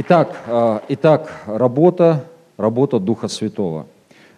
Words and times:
Итак, 0.00 0.44
а, 0.46 0.84
итак, 0.88 1.42
работа, 1.46 2.24
работа 2.56 3.00
Духа 3.00 3.26
Святого. 3.26 3.88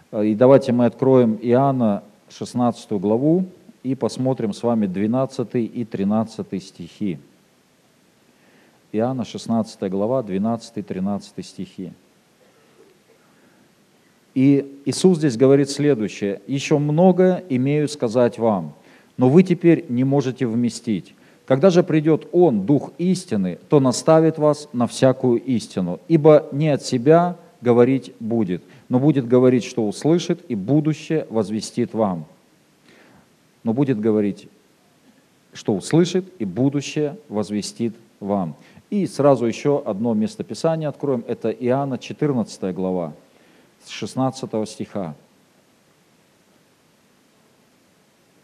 А, 0.09 0.23
и 0.23 0.33
давайте 0.33 0.71
мы 0.71 0.87
откроем 0.87 1.37
Иоанна 1.39 2.01
16 2.29 2.93
главу 2.93 3.45
и 3.83 3.93
посмотрим 3.93 4.53
с 4.53 4.63
вами 4.63 4.87
12 4.87 5.53
и 5.53 5.85
13 5.85 6.63
стихи. 6.63 7.19
Иоанна 8.91 9.23
16 9.23 9.87
глава, 9.91 10.23
12 10.23 10.77
и 10.77 10.81
13 10.81 11.45
стихи. 11.45 11.93
И 14.33 14.81
Иисус 14.85 15.19
здесь 15.19 15.37
говорит 15.37 15.69
следующее. 15.69 16.41
«Еще 16.47 16.79
много 16.79 17.43
имею 17.49 17.87
сказать 17.87 18.39
вам, 18.39 18.73
но 19.15 19.29
вы 19.29 19.43
теперь 19.43 19.85
не 19.89 20.05
можете 20.05 20.47
вместить. 20.47 21.13
Когда 21.45 21.69
же 21.69 21.83
придет 21.83 22.27
Он, 22.31 22.65
Дух 22.65 22.91
истины, 22.97 23.57
то 23.69 23.79
наставит 23.79 24.37
вас 24.37 24.69
на 24.73 24.87
всякую 24.87 25.41
истину, 25.43 25.99
ибо 26.07 26.47
не 26.51 26.69
от 26.69 26.83
себя 26.83 27.35
говорить 27.61 28.13
будет, 28.19 28.63
но 28.89 28.99
будет 28.99 29.27
говорить, 29.27 29.63
что 29.63 29.87
услышит, 29.87 30.43
и 30.47 30.55
будущее 30.55 31.27
возвестит 31.29 31.93
вам. 31.93 32.25
Но 33.63 33.73
будет 33.73 33.99
говорить, 33.99 34.47
что 35.53 35.75
услышит, 35.75 36.25
и 36.39 36.45
будущее 36.45 37.17
возвестит 37.29 37.95
вам. 38.19 38.55
И 38.89 39.07
сразу 39.07 39.45
еще 39.45 39.81
одно 39.85 40.13
местописание 40.13 40.89
откроем, 40.89 41.23
это 41.27 41.49
Иоанна 41.49 41.97
14 41.97 42.73
глава, 42.73 43.13
с 43.85 43.89
16 43.89 44.67
стиха. 44.67 45.15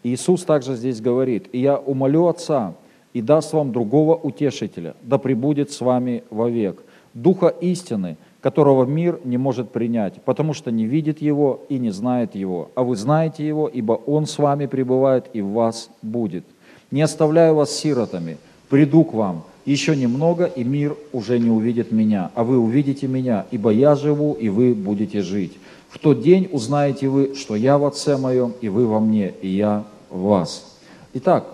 Иисус 0.02 0.44
также 0.44 0.74
здесь 0.74 1.00
говорит, 1.00 1.48
«И 1.52 1.58
я 1.60 1.76
умолю 1.76 2.28
Отца, 2.28 2.74
и 3.18 3.20
даст 3.20 3.52
вам 3.52 3.72
другого 3.72 4.14
утешителя, 4.14 4.94
да 5.02 5.18
пребудет 5.18 5.72
с 5.72 5.80
вами 5.80 6.22
вовек, 6.30 6.84
Духа 7.14 7.48
истины, 7.48 8.16
которого 8.40 8.84
мир 8.84 9.18
не 9.24 9.38
может 9.38 9.72
принять, 9.72 10.22
потому 10.22 10.54
что 10.54 10.70
не 10.70 10.84
видит 10.84 11.20
Его 11.20 11.64
и 11.68 11.80
не 11.80 11.90
знает 11.90 12.36
Его. 12.36 12.70
А 12.76 12.84
вы 12.84 12.94
знаете 12.94 13.44
Его, 13.44 13.66
ибо 13.66 13.94
Он 13.94 14.26
с 14.26 14.38
вами 14.38 14.66
пребывает 14.66 15.24
и 15.32 15.40
в 15.40 15.48
вас 15.48 15.90
будет. 16.00 16.44
Не 16.92 17.02
оставляю 17.02 17.56
вас 17.56 17.76
сиротами, 17.76 18.36
приду 18.68 19.02
к 19.02 19.14
вам. 19.14 19.42
Еще 19.64 19.96
немного, 19.96 20.44
и 20.44 20.62
мир 20.62 20.96
уже 21.12 21.40
не 21.40 21.50
увидит 21.50 21.90
меня, 21.90 22.30
а 22.36 22.44
вы 22.44 22.56
увидите 22.56 23.08
меня, 23.08 23.46
ибо 23.50 23.70
я 23.70 23.96
живу, 23.96 24.34
и 24.34 24.48
вы 24.48 24.74
будете 24.74 25.22
жить. 25.22 25.58
В 25.88 25.98
тот 25.98 26.22
день 26.22 26.48
узнаете 26.52 27.08
вы, 27.08 27.34
что 27.34 27.56
я 27.56 27.78
в 27.78 27.84
Отце 27.84 28.16
моем, 28.16 28.54
и 28.60 28.68
вы 28.68 28.86
во 28.86 29.00
мне, 29.00 29.34
и 29.42 29.48
я 29.48 29.82
в 30.08 30.20
вас. 30.20 30.78
Итак, 31.14 31.46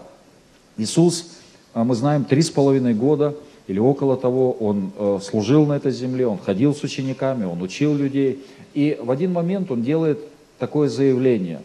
Иисус 0.77 1.34
мы 1.83 1.97
знаем, 1.97 2.25
три 2.25 2.43
с 2.43 2.51
половиной 2.51 2.95
года 2.95 3.35
или 3.67 3.79
около 3.79 4.17
того 4.17 4.53
он 4.53 4.93
э, 4.97 5.19
служил 5.23 5.67
на 5.67 5.75
этой 5.75 5.91
земле, 5.91 6.27
он 6.27 6.39
ходил 6.39 6.75
с 6.75 6.83
учениками, 6.83 7.45
он 7.45 7.63
учил 7.63 7.95
людей. 7.95 8.45
И 8.75 8.99
в 9.01 9.11
один 9.11 9.33
момент 9.33 9.71
он 9.71 9.83
делает 9.83 10.19
такое 10.59 10.89
заявление, 10.89 11.63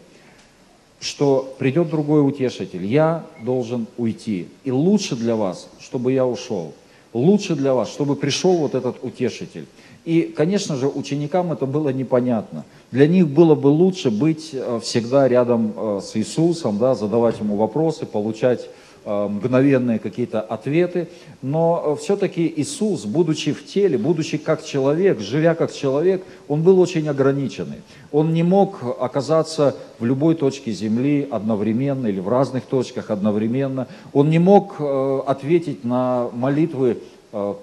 что 0.98 1.54
придет 1.58 1.90
другой 1.90 2.26
утешитель, 2.26 2.84
я 2.86 3.26
должен 3.42 3.86
уйти. 3.98 4.48
И 4.64 4.70
лучше 4.70 5.14
для 5.14 5.36
вас, 5.36 5.68
чтобы 5.78 6.12
я 6.12 6.26
ушел. 6.26 6.72
Лучше 7.12 7.54
для 7.54 7.74
вас, 7.74 7.90
чтобы 7.90 8.16
пришел 8.16 8.56
вот 8.56 8.74
этот 8.74 9.02
утешитель. 9.02 9.66
И, 10.04 10.22
конечно 10.22 10.76
же, 10.76 10.88
ученикам 10.88 11.52
это 11.52 11.66
было 11.66 11.90
непонятно. 11.90 12.64
Для 12.90 13.06
них 13.06 13.28
было 13.28 13.54
бы 13.54 13.68
лучше 13.68 14.10
быть 14.10 14.50
э, 14.52 14.80
всегда 14.82 15.28
рядом 15.28 15.74
э, 15.76 16.00
с 16.02 16.16
Иисусом, 16.16 16.78
да, 16.78 16.94
задавать 16.94 17.38
ему 17.40 17.56
вопросы, 17.56 18.06
получать 18.06 18.70
мгновенные 19.06 19.98
какие-то 19.98 20.40
ответы, 20.40 21.08
но 21.40 21.96
э, 21.98 22.00
все-таки 22.00 22.52
Иисус, 22.56 23.06
будучи 23.06 23.52
в 23.52 23.66
теле, 23.66 23.96
будучи 23.96 24.36
как 24.36 24.62
человек, 24.62 25.20
живя 25.20 25.54
как 25.54 25.72
человек, 25.72 26.22
он 26.48 26.62
был 26.62 26.78
очень 26.78 27.08
ограниченный. 27.08 27.78
Он 28.12 28.34
не 28.34 28.42
мог 28.42 28.80
оказаться 29.00 29.74
в 29.98 30.04
любой 30.04 30.34
точке 30.34 30.72
земли 30.72 31.26
одновременно 31.30 32.08
или 32.08 32.20
в 32.20 32.28
разных 32.28 32.64
точках 32.64 33.10
одновременно. 33.10 33.88
Он 34.12 34.28
не 34.28 34.38
мог 34.38 34.76
э, 34.78 35.20
ответить 35.26 35.84
на 35.84 36.28
молитвы 36.32 36.98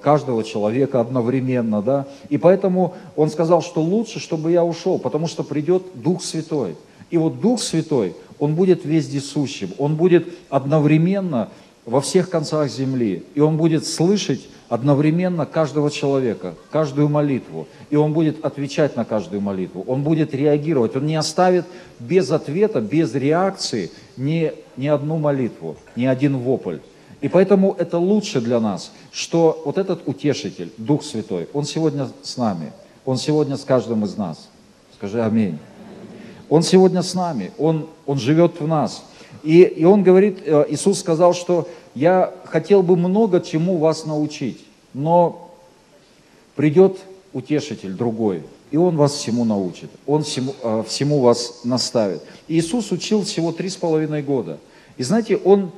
каждого 0.02 0.46
человека 0.46 1.02
одновременно, 1.02 1.82
да, 1.82 2.08
и 2.30 2.38
поэтому 2.38 2.94
он 3.18 3.30
сказал, 3.30 3.62
что 3.62 3.82
лучше, 3.82 4.18
чтобы 4.18 4.54
я 4.54 4.64
ушел, 4.64 4.98
потому 4.98 5.28
что 5.28 5.44
придет 5.44 5.84
Дух 5.94 6.24
Святой. 6.24 6.78
И 7.12 7.18
вот 7.18 7.42
Дух 7.42 7.62
Святой– 7.62 8.16
он 8.40 8.56
будет 8.56 8.86
вездесущим, 8.86 9.72
Он 9.78 9.96
будет 9.96 10.28
одновременно 10.50 11.50
во 11.86 12.02
всех 12.02 12.30
концах 12.30 12.70
земли, 12.70 13.24
и 13.34 13.40
Он 13.40 13.58
будет 13.58 13.88
слышать 13.88 14.48
одновременно 14.70 15.46
каждого 15.46 15.90
человека, 15.90 16.56
каждую 16.70 17.08
молитву, 17.10 17.68
и 17.90 17.96
Он 17.96 18.14
будет 18.14 18.44
отвечать 18.44 18.96
на 18.96 19.06
каждую 19.06 19.42
молитву, 19.42 19.84
Он 19.88 20.04
будет 20.04 20.34
реагировать, 20.34 20.96
Он 20.96 21.06
не 21.06 21.16
оставит 21.16 21.66
без 22.00 22.30
ответа, 22.30 22.82
без 22.82 23.16
реакции 23.16 23.90
ни, 24.18 24.52
ни 24.76 24.88
одну 24.88 25.18
молитву, 25.18 25.78
ни 25.96 26.06
один 26.06 26.38
вопль. 26.38 26.80
И 27.22 27.30
поэтому 27.30 27.76
это 27.80 27.98
лучше 27.98 28.42
для 28.42 28.60
нас, 28.60 28.92
что 29.12 29.64
вот 29.66 29.78
этот 29.78 30.08
утешитель, 30.08 30.72
Дух 30.78 31.04
Святой, 31.04 31.48
Он 31.54 31.64
сегодня 31.64 32.10
с 32.22 32.38
нами, 32.38 32.74
Он 33.06 33.18
сегодня 33.18 33.58
с 33.58 33.64
каждым 33.64 34.04
из 34.04 34.18
нас. 34.18 34.50
Скажи 34.94 35.24
аминь. 35.24 35.58
Он 36.50 36.64
сегодня 36.64 37.02
с 37.02 37.14
нами, 37.14 37.52
Он, 37.58 37.88
он 38.06 38.18
живет 38.18 38.60
в 38.60 38.68
нас. 38.68 39.04
И, 39.44 39.62
и 39.62 39.84
Он 39.86 40.04
говорит, 40.04 40.40
э, 40.46 40.66
Иисус 40.70 41.00
сказал, 41.00 41.34
что 41.34 41.68
я 41.96 42.34
хотел 42.46 42.84
бы 42.84 42.96
много 42.96 43.42
чему 43.42 43.78
вас 43.78 44.06
научить, 44.06 44.66
но 44.94 45.52
придет 46.56 46.98
утешитель 47.34 47.94
другой, 47.94 48.44
и 48.72 48.78
Он 48.78 48.98
вас 48.98 49.14
всему 49.14 49.46
научит, 49.46 49.90
Он 50.06 50.24
всему, 50.24 50.54
э, 50.62 50.84
всему 50.88 51.20
вас 51.20 51.62
наставит. 51.64 52.24
Иисус 52.48 52.92
учил 52.92 53.24
всего 53.24 53.52
три 53.52 53.70
с 53.70 53.76
половиной 53.76 54.22
года. 54.22 54.58
И 54.98 55.04
знаете, 55.04 55.38
Он 55.38 55.72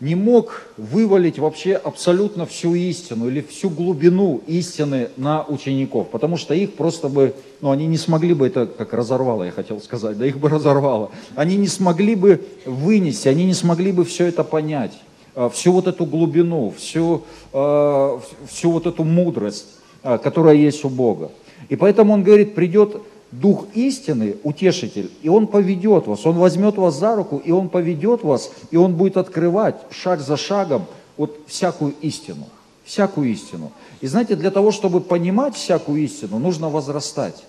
не 0.00 0.14
мог 0.14 0.62
вывалить 0.76 1.38
вообще 1.38 1.74
абсолютно 1.74 2.46
всю 2.46 2.74
истину 2.74 3.28
или 3.28 3.40
всю 3.40 3.70
глубину 3.70 4.42
истины 4.46 5.08
на 5.16 5.44
учеников, 5.44 6.08
потому 6.08 6.36
что 6.36 6.52
их 6.54 6.74
просто 6.74 7.08
бы, 7.08 7.34
ну, 7.60 7.70
они 7.70 7.86
не 7.86 7.96
смогли 7.96 8.34
бы, 8.34 8.46
это 8.46 8.66
как 8.66 8.92
разорвало, 8.92 9.44
я 9.44 9.52
хотел 9.52 9.80
сказать, 9.80 10.18
да 10.18 10.26
их 10.26 10.38
бы 10.38 10.48
разорвало. 10.48 11.10
Они 11.36 11.56
не 11.56 11.68
смогли 11.68 12.16
бы 12.16 12.44
вынести, 12.66 13.28
они 13.28 13.44
не 13.44 13.54
смогли 13.54 13.92
бы 13.92 14.04
все 14.04 14.26
это 14.26 14.42
понять, 14.42 14.92
а, 15.34 15.48
всю 15.48 15.72
вот 15.72 15.86
эту 15.86 16.06
глубину, 16.06 16.74
всю, 16.76 17.22
а, 17.52 18.20
всю 18.48 18.72
вот 18.72 18.86
эту 18.86 19.04
мудрость, 19.04 19.66
а, 20.02 20.18
которая 20.18 20.56
есть 20.56 20.84
у 20.84 20.88
Бога. 20.88 21.30
И 21.68 21.76
поэтому 21.76 22.12
он 22.12 22.24
говорит, 22.24 22.54
придет 22.54 23.00
Дух 23.40 23.66
истины, 23.74 24.36
утешитель, 24.44 25.10
и 25.22 25.28
Он 25.28 25.48
поведет 25.48 26.06
вас, 26.06 26.24
Он 26.24 26.38
возьмет 26.38 26.76
вас 26.76 26.94
за 26.94 27.16
руку, 27.16 27.42
и 27.44 27.50
Он 27.50 27.68
поведет 27.68 28.22
вас, 28.22 28.52
и 28.70 28.76
Он 28.76 28.94
будет 28.94 29.16
открывать 29.16 29.74
шаг 29.90 30.20
за 30.20 30.36
шагом 30.36 30.86
вот 31.16 31.36
всякую 31.48 31.94
истину, 32.00 32.46
всякую 32.84 33.32
истину. 33.32 33.72
И 34.00 34.06
знаете, 34.06 34.36
для 34.36 34.52
того, 34.52 34.70
чтобы 34.70 35.00
понимать 35.00 35.56
всякую 35.56 36.04
истину, 36.04 36.38
нужно 36.38 36.68
возрастать. 36.68 37.42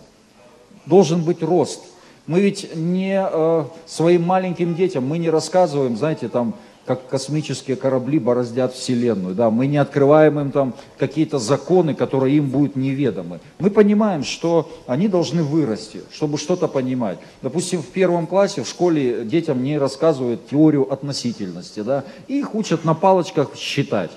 Должен 0.88 1.24
быть 1.24 1.44
рост. 1.44 1.82
Мы 2.26 2.40
ведь 2.40 2.76
не 2.76 3.24
э, 3.24 3.66
своим 3.86 4.24
маленьким 4.24 4.74
детям, 4.74 5.08
мы 5.08 5.20
не 5.20 5.30
рассказываем, 5.30 5.98
знаете, 5.98 6.30
там, 6.30 6.56
как 6.86 7.08
космические 7.08 7.76
корабли 7.76 8.20
бороздят 8.20 8.74
Вселенную. 8.74 9.34
Да, 9.34 9.50
мы 9.50 9.68
не 9.68 9.78
открываем 9.78 10.40
им 10.40 10.52
там 10.52 10.76
какие-то 10.98 11.40
законы, 11.40 11.96
которые 11.96 12.38
им 12.38 12.50
будут 12.50 12.76
неведомы. 12.76 13.40
Мы 13.60 13.72
понимаем, 13.72 14.24
что 14.24 14.70
они 14.86 15.08
должны 15.08 15.44
вырасти, 15.44 16.02
чтобы 16.12 16.38
что-то 16.38 16.68
понимать. 16.68 17.18
Допустим, 17.42 17.82
в 17.82 17.88
первом 17.88 18.28
классе 18.28 18.64
в 18.64 18.68
школе 18.68 19.26
детям 19.26 19.64
не 19.64 19.78
рассказывают 19.78 20.48
теорию 20.48 20.92
относительности, 20.92 21.82
да, 21.82 22.04
их 22.28 22.54
учат 22.54 22.86
на 22.86 22.94
палочках 22.94 23.56
считать. 23.56 24.12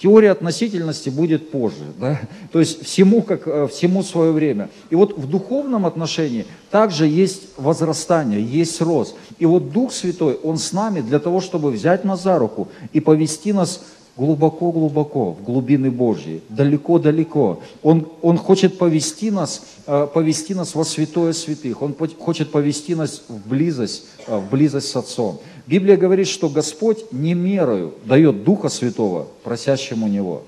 Теория 0.00 0.30
относительности 0.30 1.10
будет 1.10 1.50
позже. 1.50 1.84
Да? 1.98 2.20
То 2.52 2.60
есть 2.60 2.84
всему, 2.84 3.22
как, 3.22 3.46
э, 3.46 3.66
всему 3.68 4.02
свое 4.02 4.32
время. 4.32 4.70
И 4.90 4.94
вот 4.94 5.18
в 5.18 5.28
духовном 5.28 5.86
отношении 5.86 6.46
также 6.70 7.06
есть 7.06 7.48
возрастание, 7.56 8.42
есть 8.42 8.80
рост. 8.80 9.16
И 9.38 9.46
вот 9.46 9.72
Дух 9.72 9.92
Святой, 9.92 10.34
Он 10.42 10.58
с 10.58 10.72
нами 10.72 11.00
для 11.00 11.18
того, 11.18 11.40
чтобы 11.40 11.70
взять 11.70 12.04
нас 12.04 12.22
за 12.22 12.38
руку 12.38 12.68
и 12.92 13.00
повести 13.00 13.52
нас 13.52 13.82
глубоко-глубоко 14.18 15.32
в 15.32 15.44
глубины 15.44 15.90
Божьи, 15.90 16.42
далеко-далеко. 16.48 17.60
Он, 17.84 18.08
он 18.20 18.36
хочет 18.36 18.76
повести 18.76 19.30
нас, 19.30 19.62
э, 19.86 20.08
повести 20.12 20.54
нас 20.54 20.74
во 20.74 20.84
святое 20.84 21.32
святых. 21.32 21.80
Он 21.80 21.94
хочет 22.18 22.50
повести 22.50 22.96
нас 22.96 23.22
в 23.28 23.48
близость, 23.48 24.06
э, 24.26 24.36
в 24.36 24.50
близость 24.50 24.88
с 24.88 24.96
Отцом. 24.96 25.38
Библия 25.68 25.96
говорит, 25.96 26.26
что 26.26 26.48
Господь 26.48 27.12
не 27.12 27.34
мерою 27.34 27.94
дает 28.04 28.42
Духа 28.42 28.68
Святого 28.68 29.28
просящему 29.44 30.08
Него. 30.08 30.42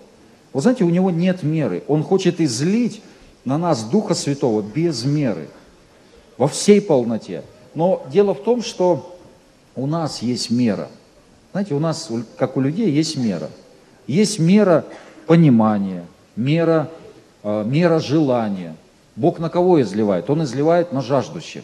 Вы 0.53 0.61
знаете, 0.63 0.83
у 0.83 0.91
Него 0.91 1.11
нет 1.11 1.45
меры. 1.45 1.85
Он 1.87 2.03
хочет 2.03 2.41
излить 2.41 3.01
на 3.45 3.57
нас 3.57 3.85
Духа 3.85 4.15
Святого 4.15 4.63
без 4.63 5.05
меры, 5.05 5.49
во 6.37 6.49
всей 6.49 6.81
полноте. 6.81 7.45
Но 7.75 8.05
дело 8.13 8.35
в 8.35 8.43
том, 8.43 8.63
что 8.63 9.17
у 9.77 9.87
нас 9.87 10.23
есть 10.23 10.51
мера. 10.51 10.89
Знаете, 11.53 11.75
у 11.75 11.81
нас, 11.81 12.09
как 12.37 12.57
у 12.57 12.61
людей, 12.61 12.91
есть 12.91 13.17
мера. 13.17 13.51
Есть 14.07 14.39
мера 14.39 14.85
понимания, 15.27 16.07
мера, 16.37 16.91
э, 17.43 17.65
мера 17.65 17.99
желания. 17.99 18.77
Бог 19.17 19.39
на 19.39 19.51
кого 19.51 19.81
изливает? 19.83 20.31
Он 20.31 20.45
изливает 20.45 20.93
на 20.93 21.03
жаждущих. 21.03 21.63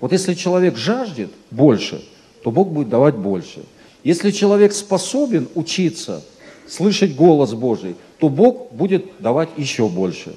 Вот 0.00 0.12
если 0.12 0.34
человек 0.34 0.76
жаждет 0.76 1.30
больше, 1.50 2.04
то 2.42 2.50
Бог 2.50 2.68
будет 2.68 2.88
давать 2.88 3.16
больше. 3.16 3.64
Если 4.04 4.30
человек 4.30 4.72
способен 4.72 5.48
учиться, 5.54 6.22
слышать 6.68 7.16
голос 7.16 7.54
Божий, 7.54 7.96
то 8.18 8.28
Бог 8.28 8.72
будет 8.72 9.04
давать 9.18 9.48
еще 9.56 9.88
больше. 9.88 10.36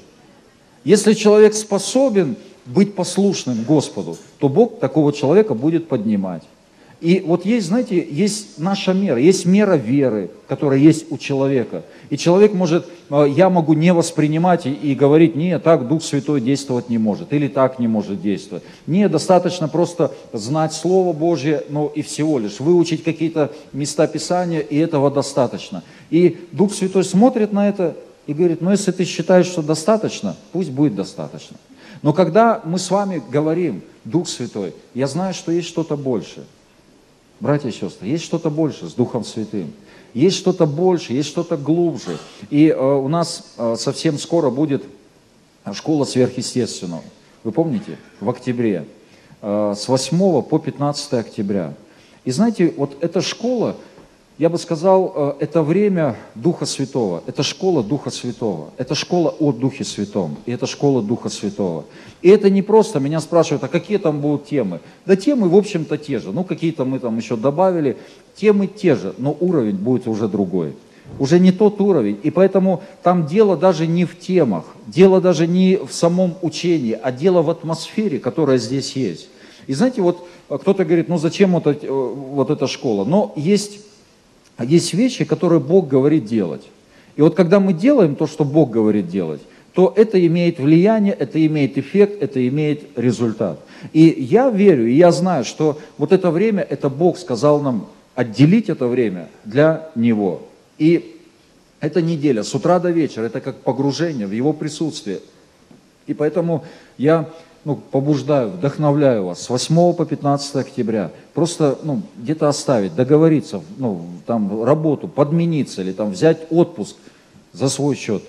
Если 0.84 1.14
человек 1.14 1.54
способен 1.54 2.36
быть 2.66 2.96
послушным 2.96 3.64
Господу, 3.64 4.18
то 4.40 4.50
Бог 4.50 4.80
такого 4.80 5.14
человека 5.14 5.54
будет 5.54 5.88
поднимать. 5.88 6.44
И 7.02 7.24
вот 7.26 7.46
есть, 7.46 7.68
знаете, 7.68 8.06
есть 8.10 8.58
наша 8.58 8.94
мера, 8.94 9.18
есть 9.18 9.46
мера 9.46 9.76
веры, 9.76 10.32
которая 10.50 10.80
есть 10.80 11.10
у 11.10 11.18
человека. 11.18 11.84
И 12.10 12.18
человек 12.18 12.54
может, 12.54 12.88
э, 13.10 13.26
я 13.34 13.50
могу 13.50 13.72
не 13.74 13.94
воспринимать 13.94 14.66
и, 14.66 14.96
говорить, 14.96 15.34
нет, 15.34 15.64
так 15.64 15.88
Дух 15.88 16.04
Святой 16.04 16.42
действовать 16.42 16.90
не 16.90 16.98
может, 16.98 17.32
или 17.32 17.48
так 17.48 17.80
не 17.80 17.88
может 17.88 18.22
действовать. 18.22 18.64
Не, 18.86 19.08
достаточно 19.08 19.70
просто 19.70 20.12
знать 20.34 20.74
Слово 20.74 21.14
Божье, 21.14 21.64
но 21.70 21.88
и 21.88 22.02
всего 22.02 22.38
лишь, 22.38 22.60
выучить 22.60 23.04
какие-то 23.04 23.54
места 23.72 24.06
Писания, 24.06 24.60
и 24.60 24.78
этого 24.78 25.10
достаточно. 25.10 25.84
И 26.10 26.38
Дух 26.52 26.74
Святой 26.74 27.06
смотрит 27.06 27.54
на 27.54 27.70
это 27.70 27.96
и 28.28 28.34
говорит, 28.34 28.60
ну 28.60 28.72
если 28.72 28.92
ты 28.92 29.06
считаешь, 29.06 29.46
что 29.46 29.62
достаточно, 29.62 30.36
пусть 30.52 30.72
будет 30.72 30.96
достаточно. 30.96 31.56
Но 32.02 32.12
когда 32.12 32.62
мы 32.66 32.78
с 32.78 32.92
вами 32.92 33.24
говорим, 33.32 33.84
Дух 34.04 34.28
Святой, 34.28 34.74
я 34.94 35.08
знаю, 35.08 35.34
что 35.34 35.54
есть 35.54 35.70
что-то 35.70 35.96
большее– 35.96 36.44
Братья 37.40 37.70
и 37.70 37.72
сестры, 37.72 38.08
есть 38.08 38.26
что-то 38.26 38.50
больше 38.50 38.90
с 38.90 38.94
Духом 38.94 39.24
Святым. 39.24 39.72
Есть 40.14 40.38
что-то 40.38 40.66
больше, 40.66 41.14
есть 41.14 41.30
что-то 41.30 41.56
глубже. 41.56 42.18
И 42.50 42.68
э, 42.68 42.78
у 42.78 43.08
нас 43.08 43.54
э, 43.58 43.76
совсем 43.78 44.18
скоро 44.18 44.50
будет 44.50 44.84
школа 45.74 46.04
сверхъестественного. 46.04 47.04
Вы 47.44 47.52
помните? 47.52 47.98
В 48.20 48.30
октябре. 48.30 48.86
Э, 49.42 49.74
с 49.78 49.88
8 49.88 50.42
по 50.42 50.60
15 50.60 51.14
октября. 51.14 51.74
И 52.26 52.32
знаете, 52.32 52.74
вот 52.76 52.98
эта 53.02 53.22
школа, 53.22 53.78
я 54.40 54.48
бы 54.48 54.58
сказал, 54.58 55.14
э, 55.14 55.34
это 55.42 55.62
время 55.62 56.16
Духа 56.34 56.66
Святого, 56.66 57.22
это 57.28 57.44
школа 57.44 57.84
Духа 57.84 58.10
Святого, 58.10 58.70
это 58.78 58.96
школа 58.96 59.36
о 59.38 59.52
Духе 59.52 59.84
Святом, 59.84 60.38
и 60.46 60.52
это 60.54 60.66
школа 60.66 61.04
Духа 61.04 61.28
Святого. 61.28 61.84
И 62.22 62.30
это 62.30 62.50
не 62.50 62.62
просто, 62.62 63.02
меня 63.02 63.20
спрашивают, 63.20 63.66
а 63.66 63.68
какие 63.68 63.98
там 63.98 64.22
будут 64.22 64.46
темы? 64.46 64.80
Да 65.06 65.18
темы, 65.18 65.50
в 65.50 65.58
общем-то, 65.58 65.98
те 65.98 66.20
же, 66.20 66.32
ну 66.32 66.46
какие-то 66.46 66.86
мы 66.86 67.00
там 67.00 67.18
еще 67.18 67.36
добавили, 67.36 67.98
темы 68.34 68.68
те 68.68 68.96
же, 68.96 69.14
но 69.18 69.36
уровень 69.42 69.76
будет 69.76 70.08
уже 70.08 70.30
другой. 70.30 70.74
Уже 71.20 71.38
не 71.38 71.52
тот 71.52 71.82
уровень, 71.82 72.18
и 72.24 72.32
поэтому 72.32 72.82
там 73.04 73.26
дело 73.26 73.58
даже 73.58 73.88
не 73.88 74.06
в 74.06 74.18
темах, 74.18 74.64
дело 74.88 75.20
даже 75.20 75.48
не 75.48 75.76
в 75.76 75.92
самом 75.92 76.36
учении, 76.42 76.98
а 77.02 77.12
дело 77.12 77.42
в 77.42 77.50
атмосфере, 77.50 78.20
которая 78.20 78.58
здесь 78.58 78.96
есть. 78.96 79.28
И 79.68 79.74
знаете, 79.74 80.02
вот 80.02 80.26
э, 80.50 80.58
кто-то 80.58 80.86
говорит, 80.86 81.10
ну 81.10 81.18
зачем 81.18 81.52
вот, 81.52 81.68
э, 81.68 81.88
вот 81.90 82.50
эта 82.52 82.68
школа? 82.68 83.04
Но 83.04 83.34
есть 83.36 83.89
а 84.60 84.66
есть 84.66 84.94
вещи, 84.94 85.24
которые 85.24 85.62
Бог 85.62 85.88
говорит 85.88 86.26
делать. 86.26 86.68
И 87.16 87.22
вот 87.22 87.34
когда 87.34 87.62
мы 87.62 87.72
делаем 87.72 88.18
то, 88.18 88.28
что 88.28 88.44
Бог 88.44 88.72
говорит 88.72 89.08
делать, 89.08 89.40
то 89.74 89.94
это 89.96 90.24
имеет 90.28 90.60
влияние, 90.60 91.14
это 91.14 91.44
имеет 91.46 91.78
эффект, 91.78 92.22
это 92.22 92.46
имеет 92.46 92.98
результат. 92.98 93.62
И 93.94 94.02
я 94.02 94.50
верю, 94.50 94.86
и 94.86 94.96
я 94.96 95.14
знаю, 95.14 95.46
что 95.46 95.80
вот 95.98 96.12
это 96.12 96.30
время, 96.30 96.62
это 96.62 96.90
Бог 96.90 97.18
сказал 97.18 97.62
нам 97.62 97.88
отделить 98.16 98.68
это 98.68 98.88
время 98.88 99.30
для 99.46 99.92
Него. 99.96 100.42
И 100.78 101.16
эта 101.80 102.02
неделя 102.02 102.44
с 102.44 102.54
утра 102.54 102.80
до 102.80 102.90
вечера, 102.92 103.28
это 103.28 103.40
как 103.40 103.62
погружение 103.62 104.28
в 104.28 104.34
Его 104.34 104.52
присутствие. 104.52 105.22
И 106.06 106.14
поэтому 106.14 106.66
я 106.98 107.30
ну, 107.66 107.76
побуждаю, 107.76 108.50
вдохновляю 108.50 109.26
вас 109.26 109.42
с 109.42 109.50
8 109.50 109.94
по 109.94 110.06
15 110.06 110.56
октября 110.56 111.12
просто 111.34 111.78
ну, 111.84 112.02
где-то 112.18 112.48
оставить, 112.48 112.96
договориться, 112.96 113.62
ну, 113.78 114.06
там, 114.26 114.64
работу, 114.64 115.08
подмениться 115.08 115.82
или 115.82 115.92
там, 115.92 116.12
взять 116.12 116.48
отпуск 116.50 116.96
за 117.54 117.70
свой 117.70 117.96
счет, 117.96 118.24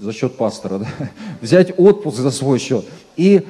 за 0.00 0.12
счет 0.12 0.36
пастора, 0.36 0.78
да? 0.98 1.10
взять 1.40 1.78
отпуск 1.78 2.18
за 2.18 2.30
свой 2.30 2.58
счет 2.58 2.84
и, 3.16 3.46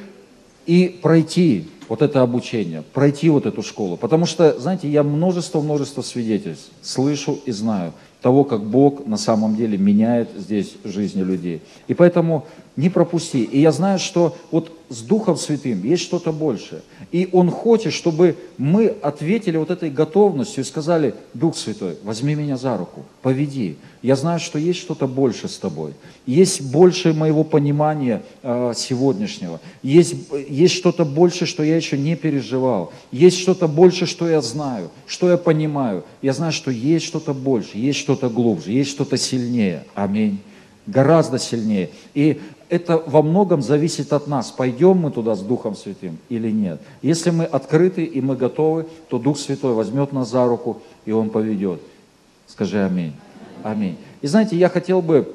и 0.67 0.99
пройти 1.03 1.69
вот 1.89 2.03
это 2.03 2.23
обучение, 2.23 2.83
пройти 2.93 3.29
вот 3.31 3.47
эту 3.47 3.63
школу. 3.63 3.97
Потому 3.97 4.27
что, 4.27 4.59
знаете, 4.59 4.89
я 4.89 5.03
множество-множество 5.03 6.03
свидетельств 6.03 6.71
слышу 6.83 7.39
и 7.45 7.53
знаю 7.53 7.93
того, 8.23 8.45
как 8.45 8.65
Бог 8.65 9.07
на 9.07 9.19
самом 9.19 9.55
деле 9.55 9.77
меняет 9.77 10.31
здесь 10.37 10.77
жизни 10.83 11.23
людей. 11.23 11.61
И 11.89 11.95
поэтому 11.95 12.47
не 12.75 12.89
пропусти. 12.89 13.45
И 13.45 13.61
я 13.61 13.71
знаю, 13.71 13.99
что 13.99 14.35
вот 14.51 14.73
с 14.89 15.03
Духом 15.03 15.37
Святым 15.37 15.83
есть 15.83 16.03
что-то 16.03 16.33
большее. 16.33 16.81
И 17.15 17.29
Он 17.31 17.49
хочет, 17.49 17.93
чтобы 17.93 18.37
мы 18.59 18.89
ответили 18.89 19.57
вот 19.57 19.71
этой 19.71 19.89
готовностью 19.89 20.65
и 20.65 20.67
сказали, 20.67 21.15
Дух 21.33 21.57
Святой, 21.57 21.97
возьми 22.03 22.35
меня 22.35 22.57
за 22.57 22.77
руку, 22.77 23.05
поведи. 23.23 23.77
Я 24.03 24.17
знаю, 24.17 24.41
что 24.41 24.59
есть 24.59 24.81
что-то 24.81 25.07
больше 25.07 25.47
с 25.47 25.57
тобой. 25.57 25.93
Есть 26.27 26.73
больше 26.73 27.13
моего 27.13 27.45
понимания 27.45 28.25
э, 28.43 28.73
сегодняшнего. 28.75 29.61
Есть, 29.85 30.17
есть 30.49 30.75
что-то 30.75 31.05
больше, 31.05 31.47
что 31.47 31.63
я 31.63 31.77
еще 31.77 31.97
не 31.97 32.17
переживал. 32.17 32.93
Есть 33.13 33.39
что-то 33.39 33.69
больше, 33.69 34.07
что 34.07 34.29
я 34.29 34.41
знаю, 34.41 34.91
что 35.07 35.31
я 35.31 35.37
понимаю. 35.37 36.03
Я 36.21 36.33
знаю, 36.33 36.51
что 36.51 36.73
есть 36.73 37.07
что-то 37.07 37.33
больше, 37.33 37.79
есть 37.79 38.01
что-то 38.01 38.29
глубже, 38.29 38.73
есть 38.73 38.91
что-то 38.91 39.17
сильнее. 39.19 39.85
Аминь 39.95 40.41
гораздо 40.87 41.39
сильнее. 41.39 41.91
И 42.15 42.41
это 42.69 43.03
во 43.07 43.23
многом 43.23 43.63
зависит 43.63 44.13
от 44.13 44.27
нас, 44.27 44.51
пойдем 44.51 44.99
мы 44.99 45.11
туда 45.11 45.35
с 45.35 45.41
Духом 45.41 45.77
Святым 45.77 46.19
или 46.29 46.51
нет. 46.51 46.81
Если 47.03 47.31
мы 47.31 47.45
открыты 47.45 48.05
и 48.05 48.21
мы 48.21 48.37
готовы, 48.37 48.87
то 49.09 49.19
Дух 49.19 49.39
Святой 49.39 49.75
возьмет 49.75 50.13
нас 50.13 50.31
за 50.31 50.47
руку, 50.47 50.83
и 51.05 51.13
Он 51.13 51.31
поведет. 51.31 51.81
Скажи 52.47 52.85
аминь. 52.85 53.13
Аминь. 53.63 53.97
И 54.21 54.27
знаете, 54.27 54.57
я 54.57 54.69
хотел 54.69 55.03
бы 55.03 55.35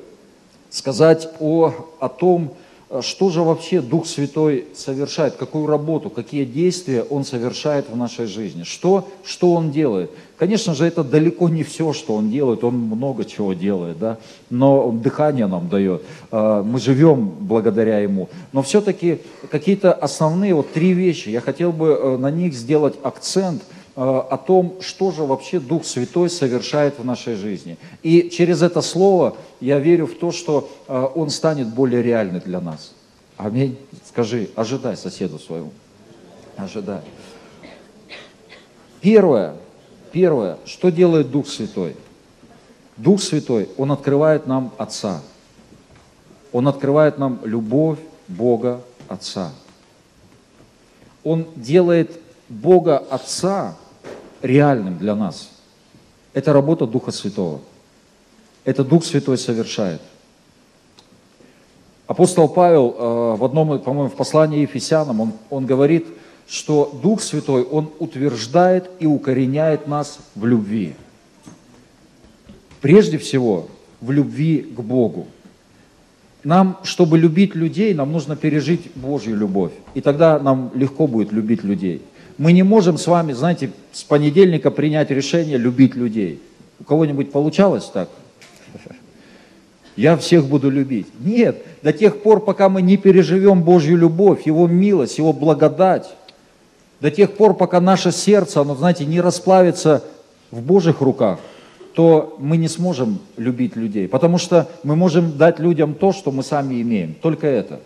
сказать 0.69 1.29
о, 1.39 1.73
о 1.99 2.09
том, 2.09 2.53
что 3.01 3.29
же 3.29 3.41
вообще 3.41 3.81
Дух 3.81 4.07
Святой 4.07 4.65
совершает, 4.75 5.35
какую 5.35 5.67
работу, 5.67 6.09
какие 6.09 6.43
действия 6.43 7.03
Он 7.03 7.23
совершает 7.23 7.87
в 7.87 7.95
нашей 7.95 8.25
жизни, 8.25 8.63
что, 8.63 9.07
что 9.23 9.53
Он 9.53 9.71
делает. 9.71 10.09
Конечно 10.37 10.73
же, 10.73 10.85
это 10.85 11.03
далеко 11.03 11.49
не 11.49 11.63
все, 11.63 11.93
что 11.93 12.15
Он 12.15 12.31
делает, 12.31 12.63
Он 12.63 12.75
много 12.75 13.25
чего 13.25 13.53
делает, 13.53 13.99
да? 13.99 14.17
но 14.49 14.87
Он 14.87 15.01
дыхание 15.01 15.45
нам 15.45 15.69
дает, 15.69 16.01
а, 16.31 16.63
мы 16.63 16.79
живем 16.79 17.31
благодаря 17.39 17.99
Ему. 17.99 18.27
Но 18.53 18.63
все-таки 18.63 19.19
какие-то 19.51 19.93
основные 19.93 20.55
вот 20.55 20.71
три 20.73 20.93
вещи, 20.93 21.29
я 21.29 21.41
хотел 21.41 21.71
бы 21.71 21.89
э, 21.89 22.17
на 22.17 22.31
них 22.31 22.53
сделать 22.55 22.95
акцент– 23.03 23.61
э, 23.71 23.78
о 24.01 24.37
том, 24.37 24.77
что 24.79 25.11
же 25.11 25.23
вообще 25.23 25.59
Дух 25.59 25.83
Святой 25.83 26.29
совершает 26.29 26.99
в 26.99 27.03
нашей 27.03 27.35
жизни. 27.35 27.77
И 28.01 28.29
через 28.29 28.61
это 28.61 28.81
слово 28.81 29.35
я 29.59 29.79
верю 29.79 30.07
в 30.07 30.15
то, 30.15 30.31
что 30.31 30.69
э, 30.87 31.07
он 31.15 31.29
станет 31.29 31.67
более 31.67 32.01
реальным 32.01 32.39
для 32.39 32.61
нас. 32.61 32.93
Аминь. 33.35 33.77
Скажи, 34.07 34.51
ожидай 34.55 34.95
соседу 34.95 35.37
своему. 35.37 35.73
Ожидай. 36.55 37.01
Первое, 39.01 39.55
первое, 40.13 40.59
что 40.63 40.91
делает 40.91 41.29
Дух 41.29 41.49
Святой? 41.49 41.97
Дух 42.95 43.21
Святой, 43.21 43.67
Он 43.75 43.91
открывает 43.91 44.47
нам 44.47 44.71
Отца. 44.77 45.21
Он 46.53 46.69
открывает 46.69 47.17
нам 47.17 47.41
любовь 47.43 47.99
Бога 48.29 48.79
Отца. 49.09 49.51
Он 51.25 51.47
делает 51.57 52.17
Бога 52.47 52.97
Отца 52.97 53.75
реальным 54.41 54.97
для 54.97 55.15
нас. 55.15 55.49
Это 56.33 56.53
работа 56.53 56.85
Духа 56.85 57.11
Святого. 57.11 57.59
Это 58.65 58.83
Дух 58.83 59.03
Святой 59.05 59.37
совершает. 59.37 60.01
Апостол 62.07 62.49
Павел 62.49 62.95
э, 62.97 63.35
в 63.37 63.43
одном, 63.43 63.79
по-моему, 63.79 64.09
в 64.09 64.15
послании 64.15 64.61
Ефесянам, 64.61 65.21
он, 65.21 65.33
он 65.49 65.65
говорит, 65.65 66.07
что 66.49 66.99
Дух 67.03 67.21
Святой, 67.21 67.63
Он 67.63 67.89
утверждает 67.99 68.89
и 68.99 69.05
укореняет 69.05 69.87
нас 69.87 70.19
в 70.35 70.45
любви. 70.45 70.95
Прежде 72.81 73.17
всего, 73.17 73.67
в 74.01 74.11
любви 74.11 74.61
к 74.61 74.79
Богу. 74.79 75.27
Нам, 76.43 76.79
чтобы 76.83 77.19
любить 77.19 77.53
людей, 77.53 77.93
нам 77.93 78.11
нужно 78.11 78.35
пережить 78.35 78.95
Божью 78.95 79.35
любовь. 79.35 79.73
И 79.93 80.01
тогда 80.01 80.39
нам 80.39 80.71
легко 80.73 81.05
будет 81.05 81.31
любить 81.31 81.63
людей. 81.63 82.01
Мы 82.39 82.53
не 82.53 82.63
можем 82.63 82.97
с 82.97 83.05
вами, 83.05 83.33
знаете, 83.33 83.69
с 83.91 84.03
понедельника 84.03 84.71
принять 84.71 85.11
решение 85.11 85.57
любить 85.57 85.95
людей. 85.95 86.41
У 86.79 86.85
кого-нибудь 86.85 87.33
получалось 87.33 87.91
так? 87.93 88.07
Я 89.97 90.15
всех 90.15 90.45
буду 90.45 90.69
любить. 90.69 91.07
Нет, 91.19 91.61
до 91.83 91.91
тех 91.91 92.21
пор, 92.21 92.39
пока 92.39 92.69
мы 92.69 92.81
не 92.81 92.95
переживем 92.95 93.61
Божью 93.63 93.97
любовь, 93.97 94.45
Его 94.45 94.67
милость, 94.67 95.17
Его 95.17 95.33
благодать, 95.33 96.09
до 97.01 97.11
тех 97.11 97.33
пор, 97.33 97.55
пока 97.55 97.81
наше 97.81 98.13
сердце, 98.13 98.61
оно, 98.61 98.73
знаете, 98.73 99.05
не 99.05 99.19
расплавится 99.19 100.01
в 100.49 100.61
Божьих 100.61 101.01
руках, 101.01 101.39
то 101.93 102.37
мы 102.39 102.55
не 102.55 102.69
сможем 102.69 103.19
любить 103.35 103.75
людей. 103.75 104.07
Потому 104.07 104.37
что 104.37 104.69
мы 104.83 104.95
можем 104.95 105.37
дать 105.37 105.59
людям 105.59 105.93
то, 105.93 106.13
что 106.13 106.31
мы 106.31 106.43
сами 106.43 106.81
имеем. 106.81 107.15
Только 107.21 107.47
это. 107.47 107.81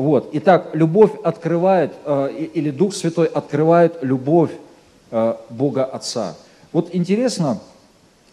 Вот. 0.00 0.30
Итак, 0.32 0.70
любовь 0.72 1.10
открывает, 1.22 1.92
э, 2.06 2.48
или 2.54 2.70
Дух 2.70 2.94
Святой 2.94 3.26
открывает 3.26 3.98
любовь 4.00 4.50
э, 5.10 5.34
Бога 5.50 5.84
Отца. 5.84 6.38
Вот 6.72 6.94
интересно, 6.94 7.60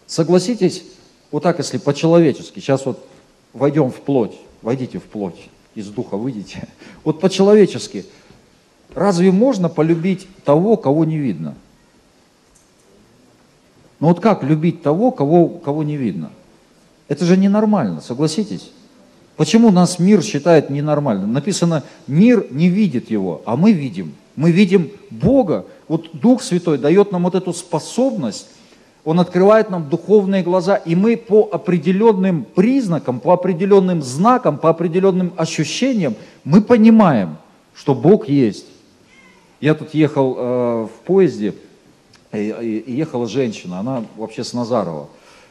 согласитесь, 0.06 0.82
вот 1.30 1.42
так, 1.42 1.58
если 1.58 1.76
по-человечески, 1.76 2.60
сейчас 2.60 2.86
вот 2.86 3.06
войдем 3.52 3.90
в 3.90 3.96
плоть, 3.96 4.38
войдите 4.62 4.98
в 4.98 5.02
плоть, 5.02 5.50
из 5.74 5.88
Духа 5.88 6.16
выйдите. 6.16 6.66
Вот 7.04 7.20
по-человечески, 7.20 8.06
разве 8.94 9.30
можно 9.30 9.68
полюбить 9.68 10.26
того, 10.46 10.78
кого 10.78 11.04
не 11.04 11.18
видно? 11.18 11.54
Ну 14.00 14.08
вот 14.08 14.20
как 14.20 14.42
любить 14.42 14.80
того, 14.80 15.10
кого, 15.10 15.50
кого 15.50 15.82
не 15.82 15.98
видно? 15.98 16.30
Это 17.08 17.26
же 17.26 17.36
ненормально, 17.36 18.00
согласитесь? 18.00 18.70
Почему 19.38 19.70
нас 19.70 20.00
мир 20.00 20.20
считает 20.20 20.68
ненормальным? 20.68 21.32
Написано, 21.32 21.84
мир 22.08 22.48
не 22.50 22.68
видит 22.68 23.08
его, 23.08 23.40
а 23.46 23.56
мы 23.56 23.70
видим. 23.70 24.14
Мы 24.34 24.50
видим 24.50 24.90
Бога. 25.10 25.64
Вот 25.86 26.10
Дух 26.12 26.42
Святой 26.42 26.76
дает 26.76 27.12
нам 27.12 27.22
вот 27.22 27.36
эту 27.36 27.52
способность, 27.52 28.48
Он 29.04 29.20
открывает 29.20 29.70
нам 29.70 29.88
духовные 29.88 30.42
глаза, 30.42 30.74
и 30.74 30.96
мы 30.96 31.16
по 31.16 31.48
определенным 31.52 32.44
признакам, 32.44 33.20
по 33.20 33.32
определенным 33.32 34.02
знакам, 34.02 34.58
по 34.58 34.70
определенным 34.70 35.32
ощущениям, 35.36 36.16
мы 36.42 36.60
понимаем, 36.60 37.36
что 37.74 37.94
Бог 37.94 38.28
есть. 38.28 38.66
Я 39.60 39.74
тут 39.74 39.94
ехал 39.94 40.34
э, 40.36 40.86
в 40.86 41.06
поезде, 41.06 41.54
и, 42.32 42.82
и 42.84 42.92
ехала 42.92 43.28
женщина, 43.28 43.78
она 43.78 44.04
вообще 44.16 44.42
с 44.42 44.52
Назарова. 44.52 45.08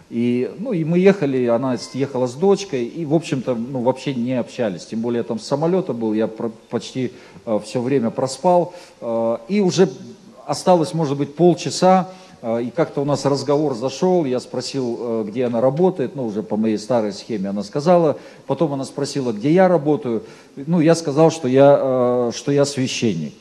И, 0.10 0.50
ну, 0.58 0.72
и 0.72 0.86
мы 0.86 1.00
ехали, 1.00 1.48
она 1.48 1.78
ехала 1.94 2.28
с 2.28 2.34
дочкой, 2.34 2.86
и, 2.86 3.06
в 3.06 3.14
общем-то, 3.14 3.56
ну, 3.56 3.82
вообще 3.82 4.14
не 4.14 4.40
общались. 4.40 4.86
Тем 4.86 5.02
более, 5.02 5.24
там 5.24 5.38
с 5.38 5.46
самолета 5.46 5.92
был, 5.94 6.14
я 6.14 6.28
про, 6.28 6.50
почти 6.70 7.12
э, 7.46 7.60
все 7.64 7.82
время 7.82 8.10
проспал. 8.10 8.74
Э, 9.02 9.38
и 9.50 9.60
уже 9.60 9.90
осталось, 10.46 10.94
может 10.94 11.18
быть, 11.18 11.36
полчаса, 11.36 12.10
э, 12.42 12.64
и 12.64 12.70
как-то 12.70 13.02
у 13.02 13.06
нас 13.06 13.26
разговор 13.26 13.76
зашел, 13.76 14.24
я 14.24 14.40
спросил, 14.40 14.98
э, 15.00 15.26
где 15.28 15.44
она 15.44 15.60
работает, 15.60 16.16
ну, 16.16 16.26
уже 16.26 16.42
по 16.42 16.56
моей 16.56 16.78
старой 16.78 17.12
схеме 17.12 17.50
она 17.50 17.64
сказала. 17.64 18.18
Потом 18.46 18.72
она 18.74 18.86
спросила, 18.86 19.34
где 19.34 19.52
я 19.52 19.68
работаю. 19.68 20.24
Ну, 20.56 20.80
я 20.80 20.96
сказал, 20.96 21.32
что 21.32 21.50
я, 21.50 21.78
э, 21.80 22.32
что 22.34 22.54
я 22.54 22.64
священник. 22.64 23.34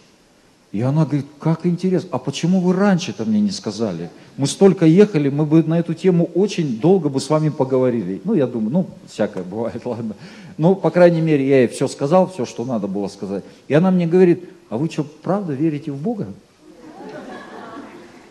И 0.77 0.83
она 0.83 1.07
говорит, 1.07 1.25
как 1.39 1.65
интересно, 1.65 2.11
а 2.13 2.19
почему 2.19 2.61
вы 2.61 2.75
раньше-то 2.75 3.25
мне 3.25 3.41
не 3.41 3.51
сказали? 3.51 4.11
Мы 4.37 4.47
столько 4.47 4.85
ехали, 4.85 5.31
мы 5.31 5.47
бы 5.47 5.63
на 5.63 5.79
эту 5.79 5.95
тему 5.95 6.29
очень 6.35 6.79
долго 6.79 7.09
бы 7.09 7.19
с 7.19 7.31
вами 7.31 7.49
поговорили. 7.49 8.21
Ну, 8.25 8.35
я 8.35 8.47
думаю, 8.47 8.71
ну, 8.71 8.87
всякое 9.11 9.43
бывает, 9.51 9.87
ладно. 9.87 10.15
Ну, 10.59 10.75
по 10.75 10.91
крайней 10.91 11.23
мере, 11.23 11.49
я 11.49 11.61
ей 11.61 11.69
все 11.69 11.89
сказал, 11.89 12.31
все, 12.31 12.45
что 12.45 12.67
надо 12.67 12.89
было 12.89 13.09
сказать. 13.09 13.43
И 13.69 13.73
она 13.73 13.91
мне 13.91 14.07
говорит, 14.07 14.51
а 14.69 14.77
вы 14.77 14.91
что, 14.91 15.05
правда 15.05 15.55
верите 15.55 15.93
в 15.93 15.97
Бога? 15.97 16.27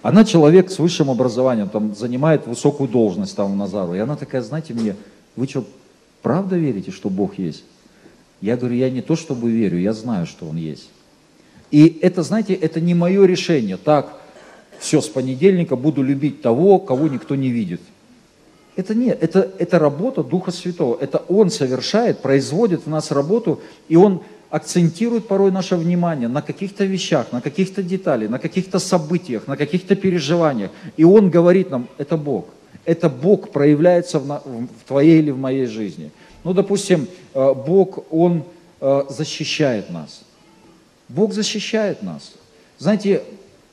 Она 0.04 0.24
человек 0.24 0.70
с 0.70 0.78
высшим 0.78 1.10
образованием, 1.10 1.68
там, 1.68 1.96
занимает 1.96 2.46
высокую 2.46 2.88
должность 2.88 3.36
там 3.36 3.54
в 3.54 3.56
Назару. 3.56 3.96
И 3.96 3.98
она 3.98 4.18
такая, 4.18 4.44
знаете 4.44 4.76
мне, 4.76 4.96
вы 5.36 5.48
что, 5.48 5.66
правда 6.22 6.58
верите, 6.58 6.92
что 6.92 7.10
Бог 7.10 7.40
есть? 7.40 7.64
Я 8.40 8.56
говорю, 8.56 8.76
я 8.76 8.92
не 8.92 9.02
то 9.02 9.16
чтобы 9.16 9.50
верю, 9.50 9.80
я 9.80 9.94
знаю, 9.94 10.28
что 10.28 10.46
Он 10.48 10.58
есть. 10.58 10.92
И 11.72 12.00
это, 12.02 12.24
знаете, 12.24 12.54
это 12.54 12.80
не 12.80 12.94
мое 12.94 13.26
решение. 13.26 13.78
Так, 13.78 14.20
все, 14.80 15.02
с 15.02 15.08
понедельника 15.08 15.76
буду 15.76 16.04
любить 16.04 16.42
того, 16.42 16.80
кого 16.80 17.08
никто 17.08 17.36
не 17.36 17.50
видит. 17.50 17.82
Это 18.76 18.94
нет, 18.94 19.18
это, 19.22 19.52
это 19.58 19.80
работа 19.80 20.24
Духа 20.24 20.52
Святого. 20.52 20.98
Это 21.00 21.20
Он 21.30 21.50
совершает, 21.50 22.20
производит 22.20 22.86
в 22.86 22.90
нас 22.90 23.12
работу, 23.12 23.62
и 23.88 23.96
Он 23.96 24.22
акцентирует 24.50 25.28
порой 25.28 25.52
наше 25.52 25.76
внимание 25.76 26.28
на 26.28 26.42
каких-то 26.42 26.86
вещах, 26.86 27.32
на 27.32 27.42
каких-то 27.42 27.82
деталях, 27.82 28.30
на 28.30 28.40
каких-то 28.40 28.80
событиях, 28.80 29.48
на 29.48 29.58
каких-то 29.58 29.96
переживаниях. 29.96 30.72
И 30.98 31.04
Он 31.04 31.30
говорит 31.30 31.72
нам, 31.72 31.88
это 31.98 32.18
Бог. 32.18 32.48
Это 32.84 33.10
Бог 33.10 33.50
проявляется 33.50 34.20
в, 34.20 34.28
на, 34.28 34.42
в 34.46 34.88
твоей 34.88 35.20
или 35.20 35.32
в 35.32 35.38
моей 35.38 35.66
жизни. 35.66 36.12
Ну, 36.44 36.54
допустим, 36.54 37.08
э, 37.34 37.54
Бог, 37.54 38.06
Он 38.12 38.44
э, 38.82 39.04
защищает 39.10 39.90
нас. 39.90 40.25
Бог 41.10 41.34
защищает 41.34 42.02
нас. 42.04 42.34
Знаете, 42.78 43.24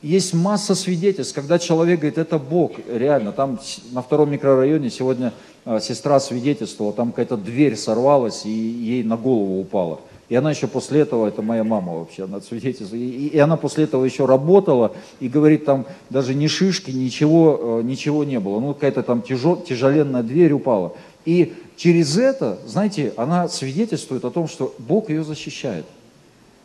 есть 0.02 0.34
масса 0.34 0.74
свидетельств, 0.74 1.34
когда 1.34 1.58
человек 1.58 2.00
говорит, 2.00 2.18
это 2.18 2.38
Бог, 2.38 2.72
реально, 2.92 3.32
там 3.32 3.60
на 3.92 4.02
втором 4.02 4.30
микрорайоне 4.32 4.90
сегодня 4.90 5.32
а, 5.64 5.80
сестра 5.80 6.18
свидетельствовала, 6.18 6.92
там 6.92 7.10
какая-то 7.10 7.36
дверь 7.36 7.76
сорвалась 7.76 8.44
и 8.44 8.50
ей 8.50 9.04
на 9.04 9.16
голову 9.16 9.60
упала. 9.60 10.00
И 10.28 10.34
она 10.34 10.50
еще 10.50 10.66
после 10.66 11.00
этого, 11.00 11.28
это 11.28 11.42
моя 11.42 11.62
мама 11.62 11.94
вообще, 11.94 12.24
она 12.24 12.40
свидетельствует, 12.40 13.02
и, 13.02 13.28
и 13.28 13.38
она 13.38 13.56
после 13.56 13.84
этого 13.84 14.04
еще 14.04 14.24
работала 14.24 14.92
и 15.20 15.28
говорит, 15.28 15.64
там 15.64 15.86
даже 16.10 16.34
ни 16.34 16.46
шишки, 16.46 16.90
ничего, 16.90 17.80
э, 17.80 17.82
ничего 17.84 18.24
не 18.24 18.40
было. 18.40 18.58
Ну, 18.58 18.74
какая-то 18.74 19.02
там 19.02 19.22
тяжел, 19.22 19.56
тяжеленная 19.56 20.22
дверь 20.22 20.52
упала. 20.52 20.94
И 21.26 21.52
через 21.76 22.16
это, 22.16 22.58
знаете, 22.66 23.12
она 23.16 23.46
свидетельствует 23.48 24.24
о 24.24 24.30
том, 24.30 24.48
что 24.48 24.74
Бог 24.78 25.10
ее 25.10 25.22
защищает. 25.22 25.84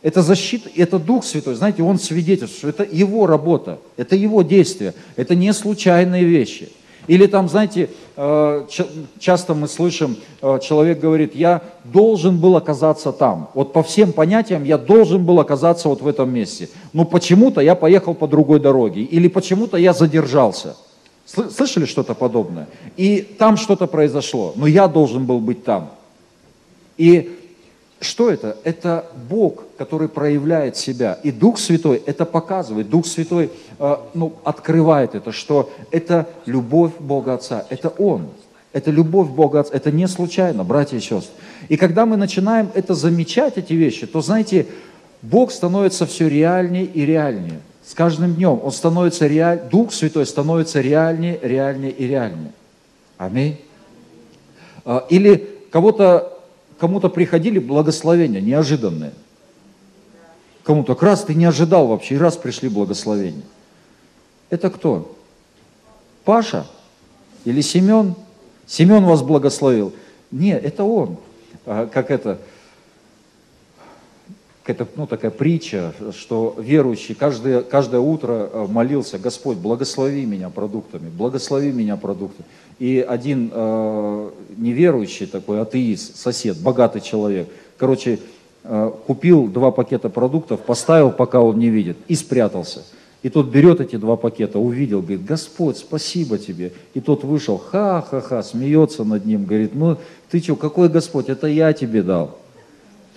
Это 0.02 0.22
защита, 0.22 0.70
это 0.76 0.98
Дух 0.98 1.24
Святой, 1.24 1.54
знаете, 1.54 1.82
Он 1.82 1.98
свидетельствует, 1.98 2.74
что 2.74 2.82
это 2.84 2.96
Его 2.96 3.26
работа, 3.26 3.78
это 3.96 4.14
Его 4.14 4.42
действия, 4.42 4.94
это 5.16 5.34
не 5.34 5.52
случайные 5.52 6.24
вещи. 6.24 6.68
Или 7.08 7.26
там, 7.26 7.48
знаете, 7.48 7.88
э, 8.16 8.66
часто 9.18 9.54
мы 9.54 9.66
слышим, 9.66 10.16
э, 10.42 10.58
человек 10.62 11.00
говорит, 11.00 11.34
я 11.34 11.62
должен 11.84 12.38
был 12.38 12.54
оказаться 12.56 13.12
там. 13.12 13.48
Вот 13.54 13.72
по 13.72 13.82
всем 13.82 14.12
понятиям 14.12 14.62
я 14.62 14.76
должен 14.76 15.24
был 15.24 15.40
оказаться 15.40 15.88
вот 15.88 16.02
в 16.02 16.06
этом 16.06 16.30
месте. 16.30 16.68
Но 16.92 17.06
почему-то 17.06 17.62
я 17.62 17.74
поехал 17.74 18.14
по 18.14 18.28
другой 18.28 18.60
дороге. 18.60 19.02
Или 19.02 19.28
почему-то 19.28 19.78
я 19.78 19.94
задержался. 19.94 20.76
Слышали 21.24 21.86
что-то 21.86 22.14
подобное? 22.14 22.68
И 22.98 23.20
там 23.38 23.56
что-то 23.56 23.86
произошло, 23.86 24.52
но 24.54 24.66
я 24.66 24.86
должен 24.86 25.24
был 25.24 25.40
быть 25.40 25.64
там. 25.64 25.90
И 26.98 27.37
что 28.00 28.30
это? 28.30 28.56
Это 28.62 29.06
Бог, 29.28 29.64
который 29.76 30.08
проявляет 30.08 30.76
себя. 30.76 31.18
И 31.24 31.32
Дух 31.32 31.58
Святой 31.58 32.00
это 32.06 32.24
показывает. 32.24 32.88
Дух 32.88 33.06
Святой 33.06 33.50
э, 33.78 33.96
ну, 34.14 34.34
открывает 34.44 35.16
это, 35.16 35.32
что 35.32 35.70
это 35.90 36.28
любовь 36.46 36.92
Бога 37.00 37.34
Отца. 37.34 37.66
Это 37.70 37.88
Он. 37.88 38.28
Это 38.72 38.92
любовь 38.92 39.28
Бога 39.28 39.60
Отца. 39.60 39.74
Это 39.74 39.90
не 39.90 40.06
случайно, 40.06 40.62
братья 40.62 40.96
и 40.96 41.00
сестры. 41.00 41.32
И 41.68 41.76
когда 41.76 42.06
мы 42.06 42.16
начинаем 42.16 42.70
это 42.74 42.94
замечать, 42.94 43.58
эти 43.58 43.72
вещи, 43.72 44.06
то, 44.06 44.20
знаете, 44.20 44.66
Бог 45.20 45.50
становится 45.50 46.06
все 46.06 46.28
реальнее 46.28 46.84
и 46.84 47.04
реальнее. 47.04 47.60
С 47.84 47.94
каждым 47.94 48.34
днем 48.34 48.60
Он 48.62 48.70
становится 48.70 49.26
реаль... 49.26 49.62
Дух 49.70 49.92
Святой 49.92 50.24
становится 50.24 50.80
реальнее, 50.80 51.40
реальнее 51.42 51.90
и 51.90 52.06
реальнее. 52.06 52.52
Аминь. 53.16 53.60
Э, 54.84 55.00
или 55.08 55.48
кого-то 55.72 56.37
кому-то 56.78 57.08
приходили 57.08 57.58
благословения 57.58 58.40
неожиданные. 58.40 59.12
Кому-то, 60.62 60.94
раз 61.00 61.24
ты 61.24 61.34
не 61.34 61.44
ожидал 61.44 61.86
вообще, 61.86 62.16
и 62.16 62.18
раз 62.18 62.36
пришли 62.36 62.68
благословения. 62.68 63.44
Это 64.50 64.70
кто? 64.70 65.16
Паша? 66.24 66.66
Или 67.44 67.60
Семен? 67.60 68.14
Семен 68.66 69.04
вас 69.04 69.22
благословил. 69.22 69.94
Нет, 70.30 70.62
это 70.62 70.84
он. 70.84 71.16
А, 71.64 71.86
как 71.86 72.10
это, 72.10 72.38
это 74.70 74.86
ну, 74.96 75.06
такая 75.06 75.30
притча, 75.30 75.92
что 76.16 76.54
верующий 76.58 77.14
каждое, 77.14 77.62
каждое 77.62 78.00
утро 78.00 78.50
э, 78.52 78.66
молился, 78.68 79.18
Господь, 79.18 79.56
благослови 79.56 80.24
меня 80.26 80.50
продуктами, 80.50 81.08
благослови 81.08 81.72
меня 81.72 81.96
продуктами. 81.96 82.46
И 82.78 83.04
один 83.06 83.50
э, 83.52 84.30
неверующий 84.56 85.26
такой 85.26 85.60
атеист, 85.60 86.16
сосед, 86.16 86.58
богатый 86.58 87.00
человек, 87.00 87.48
короче, 87.76 88.18
э, 88.64 88.92
купил 89.06 89.48
два 89.48 89.70
пакета 89.70 90.08
продуктов, 90.08 90.60
поставил, 90.60 91.10
пока 91.10 91.40
он 91.40 91.58
не 91.58 91.70
видит, 91.70 91.96
и 92.08 92.14
спрятался. 92.14 92.84
И 93.22 93.30
тот 93.30 93.48
берет 93.48 93.80
эти 93.80 93.96
два 93.96 94.16
пакета, 94.16 94.58
увидел, 94.58 95.00
говорит, 95.00 95.24
Господь, 95.24 95.76
спасибо 95.76 96.38
тебе. 96.38 96.72
И 96.94 97.00
тот 97.00 97.24
вышел, 97.24 97.58
ха-ха-ха, 97.58 98.42
смеется 98.42 99.02
над 99.02 99.26
ним, 99.26 99.44
говорит, 99.44 99.74
ну 99.74 99.96
ты 100.30 100.40
что, 100.40 100.54
какой 100.54 100.88
Господь, 100.88 101.28
это 101.28 101.48
я 101.48 101.72
тебе 101.72 102.02
дал. 102.02 102.38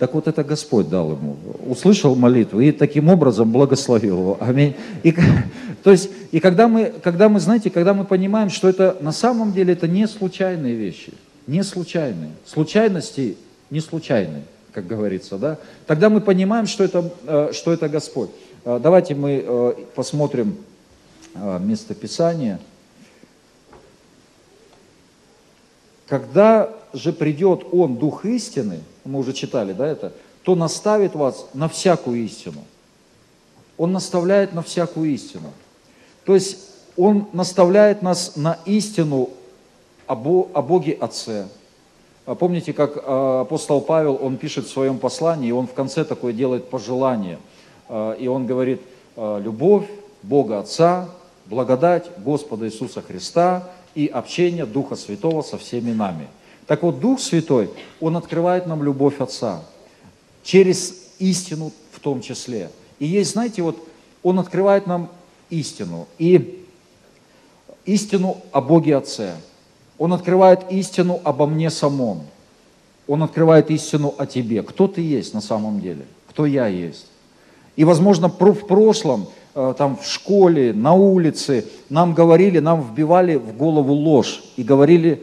Так 0.02 0.14
вот 0.14 0.26
это 0.26 0.42
Господь 0.42 0.88
дал 0.88 1.12
ему. 1.12 1.36
Услышал 1.64 2.16
молитву 2.16 2.58
и 2.58 2.72
таким 2.72 3.08
образом 3.08 3.52
благословил 3.52 4.18
его. 4.18 4.38
Аминь. 4.40 4.74
И, 5.04 5.14
то 5.84 5.92
есть, 5.92 6.10
и 6.32 6.40
когда 6.40 6.66
мы, 6.66 6.92
когда 7.04 7.28
мы, 7.28 7.38
знаете, 7.38 7.70
когда 7.70 7.94
мы 7.94 8.04
понимаем, 8.04 8.50
что 8.50 8.68
это 8.68 8.96
на 9.00 9.12
самом 9.12 9.52
деле 9.52 9.74
это 9.74 9.86
не 9.86 10.08
случайные 10.08 10.74
вещи, 10.74 11.12
не 11.46 11.62
случайные. 11.62 12.32
Случайности 12.44 13.36
не 13.70 13.78
случайные, 13.78 14.42
как 14.72 14.88
говорится, 14.88 15.38
да? 15.38 15.58
Тогда 15.86 16.10
мы 16.10 16.20
понимаем, 16.20 16.66
что 16.66 16.82
это, 16.82 17.08
э, 17.24 17.50
что 17.52 17.72
это 17.72 17.88
Господь. 17.88 18.30
Э, 18.64 18.80
давайте 18.82 19.14
мы 19.14 19.44
э, 19.46 19.74
посмотрим 19.94 20.56
местописание. 21.60 22.58
когда 26.08 26.68
же 26.92 27.12
придет 27.12 27.66
Он, 27.72 27.96
Дух 27.96 28.24
истины, 28.24 28.80
мы 29.04 29.18
уже 29.18 29.32
читали, 29.32 29.72
да, 29.72 29.86
это, 29.86 30.12
то 30.42 30.54
наставит 30.54 31.14
вас 31.14 31.46
на 31.54 31.68
всякую 31.68 32.24
истину. 32.24 32.64
Он 33.78 33.92
наставляет 33.92 34.52
на 34.52 34.62
всякую 34.62 35.10
истину. 35.10 35.50
То 36.24 36.34
есть 36.34 36.58
Он 36.96 37.28
наставляет 37.32 38.02
нас 38.02 38.36
на 38.36 38.58
истину 38.64 39.30
о 40.06 40.14
Боге 40.14 40.92
Отце. 40.92 41.46
А 42.26 42.34
помните, 42.34 42.72
как 42.72 43.02
а, 43.04 43.40
апостол 43.40 43.80
Павел, 43.80 44.18
он 44.20 44.36
пишет 44.36 44.66
в 44.66 44.70
своем 44.70 44.98
послании, 44.98 45.48
и 45.48 45.52
он 45.52 45.66
в 45.66 45.72
конце 45.72 46.04
такое 46.04 46.32
делает 46.32 46.70
пожелание. 46.70 47.38
А, 47.88 48.12
и 48.12 48.28
он 48.28 48.46
говорит, 48.46 48.80
любовь 49.16 49.86
Бога 50.22 50.60
Отца, 50.60 51.08
благодать 51.46 52.10
Господа 52.18 52.66
Иисуса 52.66 53.02
Христа 53.02 53.68
и 53.94 54.06
общение 54.06 54.66
Духа 54.66 54.96
Святого 54.96 55.42
со 55.42 55.58
всеми 55.58 55.92
нами. 55.92 56.28
Так 56.72 56.82
вот, 56.82 57.00
Дух 57.00 57.20
Святой, 57.20 57.68
Он 58.00 58.16
открывает 58.16 58.66
нам 58.66 58.82
любовь 58.82 59.20
Отца 59.20 59.60
через 60.42 61.10
истину 61.18 61.70
в 61.90 62.00
том 62.00 62.22
числе. 62.22 62.70
И 62.98 63.04
есть, 63.04 63.32
знаете, 63.32 63.60
вот 63.60 63.76
Он 64.22 64.38
открывает 64.38 64.86
нам 64.86 65.10
истину. 65.50 66.08
И 66.18 66.64
истину 67.84 68.38
о 68.52 68.62
Боге 68.62 68.96
Отце. 68.96 69.34
Он 69.98 70.14
открывает 70.14 70.60
истину 70.70 71.20
обо 71.24 71.46
мне 71.46 71.68
самом. 71.68 72.22
Он 73.06 73.22
открывает 73.22 73.70
истину 73.70 74.14
о 74.16 74.24
тебе. 74.24 74.62
Кто 74.62 74.88
ты 74.88 75.02
есть 75.02 75.34
на 75.34 75.42
самом 75.42 75.78
деле? 75.78 76.06
Кто 76.30 76.46
я 76.46 76.68
есть? 76.68 77.04
И, 77.76 77.84
возможно, 77.84 78.28
в 78.30 78.66
прошлом, 78.66 79.26
э, 79.54 79.74
там, 79.76 79.98
в 79.98 80.06
школе, 80.06 80.72
на 80.72 80.94
улице 80.94 81.66
нам 81.90 82.14
говорили, 82.14 82.60
нам 82.60 82.80
вбивали 82.80 83.34
в 83.36 83.54
голову 83.58 83.92
ложь 83.92 84.42
и 84.56 84.62
говорили, 84.62 85.22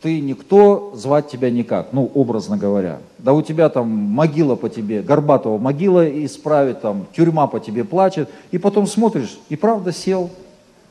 ты 0.00 0.20
никто, 0.20 0.92
звать 0.94 1.28
тебя 1.28 1.50
никак, 1.50 1.92
ну, 1.92 2.10
образно 2.14 2.56
говоря. 2.56 2.98
Да 3.18 3.34
у 3.34 3.42
тебя 3.42 3.68
там 3.68 3.88
могила 3.88 4.56
по 4.56 4.68
тебе, 4.68 5.02
Горбатова 5.02 5.58
могила 5.58 6.08
исправит, 6.24 6.80
там, 6.80 7.06
тюрьма 7.14 7.46
по 7.46 7.60
тебе 7.60 7.84
плачет, 7.84 8.30
и 8.50 8.58
потом 8.58 8.86
смотришь, 8.86 9.38
и 9.50 9.56
правда 9.56 9.92
сел, 9.92 10.30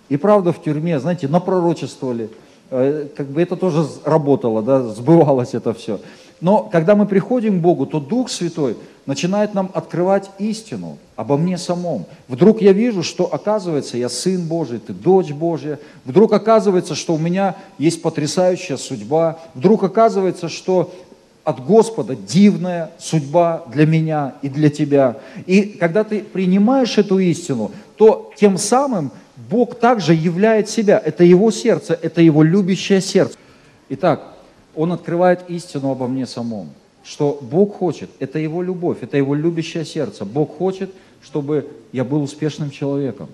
и 0.10 0.18
правда 0.18 0.54
в 0.54 0.62
тюрьме, 0.62 1.00
знаете, 1.00 1.28
напророчествовали. 1.28 2.30
Э, 2.70 3.08
как 3.16 3.28
бы 3.28 3.42
это 3.42 3.56
тоже 3.56 3.84
работало, 4.06 4.62
да, 4.62 4.84
сбывалось 4.84 5.56
это 5.56 5.74
все. 5.74 6.00
Но 6.42 6.64
когда 6.64 6.96
мы 6.96 7.06
приходим 7.06 7.60
к 7.60 7.62
Богу, 7.62 7.86
то 7.86 8.00
Дух 8.00 8.30
Святой 8.30 8.78
начинает 9.06 9.54
нам 9.54 9.72
открывать 9.74 10.30
истину 10.40 10.98
обо 11.16 11.36
мне 11.36 11.58
самом. 11.58 12.06
Вдруг 12.28 12.62
я 12.62 12.74
вижу, 12.74 13.04
что 13.04 13.26
оказывается, 13.26 13.98
я 13.98 14.08
сын 14.08 14.48
Божий, 14.48 14.80
ты 14.80 14.94
дочь 14.94 15.32
Божья. 15.32 15.80
Вдруг 16.06 16.32
оказывается, 16.32 16.96
что 16.96 17.16
у 17.16 17.18
меня 17.18 17.56
есть 17.78 18.02
потрясающая 18.02 18.78
судьба. 18.78 19.40
Вдруг 19.54 19.84
оказывается, 19.84 20.48
что 20.48 20.94
от 21.44 21.66
Господа 21.66 22.16
дивная 22.16 22.92
судьба 23.00 23.64
для 23.74 23.86
меня 23.86 24.36
и 24.42 24.50
для 24.50 24.70
тебя. 24.70 25.18
И 25.46 25.64
когда 25.64 26.04
ты 26.04 26.22
принимаешь 26.22 26.98
эту 26.98 27.18
истину, 27.18 27.72
то 27.98 28.32
тем 28.38 28.58
самым 28.58 29.12
Бог 29.50 29.80
также 29.80 30.14
являет 30.14 30.70
себя. 30.70 31.02
Это 31.04 31.24
Его 31.24 31.50
сердце, 31.50 31.98
это 32.00 32.22
Его 32.22 32.44
любящее 32.44 33.02
сердце. 33.02 33.36
Итак, 33.90 34.36
Он 34.76 34.92
открывает 34.92 35.50
истину 35.50 35.92
обо 35.92 36.08
мне 36.08 36.26
самом. 36.26 36.70
Что 37.04 37.40
Бог 37.42 37.78
хочет, 37.78 38.10
это 38.20 38.40
Его 38.40 38.62
любовь, 38.62 38.98
это 39.02 39.18
Его 39.18 39.34
любящее 39.36 39.86
сердце. 39.86 40.26
Бог 40.26 40.58
хочет, 40.58 40.92
чтобы 41.22 41.68
я 41.92 42.04
был 42.04 42.22
успешным 42.22 42.72
человеком 42.72 43.30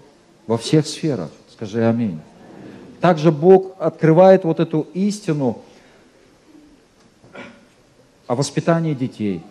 во 0.48 0.58
всех 0.58 0.88
сферах. 0.88 1.30
Скажи 1.52 1.86
аминь. 1.86 2.20
Также 3.02 3.32
Бог 3.32 3.76
открывает 3.80 4.44
вот 4.44 4.60
эту 4.60 4.88
истину 4.94 5.62
о 8.28 8.36
воспитании 8.36 8.94
детей. 8.94 9.42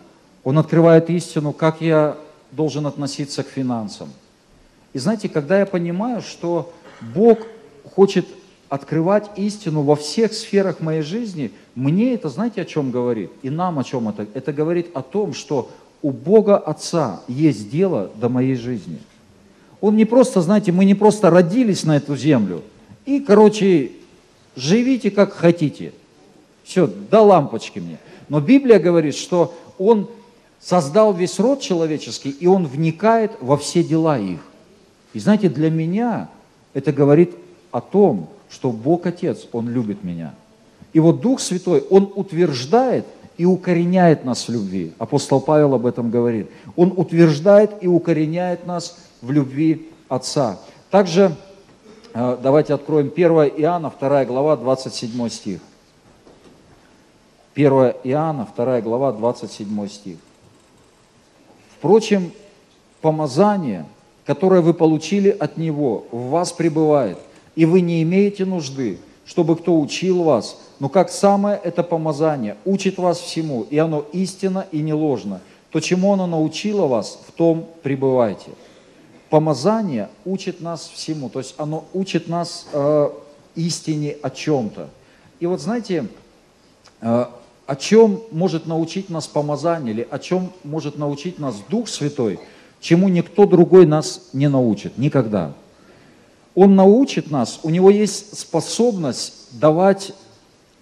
Он 0.43 0.57
открывает 0.57 1.09
истину, 1.09 1.53
как 1.53 1.81
я 1.81 2.17
должен 2.51 2.85
относиться 2.85 3.43
к 3.43 3.47
финансам– 3.47 4.09
и 4.95 4.97
знаете, 4.97 5.27
когда 5.27 5.59
я 5.59 5.65
понимаю, 5.65 6.21
что 6.21 6.73
Бог 7.01 7.39
хочет 7.93 8.25
открывать 8.69 9.29
истину 9.35 9.81
во 9.83 9.95
всех 9.95 10.33
сферах 10.33 10.79
моей 10.79 11.01
жизни, 11.01 11.51
мне 11.75 12.13
это, 12.13 12.29
знаете, 12.29 12.61
о 12.61 12.65
чем 12.65 12.91
говорит? 12.91 13.31
И 13.41 13.49
нам 13.49 13.79
о 13.79 13.83
чем 13.83 14.09
это? 14.09 14.27
Это 14.33 14.53
говорит 14.53 14.87
о 14.93 15.01
том, 15.01 15.33
что 15.33 15.69
у 16.01 16.11
Бога 16.11 16.57
Отца 16.57 17.21
есть 17.27 17.69
дело 17.69 18.11
до 18.15 18.29
моей 18.29 18.55
жизни. 18.55 18.99
Он 19.81 19.95
не 19.95 20.05
просто, 20.05 20.41
знаете, 20.41 20.71
мы 20.71 20.85
не 20.85 20.95
просто 20.95 21.29
родились 21.29 21.83
на 21.83 21.97
эту 21.97 22.15
землю 22.15 22.63
и, 23.05 23.19
короче, 23.19 23.91
живите 24.55 25.11
как 25.11 25.33
хотите. 25.33 25.93
Все, 26.63 26.87
до 26.87 27.21
лампочки 27.21 27.79
мне. 27.79 27.99
Но 28.29 28.41
Библия 28.41 28.79
говорит, 28.79 29.15
что 29.15 29.53
Он 29.77 30.09
создал 30.59 31.13
весь 31.13 31.39
род 31.39 31.61
человеческий, 31.61 32.31
и 32.31 32.47
Он 32.47 32.65
вникает 32.65 33.31
во 33.39 33.57
все 33.57 33.83
дела 33.83 34.17
их. 34.17 34.39
И 35.13 35.19
знаете, 35.19 35.49
для 35.49 35.69
меня 35.69 36.29
это 36.73 36.91
говорит 36.91 37.35
о 37.71 37.81
том, 37.81 38.29
что 38.55 38.71
Бог 38.71 39.05
Отец, 39.05 39.47
Он 39.51 39.67
любит 39.67 40.05
меня. 40.05 40.33
И 40.93 41.01
вот 41.01 41.19
Дух 41.19 41.41
Святой, 41.41 41.81
Он 41.89 42.09
утверждает 42.15 43.05
и 43.35 43.43
укореняет 43.43 44.23
нас 44.23 44.47
в 44.47 44.51
любви. 44.51 44.93
Апостол 44.97 45.41
Павел 45.41 45.73
об 45.73 45.85
этом 45.85 46.09
говорит. 46.09 46.49
Он 46.77 46.93
утверждает 46.95 47.83
и 47.83 47.87
укореняет 47.87 48.65
нас 48.65 48.97
в 49.21 49.29
любви 49.29 49.89
Отца. 50.07 50.57
Также 50.89 51.35
э, 52.13 52.37
давайте 52.41 52.73
откроем 52.73 53.11
1 53.13 53.31
Иоанна, 53.57 53.91
2 53.99 54.23
глава, 54.23 54.55
27 54.55 55.27
стих. 55.27 55.59
1 57.55 57.71
Иоанна, 58.05 58.47
2 58.55 58.81
глава, 58.81 59.11
27 59.11 59.87
стих. 59.89 60.17
Впрочем, 61.77 62.31
помазание– 63.01 63.85
которое 64.25 64.61
вы 64.61 64.73
получили 64.73 65.29
от 65.29 65.57
Него, 65.57 66.05
в 66.11 66.29
вас 66.29 66.51
пребывает, 66.51 67.17
и 67.55 67.65
вы 67.65 67.81
не 67.81 68.03
имеете 68.03 68.45
нужды, 68.45 68.99
чтобы 69.25 69.55
кто 69.55 69.79
учил 69.79 70.23
вас, 70.23 70.59
но 70.79 70.89
как 70.89 71.09
самое 71.09 71.59
это 71.63 71.83
помазание 71.83 72.57
учит 72.65 72.97
вас 72.97 73.19
всему, 73.19 73.63
и 73.63 73.77
оно 73.77 74.05
истинно 74.13 74.65
и 74.71 74.79
не 74.79 74.93
ложно. 74.93 75.41
То, 75.71 75.79
чему 75.79 76.13
оно 76.13 76.27
научило 76.27 76.87
вас, 76.87 77.19
в 77.27 77.31
том 77.31 77.67
пребывайте. 77.83 78.51
Помазание 79.29 80.09
учит 80.23 80.61
нас 80.61 80.89
всему, 80.93 81.29
то 81.29 81.39
есть 81.39 81.55
оно 81.57 81.85
учит 81.93 82.27
нас 82.27 82.67
э, 82.71 83.09
истине 83.55 84.15
о 84.21 84.29
чем-то. 84.29 84.89
И 85.39 85.47
вот 85.47 85.59
знаете, 85.59 86.07
э, 87.01 87.25
о 87.65 87.75
чем 87.75 88.21
может 88.31 88.67
научить 88.67 89.09
нас 89.09 89.27
помазание, 89.27 89.93
или 89.93 90.07
о 90.09 90.19
чем 90.19 90.51
может 90.63 90.97
научить 90.97 91.39
нас 91.39 91.55
Дух 91.69 91.87
Святой– 91.87 92.39
чему 92.85 93.09
никто 93.09 93.47
другой 93.47 93.87
нас 93.87 94.29
не 94.31 94.47
научит, 94.47 94.99
никогда. 94.99 95.53
Он 96.55 96.75
научит 96.75 97.29
нас, 97.29 97.59
у 97.63 97.69
него 97.69 97.89
есть 97.89 98.39
способность 98.39 99.59
давать 99.59 100.13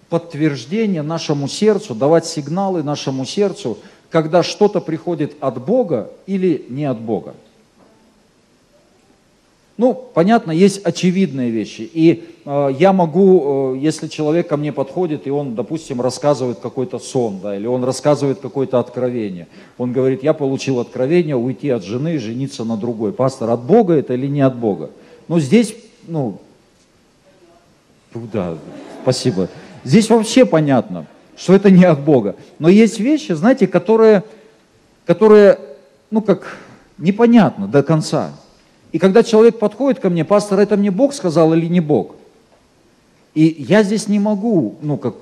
подтверждение 0.08 1.02
нашему 1.02 1.48
сердцу, 1.48 1.94
давать 1.94 2.26
сигналы 2.26 2.84
нашему 2.84 3.24
сердцу, 3.24 3.78
когда 4.10 4.44
что-то 4.44 4.80
приходит 4.80 5.34
от 5.40 5.64
Бога 5.64 6.10
или 6.26 6.64
не 6.68 6.84
от 6.84 7.00
Бога. 7.00 7.34
Ну, 9.76 9.92
понятно, 10.14 10.52
есть 10.52 10.84
очевидные 10.84 11.50
вещи. 11.50 11.80
И 11.92 12.22
э, 12.44 12.68
я 12.78 12.92
могу, 12.92 13.74
э, 13.74 13.78
если 13.78 14.06
человек 14.06 14.46
ко 14.46 14.56
мне 14.56 14.72
подходит, 14.72 15.26
и 15.26 15.30
он, 15.30 15.56
допустим, 15.56 16.00
рассказывает 16.00 16.60
какой-то 16.60 17.00
сон, 17.00 17.40
да, 17.42 17.56
или 17.56 17.66
он 17.66 17.82
рассказывает 17.82 18.38
какое-то 18.38 18.78
откровение. 18.78 19.48
Он 19.76 19.92
говорит, 19.92 20.22
я 20.22 20.32
получил 20.32 20.78
откровение 20.78 21.34
уйти 21.34 21.70
от 21.70 21.82
жены, 21.82 22.20
жениться 22.20 22.62
на 22.62 22.76
другой. 22.76 23.12
Пастор, 23.12 23.50
от 23.50 23.64
Бога 23.64 23.94
это 23.94 24.14
или 24.14 24.28
не 24.28 24.42
от 24.42 24.56
Бога? 24.56 24.90
Но 25.28 25.40
здесь, 25.40 25.74
ну, 26.06 26.40
да, 28.14 28.56
спасибо. 29.02 29.48
Здесь 29.82 30.08
вообще 30.08 30.44
понятно, 30.44 31.06
что 31.36 31.54
это 31.54 31.70
не 31.70 31.84
от 31.84 32.00
Бога. 32.00 32.36
Но 32.58 32.68
есть 32.68 33.00
вещи, 33.00 33.32
знаете, 33.32 33.66
которые, 33.66 34.22
которые 35.06 35.58
ну, 36.10 36.20
как 36.22 36.58
непонятно 36.98 37.66
до 37.66 37.82
конца. 37.82 38.32
И 38.92 38.98
когда 38.98 39.22
человек 39.22 39.58
подходит 39.58 40.00
ко 40.00 40.10
мне, 40.10 40.24
пастор, 40.24 40.60
это 40.60 40.76
мне 40.76 40.90
Бог 40.90 41.12
сказал 41.12 41.52
или 41.52 41.66
не 41.66 41.80
Бог? 41.80 42.14
И 43.34 43.64
я 43.68 43.82
здесь 43.82 44.06
не 44.06 44.20
могу, 44.20 44.76
ну, 44.80 44.96
как 44.96 45.14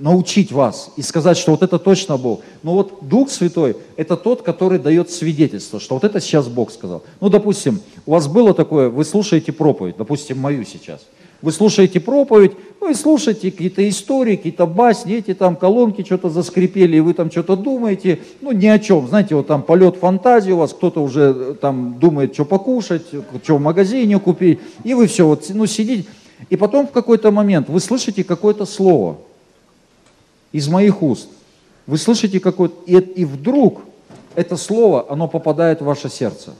научить 0.00 0.50
вас 0.50 0.90
и 0.96 1.02
сказать, 1.02 1.36
что 1.36 1.52
вот 1.52 1.62
это 1.62 1.78
точно 1.78 2.16
Бог. 2.16 2.40
Но 2.62 2.74
вот 2.74 2.98
Дух 3.02 3.30
Святой– 3.30 3.76
это 3.96 4.16
тот, 4.16 4.42
который 4.42 4.78
дает 4.78 5.10
свидетельство, 5.10 5.78
что 5.78 5.94
вот 5.94 6.04
это 6.04 6.20
сейчас 6.20 6.48
Бог 6.48 6.72
сказал. 6.72 7.02
Ну, 7.20 7.28
допустим, 7.28 7.80
у 8.06 8.12
вас 8.12 8.26
было 8.26 8.54
такое, 8.54 8.88
вы 8.88 9.04
слушаете 9.04 9.52
проповедь, 9.52 9.96
допустим, 9.98 10.38
мою 10.38 10.64
сейчас– 10.64 11.00
вы 11.42 11.52
слушаете 11.52 12.00
проповедь, 12.00 12.52
ну 12.80 12.90
и 12.90 12.94
слушаете 12.94 13.50
какие-то 13.50 13.88
истории, 13.88 14.36
какие-то 14.36 14.66
басни, 14.66 15.16
эти 15.16 15.32
там 15.32 15.56
колонки 15.56 16.04
что-то 16.04 16.28
заскрипели, 16.28 16.98
и 16.98 17.00
вы 17.00 17.14
там 17.14 17.30
что-то 17.30 17.56
думаете, 17.56 18.18
ну 18.42 18.52
ни 18.52 18.66
о 18.66 18.78
чем. 18.78 19.08
Знаете, 19.08 19.34
вот 19.34 19.46
там 19.46 19.62
полет 19.62 19.96
фантазии 19.96 20.52
у 20.52 20.58
вас, 20.58 20.74
кто-то 20.74 21.02
уже 21.02 21.34
э, 21.34 21.54
там 21.58 21.98
думает, 21.98 22.34
что 22.34 22.44
покушать, 22.44 23.06
что 23.42 23.56
в 23.56 23.60
магазине 23.60 24.18
купить, 24.18 24.60
и 24.84 24.92
вы 24.92 25.06
все 25.06 25.26
вот, 25.26 25.46
ну 25.48 25.64
сидите. 25.66 26.04
И 26.50 26.56
потом 26.56 26.86
в 26.86 26.90
какой-то 26.90 27.30
момент 27.30 27.68
вы 27.68 27.80
слышите 27.80 28.22
какое-то 28.22 28.66
слово. 28.66 29.16
Из 30.52 30.68
моих 30.68 31.02
уст. 31.02 31.28
Вы 31.86 31.98
слышите 31.98 32.40
какой-то... 32.40 32.74
И, 32.86 32.96
и 32.96 33.24
вдруг 33.24 33.82
это 34.34 34.56
слово, 34.56 35.06
оно 35.08 35.28
попадает 35.28 35.80
в 35.80 35.84
ваше 35.84 36.08
сердце. 36.08 36.54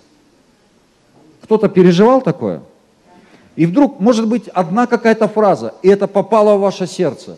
Кто-то 1.43 1.69
переживал 1.69 2.21
такое? 2.21 2.63
И 3.57 3.67
вдруг, 3.67 4.01
может 4.01 4.29
быть, 4.29 4.49
одна 4.49 4.87
какая-то 4.87 5.29
фраза, 5.29 5.75
и 5.83 5.89
это 5.89 6.07
попало 6.07 6.57
в 6.57 6.61
ваше 6.61 6.87
сердце. 6.87 7.37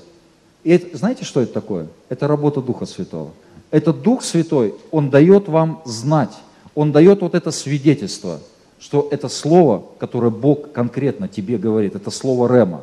И 0.64 0.70
это, 0.70 0.96
знаете, 0.96 1.24
что 1.24 1.40
это 1.40 1.52
такое? 1.52 1.88
Это 2.08 2.28
работа 2.28 2.60
Духа 2.60 2.86
Святого. 2.86 3.30
Это 3.70 3.92
Дух 3.92 4.22
Святой, 4.22 4.74
Он 4.90 5.10
дает 5.10 5.48
вам 5.48 5.80
знать, 5.84 6.34
Он 6.74 6.92
дает 6.92 7.22
вот 7.22 7.34
это 7.34 7.50
свидетельство, 7.50 8.38
что 8.78 9.08
это 9.10 9.28
слово, 9.28 9.84
которое 9.98 10.30
Бог 10.30 10.72
конкретно 10.72 11.26
тебе 11.26 11.56
говорит, 11.56 11.94
это 11.94 12.10
слово 12.10 12.54
Рема. 12.54 12.82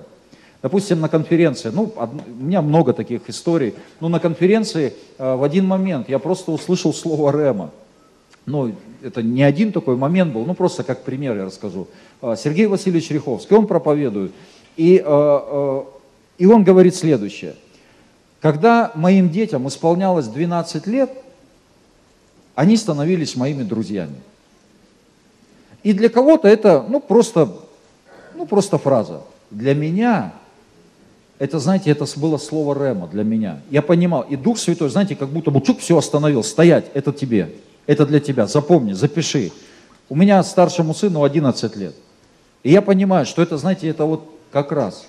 Допустим, 0.62 1.00
на 1.00 1.08
конференции, 1.08 1.70
ну, 1.70 1.94
у 1.96 2.44
меня 2.44 2.62
много 2.62 2.92
таких 2.92 3.30
историй, 3.30 3.76
но 4.02 4.10
на 4.10 4.20
конференции 4.20 4.94
э, 5.18 5.36
в 5.36 5.44
один 5.44 5.66
момент 5.66 6.10
я 6.10 6.20
просто 6.20 6.52
услышал 6.52 6.94
слово 6.94 7.32
Рема. 7.32 7.72
Ну, 8.46 8.74
это 9.02 9.24
не 9.24 9.44
один 9.44 9.72
такой 9.72 9.96
момент 9.96 10.34
был, 10.34 10.46
ну, 10.46 10.54
просто 10.54 10.84
как 10.84 11.04
пример 11.04 11.38
я 11.38 11.46
расскажу. 11.46 11.88
Э, 12.22 12.36
Сергей 12.38 12.68
Васильевич 12.68 13.10
Риховский, 13.10 13.56
он 13.56 13.68
проповедует, 13.68 14.34
и, 14.76 15.02
э, 15.06 15.84
и 16.38 16.46
он 16.46 16.66
говорит 16.66 16.94
следующее. 16.94 17.56
Когда 18.42 18.92
моим 18.96 19.30
детям 19.30 19.66
исполнялось 19.66 20.28
12 20.28 20.88
лет, 20.88 21.10
они 22.56 22.76
становились 22.76 23.38
моими 23.38 23.64
друзьями. 23.64 24.16
И 25.84 25.94
для 25.94 26.10
кого-то 26.10 26.50
это, 26.50 26.86
ну, 26.90 27.00
просто, 27.00 27.50
ну, 28.36 28.46
просто 28.46 28.78
фраза. 28.78 29.22
Для 29.52 29.74
меня 29.74 30.34
это, 31.40 31.58
знаете, 31.60 31.90
это 31.90 32.06
было 32.18 32.38
слово 32.38 32.76
Рема 32.76 33.08
для 33.08 33.24
меня. 33.24 33.62
Я 33.72 33.82
понимал, 33.82 34.24
и 34.24 34.36
Дух 34.36 34.60
Святой, 34.60 34.90
знаете, 34.90 35.16
как 35.16 35.30
будто 35.30 35.52
бы 35.52 35.62
чук, 35.62 35.80
все 35.80 35.98
остановил, 35.98 36.44
стоять, 36.44 36.86
это 36.94 37.14
тебе, 37.14 37.56
это 37.88 38.06
для 38.06 38.20
тебя, 38.20 38.46
запомни, 38.46 38.92
запиши. 38.92 39.52
У 40.10 40.16
меня 40.16 40.44
старшему 40.44 40.94
сыну 40.94 41.24
11 41.24 41.76
лет. 41.78 41.96
И 42.64 42.72
я 42.72 42.82
понимаю, 42.82 43.26
что 43.26 43.42
это, 43.42 43.58
знаете, 43.58 43.88
это 43.88 44.04
вот 44.04 44.30
как 44.52 44.74
раз. 44.74 45.08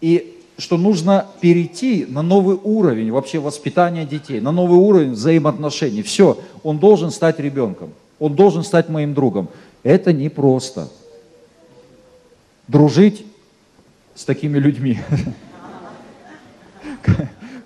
И 0.00 0.42
что 0.58 0.76
нужно 0.76 1.26
перейти 1.40 2.04
на 2.08 2.22
новый 2.22 2.58
уровень 2.60 3.12
вообще 3.12 3.38
воспитания 3.38 4.06
детей, 4.06 4.40
на 4.40 4.50
новый 4.50 4.78
уровень 4.78 5.12
взаимоотношений. 5.12 6.02
Все, 6.02 6.38
он 6.64 6.78
должен 6.78 7.12
стать 7.12 7.38
ребенком, 7.38 7.92
он 8.18 8.34
должен 8.34 8.64
стать 8.64 8.88
моим 8.88 9.14
другом. 9.14 9.48
Это 9.84 10.12
непросто. 10.12 10.88
Дружить 12.66 13.24
с 14.16 14.24
такими 14.24 14.58
людьми, 14.58 14.98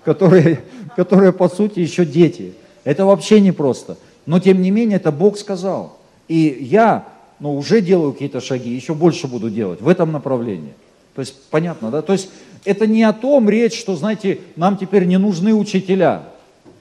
которые, 0.03 0.59
которые 0.95 1.31
по 1.31 1.49
сути 1.49 1.79
еще 1.79 2.05
дети. 2.05 2.53
Это 2.83 3.05
вообще 3.05 3.39
непросто. 3.39 3.97
Но 4.25 4.39
тем 4.39 4.61
не 4.61 4.69
менее, 4.69 4.97
это 4.97 5.11
Бог 5.11 5.37
сказал. 5.37 5.97
И 6.27 6.57
я 6.61 7.07
ну, 7.39 7.55
уже 7.57 7.81
делаю 7.81 8.13
какие-то 8.13 8.41
шаги, 8.41 8.69
еще 8.69 8.93
больше 8.93 9.27
буду 9.27 9.49
делать 9.49 9.81
в 9.81 9.87
этом 9.87 10.11
направлении. 10.11 10.73
То 11.15 11.21
есть, 11.21 11.35
понятно, 11.49 11.89
да? 11.89 12.01
То 12.01 12.13
есть, 12.13 12.29
это 12.65 12.85
не 12.85 13.03
о 13.03 13.13
том 13.13 13.49
речь, 13.49 13.77
что, 13.79 13.95
знаете, 13.95 14.39
нам 14.55 14.77
теперь 14.77 15.05
не 15.05 15.17
нужны 15.17 15.53
учителя, 15.53 16.23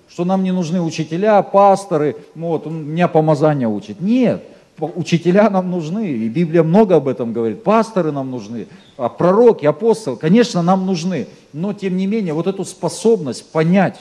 что 0.08 0.24
нам 0.24 0.42
не 0.42 0.52
нужны 0.52 0.80
учителя, 0.82 1.42
пасторы, 1.42 2.16
вот, 2.34 2.66
он 2.66 2.84
меня 2.84 3.08
помазания 3.08 3.68
учит. 3.68 4.00
Нет, 4.00 4.42
учителя 4.82 5.50
нам 5.50 5.70
нужны, 5.70 6.08
и 6.10 6.28
Библия 6.28 6.62
много 6.62 6.96
об 6.96 7.08
этом 7.08 7.32
говорит, 7.32 7.62
пасторы 7.62 8.12
нам 8.12 8.30
нужны, 8.30 8.66
а 8.96 9.08
пророки, 9.08 9.66
апостолы, 9.66 10.16
конечно, 10.16 10.62
нам 10.62 10.86
нужны, 10.86 11.28
но 11.52 11.72
тем 11.72 11.96
не 11.96 12.06
менее 12.06 12.34
вот 12.34 12.46
эту 12.46 12.64
способность 12.64 13.50
понять, 13.50 13.98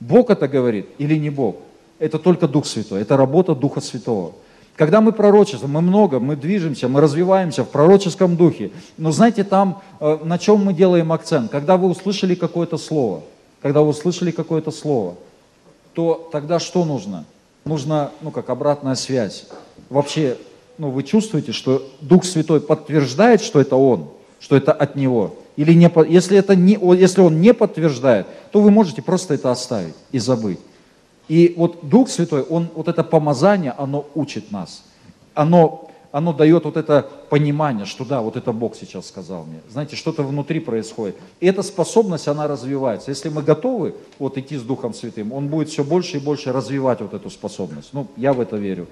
Бог 0.00 0.30
это 0.30 0.48
говорит 0.48 0.86
или 0.98 1.16
не 1.16 1.30
Бог, 1.30 1.56
это 1.98 2.18
только 2.18 2.48
Дух 2.48 2.66
Святой, 2.66 3.02
это 3.02 3.16
работа 3.16 3.54
Духа 3.54 3.80
Святого. 3.80 4.32
Когда 4.76 5.00
мы 5.00 5.10
пророчествуем, 5.10 5.74
мы 5.74 5.80
много, 5.80 6.20
мы 6.20 6.36
движемся, 6.36 6.88
мы 6.88 7.00
развиваемся 7.00 7.64
в 7.64 7.68
пророческом 7.68 8.36
духе. 8.36 8.70
Но 8.96 9.10
знаете, 9.10 9.42
там 9.42 9.82
э, 9.98 10.18
на 10.22 10.38
чем 10.38 10.64
мы 10.64 10.72
делаем 10.72 11.10
акцент? 11.10 11.50
Когда 11.50 11.76
вы 11.76 11.88
услышали 11.88 12.36
какое-то 12.36 12.78
слово, 12.78 13.22
когда 13.60 13.82
вы 13.82 13.88
услышали 13.88 14.30
какое-то 14.30 14.70
слово, 14.70 15.16
то 15.94 16.28
тогда 16.30 16.60
что 16.60 16.84
нужно? 16.84 17.24
Нужно, 17.64 18.12
ну 18.20 18.30
как 18.30 18.50
обратная 18.50 18.94
связь 18.94 19.46
вообще, 19.90 20.36
ну, 20.78 20.90
вы 20.90 21.02
чувствуете, 21.02 21.52
что 21.52 21.88
Дух 22.00 22.24
Святой 22.24 22.60
подтверждает, 22.60 23.40
что 23.40 23.60
это 23.60 23.76
Он, 23.76 24.08
что 24.40 24.56
это 24.56 24.72
от 24.72 24.96
Него? 24.96 25.34
Или 25.56 25.72
не, 25.72 25.90
если, 26.08 26.38
это 26.38 26.54
не, 26.54 26.78
если 26.96 27.20
Он 27.20 27.40
не 27.40 27.52
подтверждает, 27.52 28.26
то 28.52 28.60
вы 28.60 28.70
можете 28.70 29.02
просто 29.02 29.34
это 29.34 29.50
оставить 29.50 29.94
и 30.12 30.18
забыть. 30.18 30.60
И 31.26 31.54
вот 31.56 31.80
Дух 31.82 32.08
Святой, 32.08 32.42
Он, 32.42 32.68
вот 32.74 32.88
это 32.88 33.02
помазание, 33.02 33.72
оно 33.72 34.06
учит 34.14 34.50
нас. 34.52 34.84
Оно, 35.34 35.90
оно 36.12 36.32
дает 36.32 36.64
вот 36.64 36.76
это 36.76 37.06
понимание, 37.28 37.86
что 37.86 38.04
да, 38.04 38.22
вот 38.22 38.36
это 38.36 38.52
Бог 38.52 38.76
сейчас 38.76 39.08
сказал 39.08 39.44
мне. 39.44 39.60
Знаете, 39.70 39.96
что-то 39.96 40.22
внутри 40.22 40.60
происходит. 40.60 41.16
И 41.40 41.46
эта 41.46 41.62
способность, 41.62 42.28
она 42.28 42.46
развивается. 42.46 43.10
Если 43.10 43.28
мы 43.28 43.42
готовы 43.42 43.94
вот 44.18 44.38
идти 44.38 44.56
с 44.56 44.62
Духом 44.62 44.94
Святым, 44.94 45.32
Он 45.32 45.48
будет 45.48 45.68
все 45.68 45.84
больше 45.84 46.16
и 46.16 46.20
больше 46.20 46.52
развивать 46.52 47.00
вот 47.00 47.14
эту 47.14 47.30
способность. 47.30 47.90
Ну, 47.92 48.06
я 48.16 48.32
в 48.32 48.40
это 48.40 48.56
верю. 48.56 48.86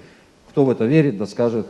Кто 0.57 0.64
в 0.64 0.71
это 0.71 0.87
верит, 0.87 1.19
да 1.19 1.27
скажет 1.27 1.66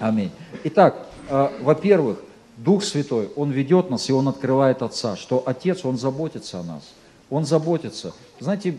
Аминь. 0.00 0.30
Итак, 0.64 1.06
э, 1.28 1.48
во-первых, 1.60 2.20
Дух 2.56 2.82
Святой, 2.82 3.28
Он 3.36 3.50
ведет 3.50 3.90
нас, 3.90 4.08
и 4.08 4.12
Он 4.14 4.26
открывает 4.26 4.80
Отца, 4.80 5.16
что 5.16 5.42
Отец, 5.44 5.84
Он 5.84 5.98
заботится 5.98 6.60
о 6.60 6.62
нас. 6.62 6.82
Он 7.28 7.44
заботится. 7.44 8.14
Знаете, 8.38 8.78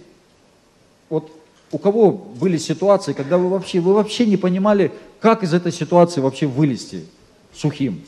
вот 1.07 1.31
у 1.71 1.77
кого 1.77 2.12
были 2.12 2.57
ситуации, 2.57 3.13
когда 3.13 3.38
вы 3.38 3.49
вообще, 3.49 3.79
вы 3.79 3.93
вообще 3.93 4.25
не 4.25 4.38
понимали, 4.38 4.91
как 5.19 5.43
из 5.43 5.53
этой 5.53 5.71
ситуации 5.71 6.19
вообще 6.19 6.47
вылезти 6.47 7.05
сухим? 7.53 8.01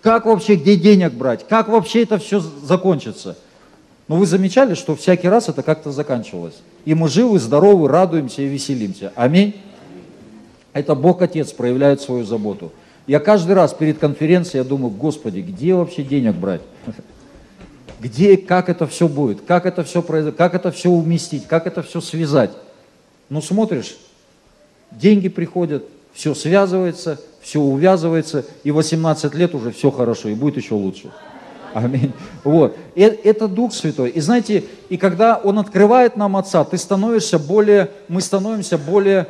Как 0.00 0.26
вообще, 0.26 0.54
где 0.54 0.76
денег 0.76 1.12
брать? 1.12 1.44
Как 1.48 1.66
вообще 1.66 2.04
это 2.04 2.18
все 2.18 2.38
закончится? 2.38 3.36
Но 4.08 4.16
вы 4.16 4.26
замечали, 4.26 4.74
что 4.74 4.94
всякий 4.94 5.28
раз 5.28 5.48
это 5.48 5.62
как-то 5.62 5.90
заканчивалось? 5.90 6.54
И 6.84 6.94
мы 6.94 7.08
живы, 7.08 7.38
здоровы, 7.38 7.88
радуемся 7.88 8.42
и 8.42 8.46
веселимся. 8.46 9.12
Аминь. 9.16 9.56
Это 10.72 10.94
Бог 10.94 11.22
Отец 11.22 11.52
проявляет 11.52 12.00
свою 12.00 12.24
заботу. 12.24 12.72
Я 13.06 13.18
каждый 13.18 13.52
раз 13.52 13.72
перед 13.72 13.98
конференцией 13.98 14.62
я 14.62 14.64
думаю, 14.64 14.90
Господи, 14.90 15.40
где 15.40 15.74
вообще 15.74 16.02
денег 16.02 16.34
брать? 16.34 16.60
Где, 18.00 18.36
как 18.36 18.68
это 18.68 18.86
все 18.86 19.08
будет, 19.08 19.40
как 19.42 19.64
это 19.64 19.82
все 19.82 20.02
произойдет, 20.02 20.36
как 20.36 20.54
это 20.54 20.70
все 20.70 20.90
уместить, 20.90 21.46
как 21.46 21.66
это 21.66 21.82
все 21.82 22.00
связать. 22.00 22.50
Ну 23.30 23.40
смотришь, 23.40 23.96
деньги 24.90 25.28
приходят, 25.28 25.84
все 26.12 26.34
связывается, 26.34 27.20
все 27.40 27.60
увязывается, 27.60 28.44
и 28.64 28.70
18 28.70 29.34
лет 29.34 29.54
уже 29.54 29.70
все 29.70 29.90
хорошо, 29.90 30.28
и 30.28 30.34
будет 30.34 30.56
еще 30.56 30.74
лучше. 30.74 31.10
Аминь. 31.76 32.12
Вот. 32.42 32.74
И 32.94 33.02
это 33.02 33.48
Дух 33.48 33.74
Святой. 33.74 34.08
И 34.08 34.20
знаете, 34.20 34.64
и 34.88 34.96
когда 34.96 35.36
Он 35.36 35.58
открывает 35.58 36.16
нам 36.16 36.38
Отца, 36.38 36.64
ты 36.64 36.78
становишься 36.78 37.38
более, 37.38 37.90
мы 38.08 38.22
становимся 38.22 38.78
более 38.78 39.26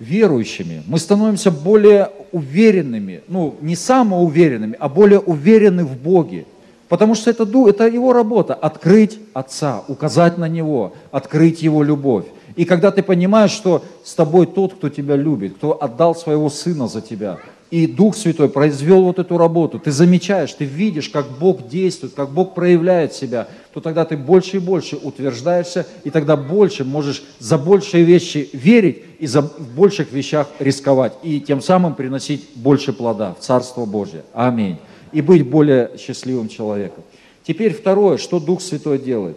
верующими, 0.00 0.82
мы 0.88 0.98
становимся 0.98 1.52
более 1.52 2.10
уверенными, 2.32 3.22
ну, 3.28 3.54
не 3.60 3.76
самоуверенными, 3.76 4.74
а 4.80 4.88
более 4.88 5.20
уверены 5.20 5.84
в 5.84 5.96
Боге. 5.96 6.46
Потому 6.88 7.14
что 7.14 7.30
это, 7.30 7.44
это 7.68 7.86
его 7.86 8.12
работа, 8.12 8.54
открыть 8.54 9.20
Отца, 9.32 9.84
указать 9.86 10.38
на 10.38 10.48
Него, 10.48 10.94
открыть 11.12 11.62
Его 11.62 11.84
любовь. 11.84 12.24
И 12.56 12.64
когда 12.64 12.90
ты 12.90 13.04
понимаешь, 13.04 13.52
что 13.52 13.84
с 14.02 14.14
тобой 14.14 14.46
тот, 14.46 14.74
кто 14.74 14.88
тебя 14.88 15.14
любит, 15.14 15.54
кто 15.54 15.80
отдал 15.80 16.16
своего 16.16 16.50
Сына 16.50 16.88
за 16.88 17.02
тебя, 17.02 17.38
и 17.70 17.86
Дух 17.86 18.16
Святой 18.16 18.48
произвел 18.48 19.02
вот 19.04 19.18
эту 19.18 19.38
работу, 19.38 19.78
ты 19.80 19.90
замечаешь, 19.90 20.52
ты 20.52 20.64
видишь, 20.64 21.08
как 21.08 21.26
Бог 21.38 21.68
действует, 21.68 22.14
как 22.14 22.30
Бог 22.30 22.54
проявляет 22.54 23.12
себя, 23.12 23.48
то 23.72 23.80
тогда 23.80 24.04
ты 24.04 24.16
больше 24.16 24.56
и 24.56 24.60
больше 24.60 24.96
утверждаешься, 24.96 25.86
и 26.04 26.10
тогда 26.10 26.36
больше 26.36 26.84
можешь 26.84 27.24
за 27.40 27.58
большие 27.58 28.04
вещи 28.04 28.48
верить 28.52 29.02
и 29.18 29.26
за, 29.26 29.42
в 29.42 29.74
больших 29.74 30.12
вещах 30.12 30.48
рисковать, 30.60 31.14
и 31.24 31.40
тем 31.40 31.60
самым 31.60 31.94
приносить 31.94 32.48
больше 32.54 32.92
плода 32.92 33.34
в 33.34 33.42
Царство 33.42 33.84
Божье. 33.84 34.22
Аминь. 34.32 34.76
И 35.12 35.20
быть 35.20 35.48
более 35.48 35.90
счастливым 35.98 36.48
человеком. 36.48 37.02
Теперь 37.44 37.74
второе, 37.74 38.16
что 38.18 38.38
Дух 38.38 38.60
Святой 38.60 38.98
делает. 38.98 39.36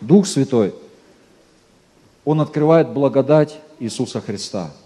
Дух 0.00 0.26
Святой, 0.26 0.74
Он 2.24 2.40
открывает 2.40 2.88
благодать 2.88 3.58
Иисуса 3.78 4.20
Христа– 4.20 4.72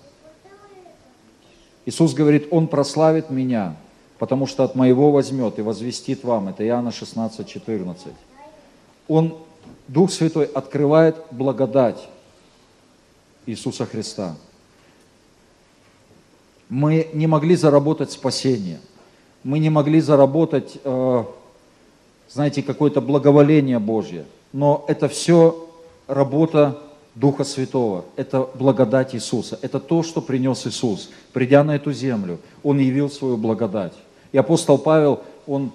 Иисус 1.91 2.15
говорит, 2.15 2.47
Он 2.53 2.69
прославит 2.69 3.31
меня, 3.31 3.75
потому 4.19 4.47
что 4.47 4.63
от 4.63 4.77
моего 4.77 5.11
возьмет 5.11 5.59
и 5.59 5.63
возвестит 5.63 6.23
вам. 6.23 6.47
Это 6.47 6.65
Иоанна 6.65 6.93
16, 6.93 7.45
14. 7.45 8.07
Он, 9.09 9.37
Дух 9.89 10.13
Святой, 10.13 10.45
открывает 10.45 11.17
благодать 11.33 12.09
Иисуса 13.45 13.87
Христа. 13.87 14.37
Мы 16.69 17.11
не 17.13 17.27
могли 17.27 17.57
заработать 17.57 18.13
спасение. 18.13 18.79
Мы 19.43 19.59
не 19.59 19.69
могли 19.69 20.01
заработать 20.01 20.79
э, 20.85 21.25
знаете, 22.29 22.63
какое-то 22.63 23.01
благоволение 23.01 23.81
Божье. 23.81 24.27
Но 24.53 24.85
это 24.87 25.09
все 25.09 25.69
работа 26.07 26.79
Духа 27.15 27.45
Святого. 27.45 28.05
Это 28.17 28.49
благодать 28.55 29.15
Иисуса. 29.15 29.59
Это 29.63 29.81
то, 29.81 30.03
что 30.03 30.21
принес 30.21 30.67
Иисус. 30.67 31.11
Придя 31.33 31.65
на 31.65 31.77
эту 31.77 31.93
землю, 31.93 32.39
Он 32.63 32.79
явил 32.79 33.11
свою 33.11 33.37
благодать. 33.37 33.95
И 34.33 34.39
апостол 34.39 34.79
Павел, 34.79 35.21
он 35.47 35.73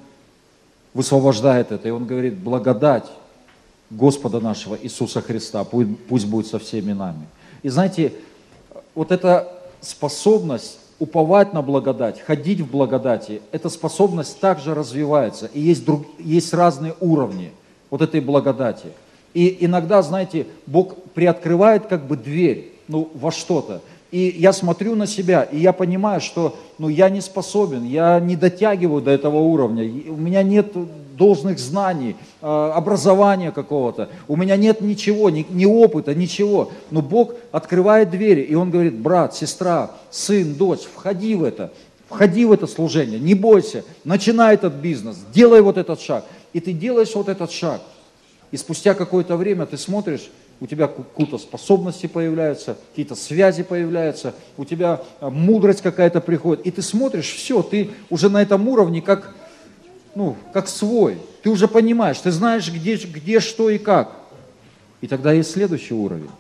высвобождает 0.93 1.71
это, 1.71 1.87
и 1.87 1.91
он 1.91 2.05
говорит, 2.05 2.35
благодать 2.37 3.05
Господа 3.89 4.39
нашего 4.39 4.77
Иисуса 4.81 5.21
Христа, 5.21 5.63
пусть, 5.63 6.25
будет 6.25 6.47
со 6.47 6.57
всеми 6.57 6.93
нами. 6.93 7.27
И 7.63 7.69
знаете, 7.69 8.13
вот 8.95 9.11
эта 9.11 9.51
способность 9.81 10.79
уповать 10.97 11.53
на 11.53 11.61
благодать, 11.61 12.21
ходить 12.21 12.61
в 12.61 12.71
благодати, 12.71 13.41
эта 13.51 13.69
способность 13.69 14.39
также 14.39 14.73
развивается. 14.73 15.47
И 15.47 15.59
есть, 15.59 15.83
друг, 15.83 16.05
есть 16.17 16.53
разные 16.53 16.95
уровни 17.01 17.51
вот 17.89 18.01
этой 18.01 18.21
благодати. 18.21 18.87
И 19.35 19.57
иногда, 19.59 20.01
знаете, 20.01 20.47
Бог 20.65 20.95
приоткрывает 21.13 21.87
как 21.87 22.07
бы 22.07 22.15
дверь 22.15 22.71
ну, 22.87 23.09
во 23.13 23.31
что-то. 23.31 23.81
И 24.09 24.33
я 24.37 24.53
смотрю 24.53 24.95
на 24.95 25.07
себя, 25.07 25.43
и 25.43 25.59
я 25.59 25.73
понимаю, 25.73 26.21
что 26.21 26.55
ну, 26.77 26.87
я 26.87 27.09
не 27.09 27.19
способен, 27.19 27.83
я 27.83 28.17
не 28.21 28.37
дотягиваю 28.37 29.01
до 29.01 29.11
этого 29.11 29.39
уровня, 29.39 29.83
у 29.83 30.15
меня 30.15 30.41
нет 30.41 30.71
должных 31.17 31.59
знаний, 31.59 32.15
а, 32.41 32.71
образования 32.75 33.51
какого-то, 33.51 34.07
у 34.29 34.37
меня 34.37 34.55
нет 34.55 34.79
ничего, 34.79 35.29
ни, 35.29 35.45
ни 35.49 35.65
опыта, 35.65 36.15
ничего. 36.15 36.71
Но 36.89 37.01
Бог 37.01 37.33
открывает 37.51 38.11
двери, 38.11 38.41
и 38.41 38.55
Он 38.55 38.71
говорит, 38.71 38.97
брат, 38.97 39.35
сестра, 39.35 39.91
сын, 40.11 40.53
дочь, 40.55 40.83
входи 40.83 41.35
в 41.35 41.43
это, 41.43 41.73
входи 42.07 42.45
в 42.45 42.53
это 42.53 42.67
служение, 42.67 43.19
не 43.19 43.33
бойся, 43.33 43.83
начинай 44.05 44.53
этот 44.53 44.75
бизнес, 44.75 45.17
делай 45.33 45.59
вот 45.59 45.77
этот 45.77 45.99
шаг. 45.99 46.23
И 46.53 46.61
ты 46.61 46.71
делаешь 46.71 47.13
вот 47.15 47.27
этот 47.27 47.51
шаг. 47.51 47.81
И 48.55 48.57
спустя 48.57 48.93
какое-то 48.93 49.35
время 49.35 49.65
ты 49.65 49.77
смотришь, 49.77 50.31
у 50.61 50.65
тебя 50.65 50.87
какие-то 50.87 51.37
способности 51.37 52.07
появляются, 52.07 52.77
какие-то 52.91 53.13
связи 53.15 53.63
появляются, 53.63 54.33
у 54.55 54.63
тебя 54.63 55.01
а, 55.19 55.29
мудрость 55.29 55.81
какая-то 55.81 56.21
приходит, 56.21 56.65
и 56.65 56.71
ты 56.71 56.81
смотришь, 56.81 57.33
все, 57.33 57.61
ты 57.61 57.89
уже 58.09 58.29
на 58.29 58.41
этом 58.41 58.65
уровне 58.69 59.01
как, 59.01 59.35
ну, 60.15 60.37
как 60.53 60.69
свой, 60.69 61.17
ты 61.43 61.49
уже 61.49 61.67
понимаешь, 61.67 62.17
ты 62.19 62.31
знаешь, 62.31 62.71
где, 62.71 62.95
где 62.95 63.41
что 63.41 63.69
и 63.69 63.77
как. 63.77 64.15
И 65.01 65.07
тогда 65.07 65.33
есть 65.33 65.51
следующий 65.51 65.93
уровень, 65.93 66.31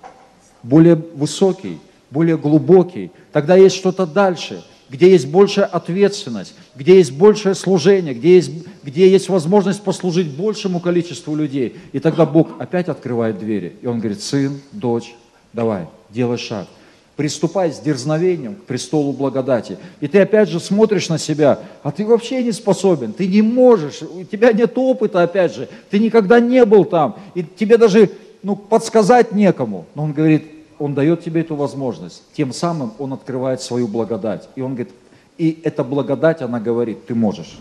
более 0.63 0.95
высокий, 0.95 1.79
более 2.11 2.37
глубокий, 2.37 3.11
тогда 3.33 3.57
есть 3.57 3.75
что-то 3.75 4.05
дальше– 4.05 4.63
где 4.89 5.11
есть 5.11 5.27
большая 5.27 5.65
ответственность, 5.65 6.53
где 6.75 6.97
есть 6.97 7.11
большее 7.11 7.55
служение, 7.55 8.13
где 8.13 8.35
есть, 8.35 8.51
где 8.83 9.09
есть 9.09 9.29
возможность 9.29 9.81
послужить 9.81 10.35
большему 10.35 10.79
количеству 10.79 11.35
людей. 11.35 11.75
И 11.91 11.99
тогда 11.99 12.25
Бог 12.25 12.49
опять 12.59 12.87
открывает 12.87 13.39
двери. 13.39 13.75
И 13.81 13.87
Он 13.87 13.99
говорит, 13.99 14.21
сын, 14.21 14.59
дочь, 14.71 15.15
давай, 15.53 15.87
делай 16.09 16.37
шаг. 16.37 16.67
Приступай 17.15 17.71
с 17.71 17.79
дерзновением 17.79 18.55
к 18.55 18.63
престолу 18.65 19.13
благодати. 19.13 19.77
И 20.01 20.07
ты 20.07 20.19
опять 20.19 20.49
же 20.49 20.59
смотришь 20.59 21.07
на 21.07 21.17
себя, 21.17 21.59
а 21.81 21.91
ты 21.91 22.05
вообще 22.05 22.43
не 22.43 22.51
способен, 22.51 23.13
ты 23.13 23.25
не 23.25 23.41
можешь, 23.41 24.01
у 24.01 24.25
тебя 24.25 24.51
нет 24.51 24.73
опыта, 24.77 25.23
опять 25.23 25.55
же, 25.55 25.69
ты 25.89 25.99
никогда 25.99 26.41
не 26.41 26.65
был 26.65 26.83
там, 26.83 27.15
и 27.33 27.41
тебе 27.43 27.77
даже 27.77 28.11
ну, 28.43 28.57
подсказать 28.57 29.31
некому. 29.31 29.85
Но 29.95 30.03
он 30.03 30.11
говорит, 30.11 30.43
он 30.79 30.93
дает 30.93 31.23
тебе 31.23 31.41
эту 31.41 31.55
возможность. 31.55 32.23
Тем 32.33 32.53
самым 32.53 32.93
Он 32.99 33.13
открывает 33.13 33.61
свою 33.61 33.87
благодать. 33.87 34.49
И 34.55 34.61
Он 34.61 34.75
говорит, 34.75 34.93
и 35.37 35.59
эта 35.63 35.83
благодать, 35.83 36.41
она 36.41 36.59
говорит, 36.59 37.05
ты 37.05 37.15
можешь. 37.15 37.57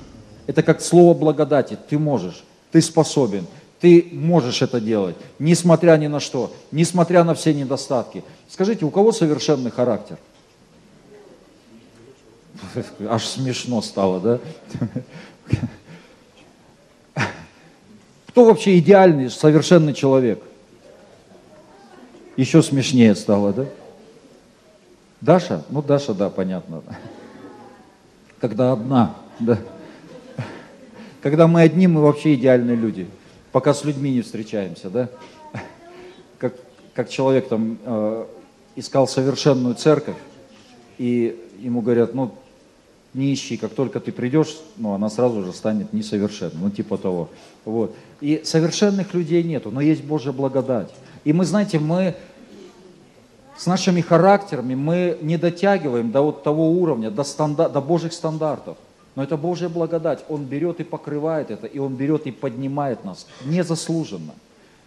Это 0.46 0.62
как 0.62 0.80
слово 0.80 1.14
благодати, 1.14 1.78
ты 1.88 1.98
можешь, 1.98 2.44
ты 2.70 2.80
способен, 2.82 3.46
ты 3.80 4.08
можешь 4.12 4.62
это 4.62 4.80
делать, 4.80 5.16
несмотря 5.38 5.96
ни 5.96 6.06
на 6.06 6.20
что, 6.20 6.52
несмотря 6.70 7.24
на 7.24 7.34
все 7.34 7.52
недостатки. 7.54 8.22
Скажите, 8.48 8.84
у 8.84 8.90
кого 8.90 9.12
совершенный 9.12 9.70
характер? 9.70 10.18
Аж 13.08 13.26
смешно 13.26 13.82
стало, 13.82 14.20
да? 14.20 14.38
Кто 18.28 18.44
вообще 18.44 18.78
идеальный, 18.78 19.30
совершенный 19.30 19.94
человек? 19.94 20.42
Еще 22.36 22.62
смешнее 22.62 23.14
стало, 23.14 23.52
да? 23.52 23.66
Даша? 25.20 25.64
Ну, 25.70 25.82
Даша, 25.82 26.14
да, 26.14 26.30
понятно. 26.30 26.82
Когда 28.40 28.72
одна, 28.72 29.14
да. 29.38 29.58
Когда 31.22 31.46
мы 31.46 31.62
одни, 31.62 31.86
мы 31.86 32.02
вообще 32.02 32.34
идеальные 32.34 32.76
люди. 32.76 33.06
Пока 33.52 33.72
с 33.72 33.84
людьми 33.84 34.12
не 34.12 34.22
встречаемся, 34.22 34.90
да? 34.90 35.08
Как, 36.38 36.54
как 36.92 37.08
человек 37.08 37.48
там 37.48 37.78
э, 37.84 38.26
искал 38.76 39.08
совершенную 39.08 39.76
церковь, 39.76 40.16
и 40.98 41.40
ему 41.60 41.80
говорят, 41.80 42.14
ну, 42.14 42.34
не 43.14 43.32
ищи, 43.32 43.56
как 43.56 43.72
только 43.72 44.00
ты 44.00 44.10
придешь, 44.12 44.56
ну, 44.76 44.92
она 44.92 45.08
сразу 45.08 45.44
же 45.44 45.52
станет 45.52 45.92
несовершенной, 45.92 46.60
ну, 46.60 46.70
типа 46.70 46.98
того. 46.98 47.30
Вот. 47.64 47.94
И 48.20 48.42
совершенных 48.44 49.14
людей 49.14 49.42
нету, 49.44 49.70
но 49.70 49.80
есть 49.80 50.02
Божья 50.02 50.32
благодать. 50.32 50.90
И 51.24 51.32
мы, 51.32 51.44
знаете, 51.44 51.78
мы 51.78 52.14
с 53.56 53.66
нашими 53.66 54.00
характерами, 54.00 54.74
мы 54.74 55.18
не 55.22 55.36
дотягиваем 55.36 56.10
до 56.10 56.22
вот 56.22 56.42
того 56.42 56.70
уровня, 56.70 57.10
до, 57.10 57.24
стандар, 57.24 57.70
до 57.70 57.80
Божьих 57.80 58.12
стандартов. 58.12 58.76
Но 59.14 59.22
это 59.22 59.36
Божья 59.36 59.68
благодать. 59.68 60.24
Он 60.28 60.44
берет 60.44 60.80
и 60.80 60.84
покрывает 60.84 61.50
это, 61.50 61.66
и 61.66 61.78
Он 61.78 61.94
берет 61.94 62.26
и 62.26 62.32
поднимает 62.32 63.04
нас 63.04 63.26
незаслуженно. 63.44 64.34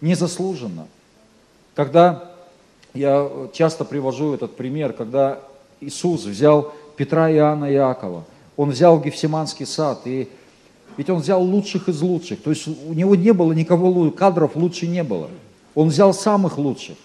Незаслуженно. 0.01 0.87
Когда 1.75 2.31
я 2.93 3.29
часто 3.53 3.85
привожу 3.85 4.33
этот 4.33 4.55
пример, 4.57 4.93
когда 4.93 5.39
Иисус 5.79 6.25
взял 6.25 6.73
Петра, 6.97 7.31
Иоанна 7.31 7.65
и 7.65 7.75
Иакова, 7.75 8.25
Он 8.57 8.71
взял 8.71 8.99
Гефсиманский 8.99 9.65
сад, 9.65 10.01
и 10.05 10.29
ведь 10.97 11.09
Он 11.09 11.19
взял 11.19 11.41
лучших 11.41 11.87
из 11.87 12.01
лучших. 12.01 12.41
То 12.41 12.49
есть 12.49 12.67
у 12.67 12.93
Него 12.93 13.15
не 13.15 13.31
было 13.31 13.53
никого, 13.53 14.11
кадров 14.11 14.55
лучше 14.55 14.87
не 14.87 15.03
было. 15.03 15.29
Он 15.77 15.89
взял 15.89 16.11
самых 16.11 16.57
лучших. 16.57 16.97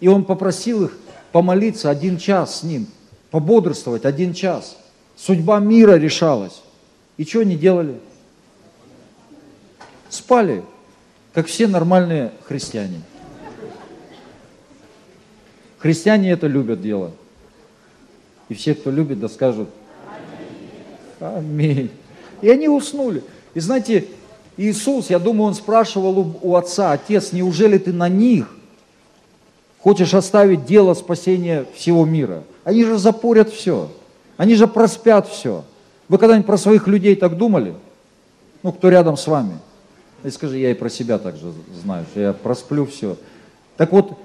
И 0.00 0.08
он 0.08 0.24
попросил 0.24 0.86
их 0.86 0.96
помолиться 1.30 1.90
один 1.90 2.16
час 2.16 2.60
с 2.60 2.62
ним, 2.62 2.86
пободрствовать 3.30 4.06
один 4.06 4.32
час. 4.32 4.78
Судьба 5.14 5.58
мира 5.58 5.96
решалась. 5.96 6.62
И 7.18 7.26
что 7.26 7.40
они 7.40 7.54
делали? 7.54 8.00
Спали, 10.08 10.64
как 11.34 11.48
все 11.48 11.66
нормальные 11.66 12.32
христиане. 12.44 13.02
Христиане 15.76 16.30
это 16.30 16.46
любят 16.46 16.80
дело. 16.80 17.12
И 18.48 18.54
все, 18.54 18.74
кто 18.74 18.90
любит, 18.90 19.20
да 19.20 19.28
скажут 19.28 19.68
Аминь. 21.20 21.90
И 22.40 22.48
они 22.48 22.70
уснули. 22.70 23.22
И 23.52 23.60
знаете, 23.60 24.06
Иисус, 24.56 25.10
я 25.10 25.18
думаю, 25.18 25.48
он 25.48 25.54
спрашивал 25.54 26.18
у, 26.18 26.34
у 26.42 26.56
отца, 26.56 26.92
отец, 26.92 27.32
неужели 27.32 27.78
ты 27.78 27.92
на 27.92 28.08
них 28.08 28.54
хочешь 29.80 30.14
оставить 30.14 30.64
дело 30.66 30.94
спасения 30.94 31.64
всего 31.74 32.04
мира? 32.04 32.44
Они 32.64 32.84
же 32.84 32.98
запорят 32.98 33.50
все. 33.50 33.90
Они 34.36 34.54
же 34.54 34.66
проспят 34.66 35.28
все. 35.28 35.64
Вы 36.08 36.18
когда-нибудь 36.18 36.46
про 36.46 36.58
своих 36.58 36.86
людей 36.86 37.16
так 37.16 37.36
думали? 37.36 37.74
Ну, 38.62 38.72
кто 38.72 38.88
рядом 38.90 39.16
с 39.16 39.26
вами? 39.26 39.58
И 40.24 40.30
скажи, 40.30 40.58
я 40.58 40.70
и 40.70 40.74
про 40.74 40.88
себя 40.88 41.18
также 41.18 41.52
знаю, 41.82 42.06
что 42.10 42.20
я 42.20 42.32
просплю 42.32 42.86
все. 42.86 43.16
Так 43.76 43.92
вот, 43.92 44.18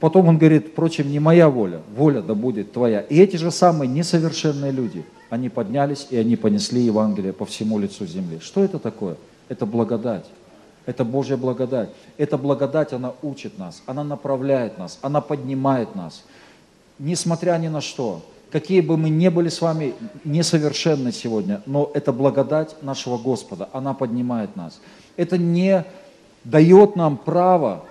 потом 0.00 0.28
он 0.28 0.38
говорит, 0.38 0.68
впрочем, 0.68 1.10
не 1.10 1.18
моя 1.18 1.50
воля, 1.50 1.80
воля 1.96 2.22
да 2.22 2.34
будет 2.34 2.72
твоя. 2.72 3.00
И 3.00 3.18
эти 3.18 3.36
же 3.36 3.50
самые 3.50 3.88
несовершенные 3.88 4.72
люди, 4.72 5.04
они 5.28 5.48
поднялись 5.48 6.06
и 6.10 6.16
они 6.16 6.36
понесли 6.36 6.80
Евангелие 6.80 7.32
по 7.32 7.44
всему 7.44 7.78
лицу 7.78 8.06
земли. 8.06 8.38
Что 8.40 8.64
это 8.64 8.78
такое? 8.78 9.16
Это 9.48 9.66
благодать. 9.66 10.26
Это 10.86 11.04
Божья 11.04 11.36
благодать. 11.36 11.90
Эта 12.18 12.36
благодать, 12.36 12.92
она 12.92 13.14
учит 13.22 13.58
нас, 13.58 13.82
она 13.86 14.04
направляет 14.04 14.78
нас, 14.78 14.98
она 15.02 15.20
поднимает 15.20 15.94
нас. 15.94 16.24
Несмотря 16.98 17.56
ни 17.58 17.68
на 17.68 17.80
что, 17.80 18.22
какие 18.50 18.80
бы 18.80 18.96
мы 18.96 19.08
ни 19.08 19.28
были 19.28 19.48
с 19.48 19.60
вами 19.60 19.94
несовершенны 20.24 21.10
сегодня, 21.10 21.62
но 21.66 21.90
это 21.94 22.12
благодать 22.12 22.76
нашего 22.82 23.18
Господа, 23.18 23.68
она 23.72 23.94
поднимает 23.94 24.56
нас. 24.56 24.80
Это 25.16 25.38
не 25.38 25.84
дает 26.44 26.96
нам 26.96 27.16
право 27.16 27.84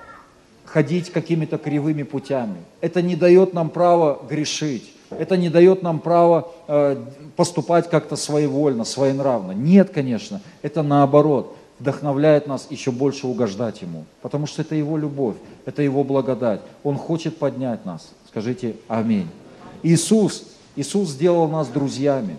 ходить 0.65 1.11
какими-то 1.11 1.57
кривыми 1.57 2.03
путями. 2.03 2.61
Это 2.79 3.01
не 3.01 3.15
дает 3.15 3.53
нам 3.53 3.69
право 3.69 4.21
грешить. 4.29 4.93
Это 5.19 5.37
не 5.37 5.49
дает 5.49 5.83
нам 5.83 5.99
права 5.99 6.47
э, 6.67 6.97
поступать 7.35 7.89
как-то 7.89 8.15
своевольно, 8.15 8.83
своенравно. 8.83 9.51
Нет, 9.51 9.89
конечно, 9.89 10.41
это 10.61 10.83
наоборот 10.83 11.55
вдохновляет 11.79 12.47
нас 12.47 12.67
еще 12.69 12.91
больше 12.91 13.27
угождать 13.27 13.81
Ему, 13.81 14.05
потому 14.21 14.47
что 14.47 14.61
это 14.61 14.75
Его 14.75 14.97
любовь, 14.97 15.35
это 15.65 15.81
Его 15.81 16.03
благодать. 16.03 16.61
Он 16.83 16.97
хочет 16.97 17.37
поднять 17.37 17.85
нас. 17.85 18.11
Скажите 18.29 18.75
Аминь. 18.87 19.27
Иисус, 19.83 20.45
Иисус 20.75 21.09
сделал 21.09 21.47
нас 21.47 21.67
друзьями. 21.67 22.37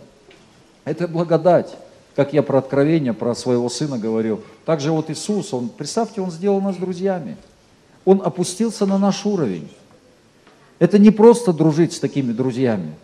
Это 0.84 1.08
благодать. 1.08 1.76
как 2.16 2.32
я 2.32 2.42
про 2.42 2.58
откровение, 2.58 3.12
про 3.12 3.34
своего 3.34 3.68
сына 3.68 3.98
говорил. 3.98 4.40
Также 4.64 4.92
вот 4.92 5.10
Иисус, 5.10 5.52
он, 5.52 5.68
представьте, 5.68 6.20
он 6.20 6.30
сделал 6.30 6.60
нас 6.60 6.76
друзьями. 6.76 7.36
Он 8.04 8.22
опустился 8.24 8.86
на 8.86 8.98
наш 8.98 9.26
уровень. 9.26 9.68
Это 10.78 10.98
не 10.98 11.10
просто 11.10 11.52
дружить 11.52 11.92
с 11.92 12.00
такими 12.00 12.32
друзьями, 12.32 12.94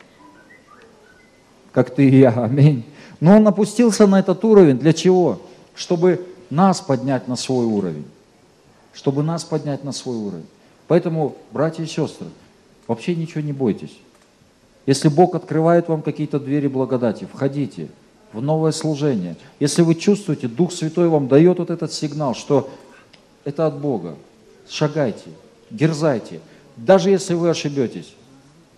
как 1.72 1.94
ты 1.94 2.09
и 2.09 2.18
я, 2.18 2.30
аминь. 2.30 2.85
Но 3.20 3.37
он 3.37 3.46
опустился 3.46 4.06
на 4.06 4.18
этот 4.18 4.44
уровень 4.44 4.78
для 4.78 4.92
чего? 4.92 5.40
Чтобы 5.74 6.26
нас 6.48 6.80
поднять 6.80 7.28
на 7.28 7.37
свой 7.37 7.66
уровень. 7.66 8.06
Чтобы 8.92 9.22
нас 9.22 9.44
поднять 9.44 9.85
на 9.85 9.92
свой 9.92 10.16
уровень. 10.16 10.46
Поэтому, 10.88 11.37
братья 11.52 11.85
и 11.85 11.87
сестры, 11.87 12.26
вообще 12.88 13.14
ничего 13.14 13.40
не 13.40 13.52
бойтесь. 13.52 13.96
Если 14.87 15.09
Бог 15.09 15.35
открывает 15.37 15.88
вам 15.88 16.02
какие-то 16.02 16.40
двери 16.40 16.66
благодати, 16.66 17.28
входите 17.33 17.88
в 18.33 18.42
новое 18.42 18.72
служение. 18.72 19.37
Если 19.61 19.83
вы 19.83 19.94
чувствуете, 19.94 20.48
Дух 20.48 20.72
Святой 20.72 21.09
вам 21.09 21.28
дает 21.28 21.59
вот 21.59 21.70
этот 21.70 21.92
сигнал, 21.92 22.35
что 22.35 22.70
это 23.44 23.66
от 23.66 23.78
Бога, 23.78 24.16
шагайте, 24.68 25.30
дерзайте. 25.70 26.40
Даже 26.76 27.11
если 27.11 27.35
вы 27.35 27.50
ошибетесь, 27.50 28.14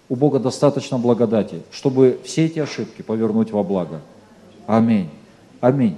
у 0.09 0.17
Бога 0.17 0.39
достаточно 0.39 0.99
благодати, 0.99 1.63
чтобы 1.71 2.21
все 2.25 2.47
эти 2.47 2.59
ошибки 2.59 3.03
повернуть 3.03 3.51
во 3.51 3.63
благо. 3.63 4.01
Аминь. 4.67 5.09
Аминь. 5.61 5.97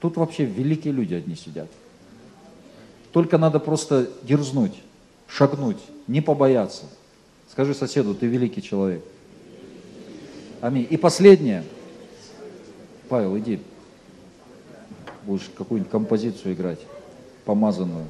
Тут 0.00 0.16
вообще 0.16 0.44
великие 0.44 0.92
люди 0.92 1.14
одни 1.14 1.34
сидят. 1.34 1.68
Только 3.12 3.38
надо 3.38 3.58
просто 3.58 4.10
дерзнуть, 4.22 4.74
шагнуть, 5.26 5.78
не 6.06 6.20
побояться. 6.20 6.84
Скажи 7.50 7.74
соседу, 7.74 8.14
ты 8.14 8.26
великий 8.26 8.62
человек. 8.62 9.02
Аминь. 10.60 10.86
И 10.88 10.96
последнее. 10.96 11.64
Павел, 13.08 13.38
иди. 13.38 13.60
Будешь 15.24 15.50
какую-нибудь 15.56 15.90
композицию 15.90 16.54
играть, 16.54 16.80
помазанную. 17.44 18.06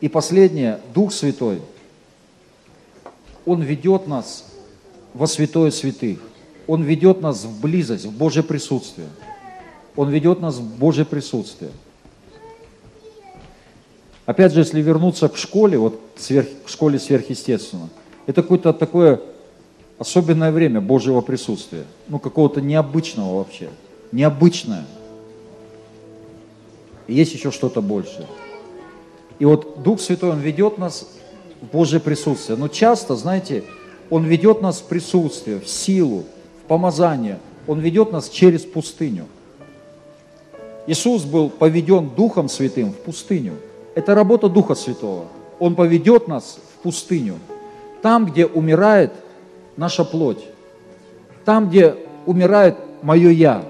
И 0.00 0.08
последнее. 0.08 0.80
Дух 0.94 1.12
Святой. 1.12 1.60
Он 3.44 3.62
ведет 3.62 4.06
нас 4.06 4.44
во 5.14 5.26
святое 5.26 5.70
святых. 5.70 6.18
Он 6.66 6.82
ведет 6.82 7.20
нас 7.20 7.44
в 7.44 7.60
близость, 7.60 8.04
в 8.04 8.16
Божье 8.16 8.42
присутствие. 8.42 9.08
Он 9.94 10.10
ведет 10.10 10.40
нас 10.40 10.56
в 10.56 10.78
Божье 10.78 11.04
присутствие. 11.04 11.70
Опять 14.26 14.52
же, 14.52 14.60
если 14.60 14.82
вернуться 14.82 15.28
к 15.28 15.36
школе, 15.36 15.78
вот 15.78 16.00
сверх, 16.16 16.48
к 16.64 16.68
школе 16.68 16.98
сверхъестественно, 16.98 17.88
это 18.26 18.42
какое-то 18.42 18.72
такое 18.72 19.20
особенное 19.98 20.50
время 20.50 20.80
Божьего 20.80 21.20
присутствия, 21.20 21.84
ну 22.08 22.18
какого-то 22.18 22.60
необычного 22.60 23.38
вообще, 23.38 23.70
необычное. 24.10 24.84
И 27.06 27.14
есть 27.14 27.32
еще 27.32 27.52
что-то 27.52 27.80
большее. 27.80 28.26
И 29.38 29.44
вот 29.44 29.82
Дух 29.82 30.00
Святой, 30.00 30.30
Он 30.30 30.40
ведет 30.40 30.78
нас 30.78 31.08
в 31.60 31.66
Божье 31.66 32.00
присутствие. 32.00 32.58
Но 32.58 32.68
часто, 32.68 33.16
знаете, 33.16 33.64
Он 34.10 34.24
ведет 34.24 34.62
нас 34.62 34.80
в 34.80 34.84
присутствие, 34.84 35.60
в 35.60 35.68
силу, 35.68 36.24
в 36.62 36.68
помазание. 36.68 37.38
Он 37.66 37.80
ведет 37.80 38.12
нас 38.12 38.28
через 38.28 38.62
пустыню. 38.62 39.26
Иисус 40.86 41.24
был 41.24 41.50
поведен 41.50 42.10
Духом 42.10 42.48
Святым 42.48 42.92
в 42.92 42.96
пустыню. 42.96 43.54
Это 43.94 44.14
работа 44.14 44.48
Духа 44.48 44.74
Святого. 44.74 45.24
Он 45.58 45.74
поведет 45.74 46.28
нас 46.28 46.58
в 46.74 46.82
пустыню. 46.82 47.38
Там, 48.02 48.26
где 48.26 48.46
умирает 48.46 49.12
наша 49.76 50.04
плоть. 50.04 50.44
Там, 51.44 51.68
где 51.68 51.96
умирает 52.24 52.76
мое 53.02 53.30
«я». 53.30 53.64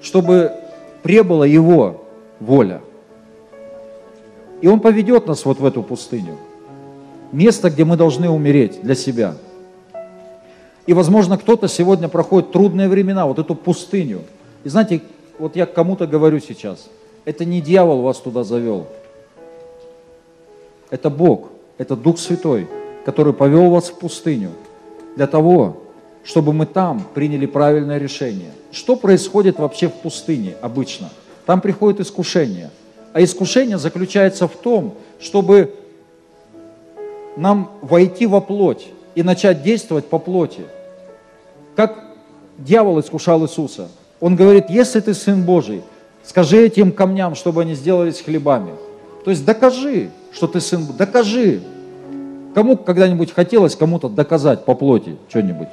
Чтобы 0.00 0.52
пребыла 1.02 1.44
Его 1.44 2.04
воля. 2.40 2.80
И 4.60 4.68
Он 4.68 4.80
поведет 4.80 5.26
нас 5.26 5.44
вот 5.44 5.60
в 5.60 5.64
эту 5.64 5.82
пустыню. 5.82 6.36
Место, 7.32 7.70
где 7.70 7.84
мы 7.84 7.96
должны 7.96 8.30
умереть 8.30 8.80
для 8.82 8.94
себя. 8.94 9.36
И, 10.86 10.92
возможно, 10.92 11.36
кто-то 11.36 11.68
сегодня 11.68 12.08
проходит 12.08 12.52
трудные 12.52 12.88
времена, 12.88 13.26
вот 13.26 13.38
эту 13.38 13.54
пустыню. 13.54 14.22
И 14.64 14.68
знаете, 14.68 15.02
вот 15.38 15.56
я 15.56 15.66
кому-то 15.66 16.06
говорю 16.06 16.38
сейчас, 16.40 16.88
это 17.24 17.44
не 17.44 17.60
дьявол 17.60 18.02
вас 18.02 18.18
туда 18.18 18.44
завел. 18.44 18.86
Это 20.90 21.10
Бог, 21.10 21.48
это 21.78 21.96
Дух 21.96 22.18
Святой, 22.18 22.68
который 23.04 23.32
повел 23.32 23.70
вас 23.70 23.90
в 23.90 23.98
пустыню 23.98 24.50
для 25.16 25.26
того, 25.26 25.82
чтобы 26.22 26.52
мы 26.52 26.66
там 26.66 27.02
приняли 27.14 27.46
правильное 27.46 27.98
решение. 27.98 28.52
Что 28.70 28.94
происходит 28.96 29.58
вообще 29.58 29.88
в 29.88 29.94
пустыне 29.94 30.54
обычно? 30.62 31.10
Там 31.44 31.60
приходит 31.60 32.00
искушение– 32.00 32.70
а 33.16 33.24
искушение 33.24 33.78
заключается 33.78 34.46
в 34.46 34.54
том, 34.56 34.92
чтобы 35.18 35.72
нам 37.38 37.70
войти 37.80 38.26
во 38.26 38.42
плоть 38.42 38.88
и 39.14 39.22
начать 39.22 39.62
действовать 39.62 40.04
по 40.04 40.18
плоти. 40.18 40.66
Как 41.76 41.98
дьявол 42.58 43.00
искушал 43.00 43.42
Иисуса. 43.46 43.88
Он 44.20 44.36
говорит, 44.36 44.66
если 44.68 45.00
ты 45.00 45.14
Сын 45.14 45.44
Божий, 45.44 45.82
скажи 46.24 46.58
этим 46.66 46.92
камням, 46.92 47.36
чтобы 47.36 47.62
они 47.62 47.74
сделались 47.74 48.20
хлебами. 48.20 48.74
То 49.24 49.30
есть 49.30 49.46
докажи, 49.46 50.10
что 50.30 50.46
ты 50.46 50.60
Сын 50.60 50.82
Божий. 50.82 50.98
Докажи. 50.98 51.62
Кому 52.54 52.76
когда-нибудь 52.76 53.32
хотелось 53.32 53.76
кому-то 53.76 54.10
доказать 54.10 54.66
по 54.66 54.74
плоти 54.74 55.16
что-нибудь? 55.30 55.68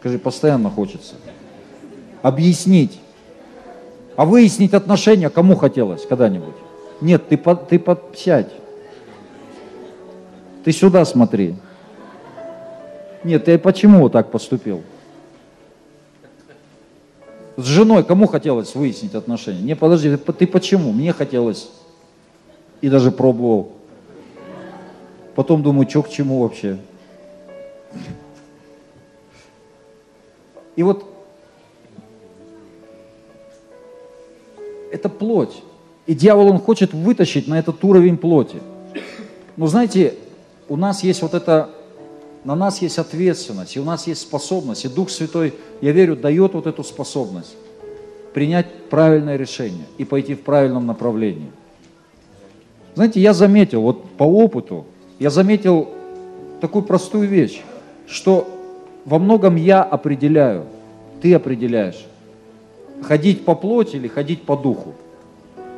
Скажи, 0.00 0.18
постоянно 0.18 0.70
хочется. 0.70 1.16
Объяснить. 2.22 2.98
А 4.16 4.24
выяснить 4.24 4.74
отношения 4.74 5.28
кому 5.28 5.56
хотелось 5.56 6.06
когда-нибудь? 6.06 6.54
Нет, 7.00 7.28
ты, 7.28 7.36
под, 7.36 7.68
ты 7.68 7.78
подсядь. 7.78 8.52
Ты 10.64 10.72
сюда 10.72 11.04
смотри. 11.04 11.56
Нет, 13.24 13.46
ты 13.46 13.58
почему 13.58 14.08
так 14.08 14.30
поступил? 14.30 14.82
С 17.56 17.64
женой 17.64 18.04
кому 18.04 18.26
хотелось 18.26 18.74
выяснить 18.74 19.14
отношения? 19.14 19.62
Не, 19.62 19.76
подожди, 19.76 20.16
ты 20.16 20.46
почему? 20.46 20.92
Мне 20.92 21.12
хотелось. 21.12 21.70
И 22.80 22.88
даже 22.88 23.10
пробовал. 23.10 23.72
Потом 25.34 25.62
думаю, 25.62 25.88
что 25.88 26.02
к 26.02 26.10
чему 26.10 26.42
вообще? 26.42 26.78
И 30.76 30.82
вот 30.82 31.13
это 34.94 35.08
плоть. 35.08 35.62
И 36.06 36.14
дьявол, 36.14 36.48
он 36.48 36.60
хочет 36.60 36.92
вытащить 36.92 37.48
на 37.48 37.58
этот 37.58 37.82
уровень 37.84 38.16
плоти. 38.16 38.58
Но 39.56 39.66
знаете, 39.66 40.14
у 40.68 40.76
нас 40.76 41.02
есть 41.02 41.20
вот 41.22 41.34
это, 41.34 41.70
на 42.44 42.54
нас 42.54 42.80
есть 42.80 42.98
ответственность, 42.98 43.76
и 43.76 43.80
у 43.80 43.84
нас 43.84 44.06
есть 44.06 44.20
способность, 44.20 44.84
и 44.84 44.88
Дух 44.88 45.10
Святой, 45.10 45.54
я 45.80 45.92
верю, 45.92 46.14
дает 46.16 46.54
вот 46.54 46.66
эту 46.66 46.84
способность 46.84 47.56
принять 48.32 48.66
правильное 48.88 49.36
решение 49.36 49.86
и 49.98 50.04
пойти 50.04 50.34
в 50.34 50.42
правильном 50.42 50.86
направлении. 50.86 51.50
Знаете, 52.94 53.20
я 53.20 53.32
заметил, 53.32 53.82
вот 53.82 54.04
по 54.10 54.24
опыту, 54.24 54.86
я 55.18 55.30
заметил 55.30 55.88
такую 56.60 56.84
простую 56.84 57.28
вещь, 57.28 57.62
что 58.06 58.48
во 59.04 59.18
многом 59.18 59.56
я 59.56 59.82
определяю, 59.82 60.66
ты 61.20 61.34
определяешь 61.34 62.06
ходить 63.02 63.44
по 63.44 63.54
плоти 63.54 63.96
или 63.96 64.08
ходить 64.08 64.42
по 64.42 64.56
духу. 64.56 64.94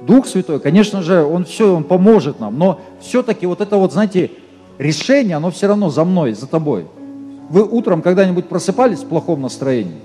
Дух 0.02 0.26
Святой, 0.26 0.60
конечно 0.60 1.02
же, 1.02 1.24
Он 1.24 1.44
все, 1.44 1.74
Он 1.74 1.84
поможет 1.84 2.40
нам, 2.40 2.58
но 2.58 2.80
все-таки 3.00 3.46
вот 3.46 3.60
это 3.60 3.76
вот, 3.76 3.92
знаете, 3.92 4.30
решение, 4.78 5.36
оно 5.36 5.50
все 5.50 5.66
равно 5.66 5.90
за 5.90 6.04
мной, 6.04 6.32
за 6.32 6.46
тобой. 6.46 6.86
Вы 7.48 7.64
утром 7.64 8.02
когда-нибудь 8.02 8.46
просыпались 8.46 9.00
в 9.00 9.06
плохом 9.06 9.42
настроении? 9.42 10.00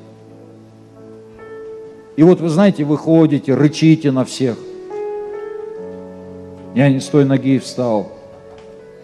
И 2.15 2.23
вот 2.23 2.39
вы 2.39 2.49
знаете, 2.49 2.83
вы 2.83 2.97
ходите, 2.97 3.55
рычите 3.55 4.11
на 4.11 4.25
всех. 4.25 4.57
Я 6.75 6.89
не 6.89 6.99
с 6.99 7.07
той 7.07 7.25
ноги 7.25 7.59
встал. 7.59 8.11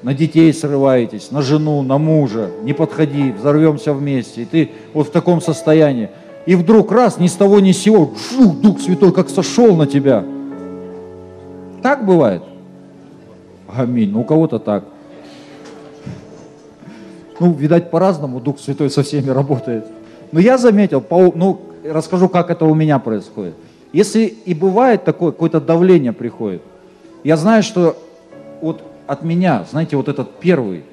На 0.04 0.14
детей 0.14 0.54
срываетесь, 0.54 1.32
на 1.32 1.42
жену, 1.42 1.82
на 1.82 1.98
мужа. 1.98 2.52
Не 2.64 2.74
подходи, 2.74 3.32
взорвемся 3.32 3.94
вместе. 3.94 4.44
И 4.44 4.46
ты 4.46 4.72
вот 4.94 5.08
в 5.08 5.12
таком 5.12 5.42
состоянии 5.42 6.10
и 6.48 6.56
вдруг 6.56 6.94
раз, 6.94 7.20
ни 7.20 7.28
с 7.28 7.34
того 7.34 7.60
ни 7.60 7.74
с 7.74 7.78
сего, 7.78 8.14
жух, 8.32 8.56
Дух 8.62 8.80
Святой 8.80 9.12
как 9.12 9.30
сошел 9.30 9.76
на 9.76 9.86
тебя. 9.86 10.24
Так 11.84 12.06
бывает? 12.06 12.42
Аминь. 13.68 14.10
Ну, 14.10 14.22
у 14.22 14.24
кого-то 14.24 14.58
так. 14.58 14.86
Ну, 17.42 17.52
видать, 17.52 17.92
по-разному 17.92 18.40
Дух 18.40 18.60
Святой 18.60 18.90
со 18.90 19.04
всеми 19.04 19.30
работает. 19.30 19.88
Но 20.32 20.40
я 20.40 20.58
заметил, 20.58 21.02
по, 21.02 21.34
ну, 21.36 21.60
расскажу, 21.84 22.30
как 22.30 22.50
это 22.50 22.64
у 22.64 22.74
меня 22.74 22.98
происходит. 22.98 23.56
Если 23.92 24.24
и 24.24 24.54
бывает 24.54 25.04
такое, 25.04 25.34
какое-то 25.34 25.60
давление 25.60 26.14
приходит, 26.14 26.62
я 27.26 27.36
знаю, 27.36 27.62
что 27.62 27.98
вот 28.62 28.84
от 29.06 29.22
меня, 29.22 29.66
знаете, 29.70 29.98
вот 29.98 30.08
этот 30.08 30.40
первый, 30.40 30.84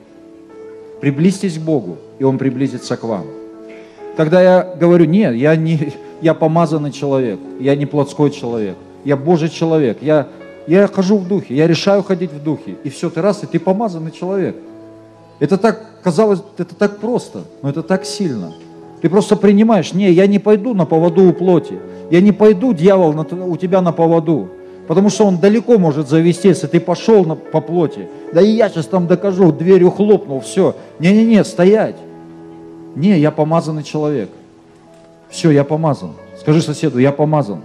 приблизьтесь 1.00 1.58
к 1.58 1.62
Богу, 1.62 1.98
и 2.18 2.24
Он 2.24 2.38
приблизится 2.38 2.96
к 2.96 3.04
вам. 3.04 3.43
Когда 4.16 4.42
я 4.42 4.74
говорю, 4.78 5.06
нет, 5.06 5.34
я, 5.34 5.56
не, 5.56 5.92
я 6.20 6.34
помазанный 6.34 6.92
человек, 6.92 7.40
я 7.58 7.74
не 7.74 7.86
плотской 7.86 8.30
человек, 8.30 8.76
я 9.04 9.16
Божий 9.16 9.48
человек, 9.48 9.98
я, 10.02 10.28
я 10.66 10.86
хожу 10.86 11.18
в 11.18 11.26
духе, 11.26 11.54
я 11.54 11.66
решаю 11.66 12.02
ходить 12.02 12.32
в 12.32 12.42
духе. 12.42 12.76
И 12.84 12.90
все, 12.90 13.10
ты 13.10 13.20
раз, 13.20 13.42
и 13.42 13.46
ты 13.46 13.58
помазанный 13.58 14.12
человек. 14.12 14.56
Это 15.40 15.58
так, 15.58 15.80
казалось, 16.02 16.40
это 16.56 16.74
так 16.74 16.98
просто, 16.98 17.42
но 17.62 17.70
это 17.70 17.82
так 17.82 18.04
сильно. 18.04 18.52
Ты 19.02 19.10
просто 19.10 19.36
принимаешь, 19.36 19.92
не, 19.92 20.10
я 20.10 20.26
не 20.26 20.38
пойду 20.38 20.74
на 20.74 20.86
поводу 20.86 21.24
у 21.24 21.32
плоти, 21.32 21.78
я 22.10 22.20
не 22.20 22.32
пойду, 22.32 22.72
дьявол, 22.72 23.12
на, 23.12 23.22
у 23.46 23.56
тебя 23.56 23.80
на 23.80 23.92
поводу. 23.92 24.48
Потому 24.86 25.08
что 25.08 25.24
он 25.24 25.38
далеко 25.38 25.78
может 25.78 26.08
завести, 26.08 26.48
если 26.48 26.66
ты 26.66 26.78
пошел 26.78 27.24
на, 27.24 27.34
по 27.34 27.60
плоти. 27.60 28.08
Да 28.32 28.40
и 28.40 28.50
я 28.50 28.68
сейчас 28.68 28.86
там 28.86 29.06
докажу, 29.06 29.50
дверью 29.50 29.90
хлопнул, 29.90 30.40
все. 30.40 30.76
Не-не-не, 30.98 31.42
стоять. 31.44 31.96
Не, 32.96 33.18
я 33.18 33.30
помазанный 33.30 33.82
человек. 33.82 34.30
Все, 35.28 35.50
я 35.50 35.64
помазан. 35.64 36.12
Скажи 36.38 36.62
соседу, 36.62 36.98
я 36.98 37.12
помазан. 37.12 37.62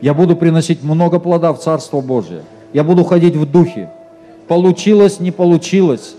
Я 0.00 0.14
буду 0.14 0.36
приносить 0.36 0.82
много 0.82 1.18
плода 1.18 1.52
в 1.52 1.58
Царство 1.58 2.00
Божье. 2.00 2.42
Я 2.72 2.84
буду 2.84 3.04
ходить 3.04 3.36
в 3.36 3.50
духе. 3.50 3.90
Получилось, 4.46 5.20
не 5.20 5.30
получилось. 5.30 6.14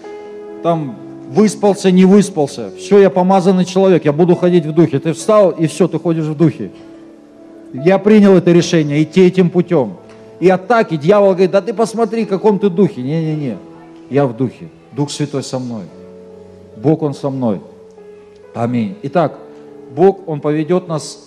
Там 0.62 0.96
выспался, 1.30 1.90
не 1.90 2.06
выспался. 2.06 2.72
Все, 2.78 3.00
я 3.00 3.10
помазанный 3.10 3.66
человек, 3.66 4.06
я 4.06 4.14
буду 4.14 4.36
ходить 4.36 4.66
в 4.66 4.74
духе. 4.74 5.00
Ты 5.00 5.14
встал, 5.14 5.52
и 5.52 5.68
все, 5.68 5.88
ты 5.88 5.98
ходишь 5.98 6.26
в 6.26 6.36
духе. 6.36 6.72
Я 7.74 8.00
принял 8.00 8.36
это 8.36 8.52
решение, 8.52 9.02
идти 9.02 9.26
этим 9.26 9.50
путем. 9.50 9.94
И 10.40 10.50
атаки, 10.50 10.98
дьявол 10.98 11.32
говорит, 11.32 11.52
да 11.52 11.62
ты 11.62 11.74
посмотри, 11.74 12.26
в 12.26 12.30
каком 12.30 12.60
ты 12.60 12.70
духе. 12.70 13.02
Не-не-не, 13.02 13.58
я 14.10 14.26
в 14.26 14.36
духе. 14.36 14.70
Дух 14.92 15.12
Святой 15.12 15.44
со 15.44 15.60
мной. 15.60 15.84
Бог, 16.78 17.02
Он 17.02 17.14
со 17.14 17.30
мной. 17.30 17.62
Аминь. 18.54 18.98
Итак, 19.04 19.38
Бог, 19.96 20.28
Он 20.28 20.42
поведет 20.42 20.88
нас 20.88 21.20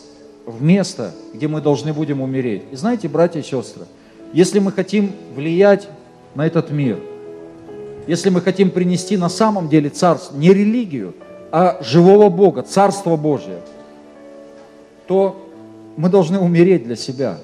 в 0.46 0.62
место, 0.62 1.12
где 1.32 1.48
мы 1.48 1.60
должны 1.60 1.92
будем 1.92 2.20
умереть. 2.20 2.62
И 2.70 2.76
знаете, 2.76 3.08
братья 3.08 3.40
и 3.40 3.42
сестры, 3.42 3.84
если 4.32 4.58
мы 4.58 4.72
хотим 4.72 5.12
влиять 5.34 5.88
на 6.34 6.46
этот 6.46 6.70
мир, 6.70 6.98
если 8.06 8.30
мы 8.30 8.40
хотим 8.40 8.70
принести 8.70 9.16
на 9.16 9.28
самом 9.28 9.68
деле 9.68 9.88
царство, 9.90 10.36
не 10.36 10.52
религию, 10.52 11.14
а 11.52 11.78
живого 11.82 12.30
Бога, 12.30 12.62
Царство 12.62 13.16
Божье, 13.16 13.60
то 15.06 15.36
мы 15.96 16.08
должны 16.08 16.38
умереть 16.38 16.84
для 16.84 16.96
себя. 16.96 17.38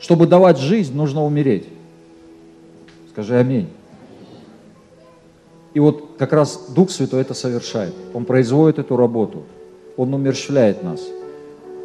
Чтобы 0.00 0.26
давать 0.26 0.58
жизнь, 0.58 0.94
нужно 0.94 1.22
умереть. 1.22 1.66
Скажи 3.10 3.36
аминь. 3.36 3.68
И 5.76 5.78
вот 5.78 6.12
как 6.16 6.32
раз 6.32 6.68
Дух 6.74 6.90
Святой 6.90 7.20
это 7.20 7.34
совершает. 7.34 7.92
Он 8.14 8.24
производит 8.24 8.78
эту 8.78 8.96
работу. 8.96 9.42
Он 9.98 10.14
умерщвляет 10.14 10.82
нас. 10.82 11.02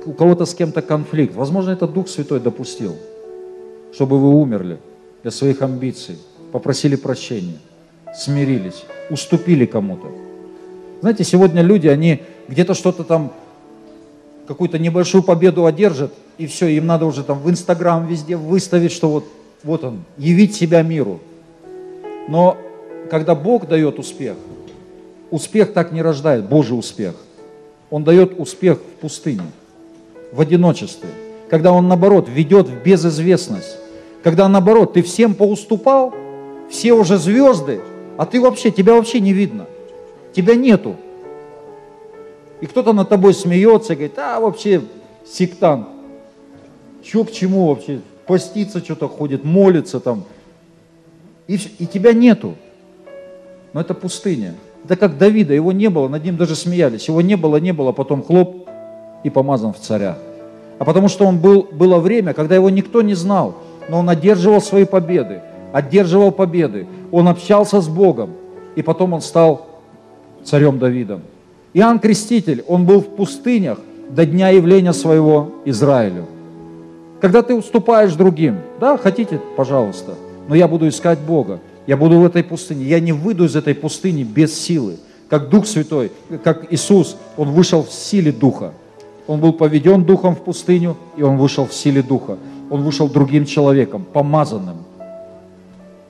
У 0.05 0.13
кого-то 0.13 0.45
с 0.45 0.55
кем-то 0.55 0.81
конфликт. 0.81 1.35
Возможно, 1.35 1.71
это 1.71 1.89
Дух 1.89 2.07
Святой 2.07 2.39
допустил, 2.39 2.95
чтобы 3.93 4.17
вы 4.17 4.29
умерли 4.29 4.77
для 5.23 5.31
своих 5.31 5.61
амбиций, 5.61 6.17
попросили 6.53 6.95
прощения, 6.95 7.57
смирились, 8.15 8.85
уступили 9.09 9.65
кому-то. 9.65 10.07
Знаете, 11.01 11.25
сегодня 11.25 11.61
люди, 11.61 11.89
они 11.89 12.21
где-то 12.47 12.75
что-то 12.75 13.03
там 13.03 13.33
какую-то 14.47 14.79
небольшую 14.79 15.21
победу 15.21 15.65
одержат, 15.65 16.13
и 16.37 16.47
все, 16.47 16.67
им 16.67 16.85
надо 16.85 17.05
уже 17.05 17.25
там 17.25 17.39
в 17.39 17.49
Инстаграм 17.49 18.07
везде 18.07 18.37
выставить, 18.37 18.93
что 18.93 19.09
вот, 19.09 19.25
вот 19.63 19.83
он, 19.83 20.05
явить 20.17 20.55
себя 20.55 20.81
миру. 20.81 21.19
Но 22.29 22.57
когда 23.11 23.35
Бог 23.35 23.67
дает 23.67 23.99
успех, 23.99 24.37
успех 25.31 25.73
так 25.73 25.91
не 25.91 26.01
рождает, 26.01 26.45
Божий 26.45 26.79
успех. 26.79 27.13
Он 27.89 28.05
дает 28.05 28.39
успех 28.39 28.77
в 28.77 29.01
пустыне, 29.01 29.51
в 30.31 30.39
одиночестве. 30.39 31.09
Когда 31.49 31.73
Он, 31.73 31.89
наоборот, 31.89 32.29
ведет 32.29 32.69
в 32.69 32.81
безызвестность. 32.81 33.75
Когда, 34.23 34.47
наоборот, 34.47 34.93
ты 34.93 35.01
всем 35.01 35.35
поуступал, 35.35 36.13
все 36.69 36.93
уже 36.93 37.17
звезды, 37.17 37.81
а 38.15 38.25
ты 38.25 38.39
вообще, 38.39 38.71
тебя 38.71 38.93
вообще 38.93 39.19
не 39.19 39.33
видно. 39.33 39.65
Тебя 40.31 40.55
нету. 40.55 40.95
И 42.61 42.65
кто-то 42.65 42.93
над 42.93 43.09
тобой 43.09 43.33
смеется 43.33 43.91
и 43.91 43.95
говорит, 43.97 44.17
а 44.19 44.39
вообще 44.39 44.83
сектант. 45.27 45.89
Че 47.03 47.25
к 47.25 47.31
чему 47.33 47.67
вообще? 47.67 47.99
Поститься 48.25 48.79
что-то 48.79 49.09
ходит, 49.09 49.43
молится 49.43 49.99
там. 49.99 50.23
И, 51.49 51.59
и 51.77 51.85
тебя 51.85 52.13
нету. 52.13 52.55
Но 53.73 53.81
это 53.81 53.93
пустыня. 53.93 54.55
Это 54.85 54.95
как 54.95 55.17
Давида, 55.17 55.53
его 55.53 55.71
не 55.71 55.89
было, 55.89 56.07
над 56.07 56.23
ним 56.23 56.37
даже 56.37 56.55
смеялись. 56.55 57.07
Его 57.07 57.21
не 57.21 57.35
было, 57.35 57.57
не 57.57 57.71
было, 57.71 57.91
потом 57.91 58.23
хлоп 58.23 58.67
и 59.23 59.29
помазан 59.29 59.73
в 59.73 59.79
царя. 59.79 60.17
А 60.79 60.83
потому 60.83 61.07
что 61.07 61.25
он 61.25 61.37
был, 61.37 61.67
было 61.71 61.99
время, 61.99 62.33
когда 62.33 62.55
его 62.55 62.69
никто 62.69 63.01
не 63.01 63.13
знал, 63.13 63.55
но 63.89 63.99
он 63.99 64.09
одерживал 64.09 64.61
свои 64.61 64.85
победы, 64.85 65.41
одерживал 65.71 66.31
победы. 66.31 66.87
Он 67.11 67.27
общался 67.27 67.81
с 67.81 67.87
Богом, 67.87 68.31
и 68.75 68.81
потом 68.81 69.13
он 69.13 69.21
стал 69.21 69.67
царем 70.43 70.79
Давидом. 70.79 71.21
Иоанн 71.73 71.99
Креститель, 71.99 72.63
он 72.67 72.85
был 72.85 73.01
в 73.01 73.15
пустынях 73.15 73.77
до 74.09 74.25
дня 74.25 74.49
явления 74.49 74.93
своего 74.93 75.51
Израилю. 75.65 76.25
Когда 77.21 77.43
ты 77.43 77.53
уступаешь 77.53 78.13
другим, 78.13 78.57
да, 78.79 78.97
хотите, 78.97 79.39
пожалуйста, 79.55 80.15
но 80.47 80.55
я 80.55 80.67
буду 80.67 80.87
искать 80.87 81.19
Бога, 81.19 81.59
я 81.87 81.97
буду 81.97 82.19
в 82.19 82.25
этой 82.25 82.43
пустыне, 82.43 82.85
я 82.85 82.99
не 82.99 83.11
выйду 83.11 83.45
из 83.45 83.55
этой 83.55 83.75
пустыни 83.75 84.23
без 84.23 84.57
силы. 84.57 84.97
Как 85.29 85.49
Дух 85.49 85.65
Святой, 85.65 86.11
как 86.43 86.71
Иисус, 86.73 87.17
Он 87.37 87.51
вышел 87.51 87.83
в 87.83 87.91
силе 87.91 88.31
Духа. 88.31 88.73
Он 89.27 89.39
был 89.39 89.53
поведен 89.53 90.03
Духом 90.03 90.35
в 90.35 90.41
пустыню, 90.43 90.97
и 91.15 91.23
Он 91.23 91.37
вышел 91.37 91.65
в 91.65 91.73
силе 91.73 92.01
Духа. 92.03 92.37
Он 92.69 92.83
вышел 92.83 93.09
другим 93.09 93.45
человеком, 93.45 94.05
помазанным. 94.11 94.77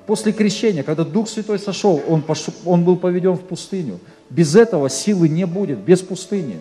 После 0.07 0.31
крещения, 0.31 0.83
когда 0.83 1.03
Дух 1.03 1.29
Святой 1.29 1.59
сошел, 1.59 2.01
он, 2.07 2.21
пошел, 2.21 2.53
он 2.65 2.83
был 2.83 2.97
поведен 2.97 3.33
в 3.33 3.41
пустыню. 3.41 3.99
Без 4.29 4.55
этого 4.55 4.89
силы 4.89 5.29
не 5.29 5.45
будет, 5.45 5.79
без 5.79 6.01
пустыни. 6.01 6.59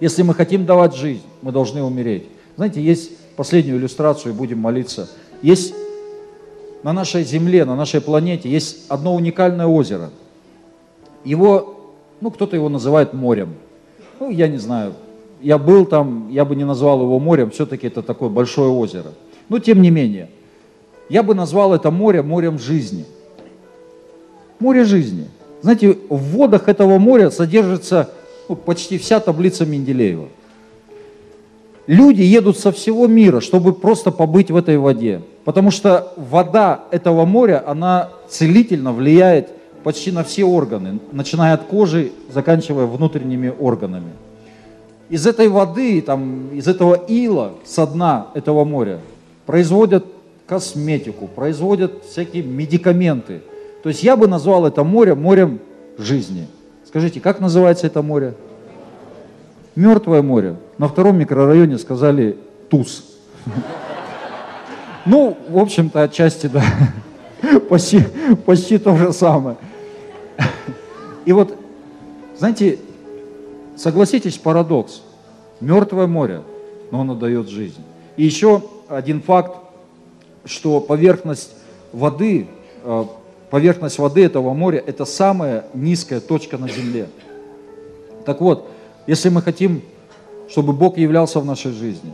Если 0.00 0.22
мы 0.22 0.34
хотим 0.34 0.66
давать 0.66 0.96
жизнь, 0.96 1.22
мы 1.42 1.52
должны 1.52 1.82
умереть. 1.82 2.24
Знаете, 2.56 2.82
есть 2.82 3.10
последнюю 3.36 3.78
иллюстрацию, 3.78 4.34
будем 4.34 4.58
молиться. 4.58 5.08
Есть 5.42 5.74
на 6.82 6.92
нашей 6.92 7.24
Земле, 7.24 7.64
на 7.64 7.76
нашей 7.76 8.00
планете, 8.00 8.50
есть 8.50 8.86
одно 8.88 9.14
уникальное 9.14 9.66
озеро. 9.66 10.10
Его, 11.24 11.92
ну, 12.20 12.30
кто-то 12.30 12.56
его 12.56 12.68
называет 12.68 13.12
морем. 13.12 13.54
Ну, 14.20 14.30
я 14.30 14.48
не 14.48 14.58
знаю, 14.58 14.94
я 15.40 15.58
был 15.58 15.86
там, 15.86 16.28
я 16.30 16.44
бы 16.44 16.56
не 16.56 16.64
назвал 16.64 17.00
его 17.02 17.18
морем, 17.18 17.50
все-таки 17.50 17.86
это 17.86 18.02
такое 18.02 18.28
большое 18.28 18.70
озеро. 18.70 19.12
Но 19.48 19.58
тем 19.58 19.82
не 19.82 19.90
менее, 19.90 20.28
я 21.08 21.22
бы 21.22 21.34
назвал 21.34 21.74
это 21.74 21.90
море 21.90 22.22
морем 22.22 22.58
жизни. 22.58 23.04
Море 24.58 24.84
жизни– 24.84 25.28
знаете, 25.62 25.96
в 26.08 26.18
водах 26.18 26.68
этого 26.68 26.98
моря 26.98 27.30
содержится 27.30 28.10
ну, 28.48 28.56
почти 28.56 28.98
вся 28.98 29.20
таблица 29.20 29.64
Менделеева. 29.64 30.28
Люди 31.86 32.22
едут 32.22 32.58
со 32.58 32.70
всего 32.70 33.06
мира, 33.06 33.40
чтобы 33.40 33.72
просто 33.72 34.10
побыть 34.10 34.50
в 34.50 34.56
этой 34.56 34.78
воде. 34.78 35.22
Потому 35.44 35.70
что 35.70 36.12
вода 36.16 36.84
этого 36.90 37.24
моря, 37.24 37.62
она 37.66 38.10
целительно 38.28 38.92
влияет 38.92 39.50
почти 39.82 40.12
на 40.12 40.22
все 40.22 40.44
органы, 40.44 41.00
начиная 41.10 41.54
от 41.54 41.64
кожи, 41.64 42.12
заканчивая 42.32 42.86
внутренними 42.86 43.52
органами. 43.58 44.12
Из 45.08 45.26
этой 45.26 45.48
воды, 45.48 46.00
там, 46.00 46.50
из 46.54 46.68
этого 46.68 46.94
ила 46.94 47.54
со 47.64 47.86
дна 47.86 48.28
этого 48.34 48.64
моря 48.64 49.00
производят 49.44 50.06
косметику, 50.46 51.26
производят 51.26 52.04
всякие 52.04 52.44
медикаменты– 52.44 53.42
то 53.82 53.88
есть 53.88 54.02
я 54.02 54.16
бы 54.16 54.28
назвал 54.28 54.66
это 54.66 54.84
море 54.84 55.14
морем 55.14 55.58
жизни. 55.98 56.46
Скажите, 56.86 57.20
как 57.20 57.40
называется 57.40 57.86
это 57.86 58.02
море? 58.02 58.34
Мертвое 59.74 60.22
море. 60.22 60.56
На 60.82 60.88
втором 60.88 61.16
микрорайоне 61.16 61.78
сказали 61.78 62.36
Туз. 62.68 63.04
Ну, 65.06 65.38
в 65.48 65.56
общем-то, 65.58 66.02
отчасти, 66.02 66.48
да. 66.48 66.64
Почти, 67.68 68.02
почти 68.44 68.78
то 68.78 68.96
же 68.96 69.12
самое. 69.12 69.58
И 71.24 71.30
вот, 71.30 71.56
знаете, 72.36 72.80
согласитесь, 73.76 74.38
парадокс. 74.38 75.02
Мертвое 75.60 76.08
море, 76.08 76.42
но 76.90 77.02
оно 77.02 77.14
дает 77.14 77.48
жизнь. 77.48 77.84
И 78.16 78.24
еще 78.24 78.62
один 78.88 79.22
факт, 79.22 79.56
что 80.44 80.80
поверхность 80.80 81.52
воды 81.92 82.48
э, 82.82 83.04
поверхность 83.50 84.00
воды 84.00 84.24
этого 84.24 84.52
моря– 84.52 84.82
это 84.86 85.04
самая 85.04 85.64
низкая 85.74 86.18
точка 86.18 86.58
на 86.58 86.68
земле. 86.68 87.06
Так 88.26 88.40
вот, 88.40 88.68
если 89.06 89.28
мы 89.28 89.42
хотим, 89.42 89.82
чтобы 90.48 90.72
Бог 90.72 90.98
являлся 90.98 91.40
в 91.40 91.44
нашей 91.44 91.72
жизни, 91.72 92.12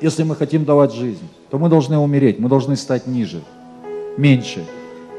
если 0.00 0.22
мы 0.22 0.34
хотим 0.34 0.64
давать 0.64 0.92
жизнь, 0.92 1.28
то 1.50 1.58
мы 1.58 1.68
должны 1.68 1.98
умереть, 1.98 2.38
мы 2.38 2.48
должны 2.48 2.76
стать 2.76 3.06
ниже, 3.06 3.40
меньше. 4.16 4.64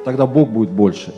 Тогда 0.03 0.25
Бог 0.25 0.49
будет 0.49 0.69
больше. 0.69 1.13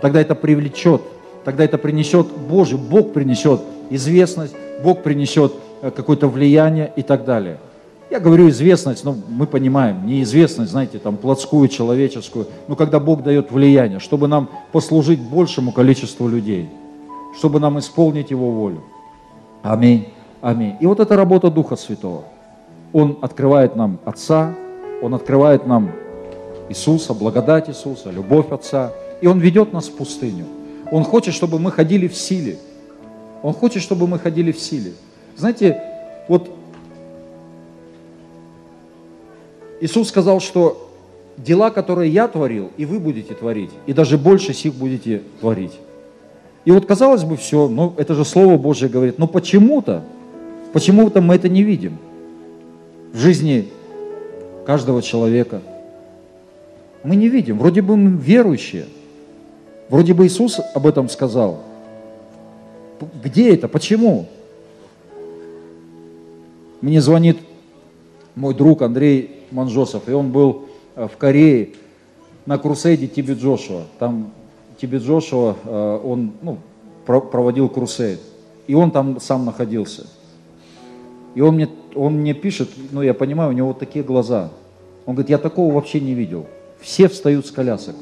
Тогда 0.00 0.20
это 0.20 0.34
привлечет 0.34 1.02
тогда 1.44 1.64
это 1.64 1.78
принесет 1.78 2.26
Божий, 2.26 2.78
Бог 2.78 3.12
принесет 3.12 3.60
известность, 3.90 4.54
Бог 4.82 5.02
принесет 5.02 5.52
э, 5.82 5.90
какое-то 5.90 6.28
влияние 6.28 6.92
и 6.96 7.02
так 7.02 7.24
далее. 7.24 7.58
Я 8.10 8.18
говорю 8.18 8.48
известность, 8.48 9.04
но 9.04 9.16
мы 9.28 9.46
понимаем, 9.46 10.04
неизвестность, 10.04 10.72
знаете, 10.72 10.98
там 10.98 11.16
плотскую, 11.16 11.68
человеческую, 11.68 12.46
но 12.66 12.74
когда 12.74 12.98
Бог 12.98 13.22
дает 13.22 13.52
влияние, 13.52 14.00
чтобы 14.00 14.26
нам 14.26 14.48
послужить 14.72 15.20
большему 15.20 15.72
количеству 15.72 16.26
людей, 16.28 16.68
чтобы 17.38 17.60
нам 17.60 17.78
исполнить 17.78 18.30
Его 18.30 18.50
волю. 18.50 18.82
Аминь. 19.62 20.08
Аминь. 20.40 20.76
И 20.80 20.86
вот 20.86 21.00
это 21.00 21.16
работа 21.16 21.50
Духа 21.50 21.76
Святого. 21.76 22.24
Он 22.92 23.18
открывает 23.20 23.76
нам 23.76 23.98
Отца, 24.04 24.54
Он 25.02 25.14
открывает 25.14 25.66
нам 25.66 25.92
Иисуса, 26.68 27.14
благодать 27.14 27.68
Иисуса, 27.68 28.10
любовь 28.10 28.50
Отца. 28.50 28.92
И 29.20 29.26
Он 29.26 29.38
ведет 29.38 29.72
нас 29.72 29.88
в 29.88 29.96
пустыню. 29.96 30.46
Он 30.90 31.04
хочет, 31.04 31.34
чтобы 31.34 31.58
мы 31.58 31.70
ходили 31.70 32.08
в 32.08 32.16
силе. 32.16 32.58
Он 33.42 33.52
хочет, 33.52 33.82
чтобы 33.82 34.06
мы 34.06 34.18
ходили 34.18 34.52
в 34.52 34.58
силе. 34.58 34.92
Знаете, 35.36 35.82
вот 36.28 36.50
Иисус 39.80 40.08
сказал, 40.08 40.40
что 40.40 40.90
дела, 41.36 41.70
которые 41.70 42.10
я 42.10 42.28
творил, 42.28 42.70
и 42.76 42.84
вы 42.84 42.98
будете 42.98 43.34
творить, 43.34 43.70
и 43.86 43.92
даже 43.92 44.18
больше 44.18 44.52
сих 44.52 44.74
будете 44.74 45.22
творить. 45.40 45.72
И 46.64 46.70
вот 46.70 46.84
казалось 46.86 47.24
бы, 47.24 47.36
все, 47.36 47.68
ну 47.68 47.94
это 47.96 48.14
же 48.14 48.24
Слово 48.24 48.58
Божье 48.58 48.88
говорит, 48.88 49.18
но 49.18 49.26
почему-то, 49.26 50.04
почему-то 50.72 51.20
мы 51.20 51.34
это 51.34 51.48
не 51.48 51.62
видим 51.62 51.98
в 53.12 53.18
жизни 53.18 53.68
каждого 54.66 55.02
человека. 55.02 55.62
Мы 57.02 57.16
не 57.16 57.28
видим, 57.28 57.58
вроде 57.58 57.82
бы 57.82 57.96
мы 57.96 58.16
верующие, 58.16 58.86
вроде 59.88 60.14
бы 60.14 60.26
Иисус 60.26 60.60
об 60.74 60.86
этом 60.86 61.08
сказал. 61.08 61.60
Где 63.22 63.54
это? 63.54 63.68
Почему? 63.68 64.26
Мне 66.82 67.00
звонит 67.00 67.38
мой 68.34 68.54
друг 68.54 68.82
Андрей 68.82 69.44
Манжосов, 69.50 70.08
и 70.08 70.12
он 70.12 70.30
был 70.30 70.66
э, 70.94 71.08
в 71.08 71.16
Корее 71.16 71.70
на 72.46 72.58
крусейде 72.58 73.06
Тибет 73.06 73.38
Джошуа. 73.38 73.84
Там 73.98 74.32
Тибет 74.80 75.02
Джошуа, 75.02 75.56
э, 75.64 76.00
он 76.04 76.32
ну, 76.42 76.58
проводил 77.04 77.68
крусейд, 77.68 78.20
и 78.66 78.74
он 78.74 78.90
там 78.90 79.20
сам 79.20 79.44
находился. 79.44 80.06
И 81.34 81.40
он 81.40 81.54
мне, 81.54 81.68
он 81.94 82.14
мне 82.14 82.34
пишет, 82.34 82.70
ну 82.90 83.02
я 83.02 83.14
понимаю, 83.14 83.50
у 83.50 83.52
него 83.52 83.68
вот 83.68 83.78
такие 83.78 84.04
глаза. 84.04 84.50
Он 85.06 85.14
говорит, 85.14 85.30
я 85.30 85.38
такого 85.38 85.72
вообще 85.72 86.00
не 86.00 86.14
видел. 86.14 86.46
Все 86.80 87.08
встают 87.08 87.46
с 87.46 87.50
колясок. 87.50 87.96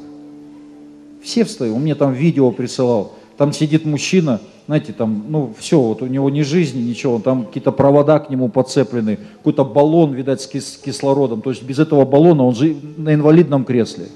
Все 1.21 1.43
встают. 1.43 1.75
Он 1.75 1.81
мне 1.81 1.95
там 1.95 2.13
видео 2.13 2.51
присылал. 2.51 3.13
Там 3.37 3.53
сидит 3.53 3.85
мужчина, 3.85 4.41
знаете, 4.67 4.93
там, 4.93 5.25
ну, 5.29 5.53
все, 5.57 5.79
вот 5.79 6.01
у 6.01 6.07
него 6.07 6.29
ни 6.29 6.41
жизни, 6.41 6.81
ничего, 6.81 7.19
там 7.19 7.45
какие-то 7.45 7.71
провода 7.71 8.19
к 8.19 8.29
нему 8.29 8.49
подцеплены, 8.49 9.17
какой-то 9.37 9.63
баллон, 9.63 10.13
видать, 10.13 10.41
с, 10.41 10.47
кис- 10.47 10.77
кислородом. 10.83 11.41
То 11.41 11.49
есть 11.49 11.63
без 11.63 11.79
этого 11.79 12.05
баллона 12.05 12.43
он 12.43 12.53
же 12.53 12.75
на 12.97 13.13
инвалидном 13.13 13.63
кресле. 13.63 14.07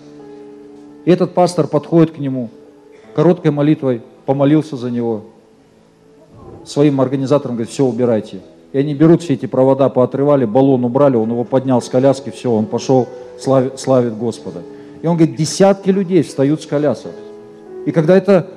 И 1.05 1.11
этот 1.11 1.33
пастор 1.33 1.67
подходит 1.67 2.11
к 2.11 2.17
нему, 2.17 2.49
короткой 3.15 3.51
молитвой 3.51 4.01
помолился 4.25 4.77
за 4.77 4.91
него, 4.91 5.23
своим 6.65 7.01
организаторам 7.01 7.55
говорит, 7.55 7.73
все, 7.73 7.85
убирайте. 7.85 8.41
И 8.73 8.77
они 8.79 8.95
берут 8.95 9.21
все 9.21 9.35
эти 9.35 9.45
провода, 9.45 9.87
поотрывали, 9.87 10.45
баллон 10.45 10.83
убрали, 10.83 11.15
он 11.15 11.29
его 11.29 11.43
поднял 11.43 11.81
с 11.81 11.87
коляски, 11.89 12.31
все, 12.31 12.51
он 12.51 12.65
пошел, 12.65 13.07
славит, 13.39 13.79
славит 13.79 14.17
Господа. 14.17 14.61
И 15.03 15.07
он 15.07 15.15
говорит, 15.15 15.35
десятки 15.35 15.91
людей 15.91 16.23
встают 16.23 16.63
с 16.63 16.65
колясок. 16.65 17.11
И 17.85 17.91
когда, 17.91 18.17
это, 18.17 18.47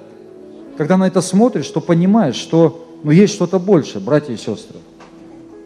когда 0.78 0.96
на 0.96 1.06
это 1.06 1.20
смотришь, 1.20 1.68
то 1.68 1.82
понимаешь, 1.82 2.36
что 2.36 2.86
ну, 3.02 3.10
есть 3.10 3.34
что-то 3.34 3.58
больше, 3.58 4.00
братья 4.00 4.32
и 4.32 4.36
сестры. 4.36 4.78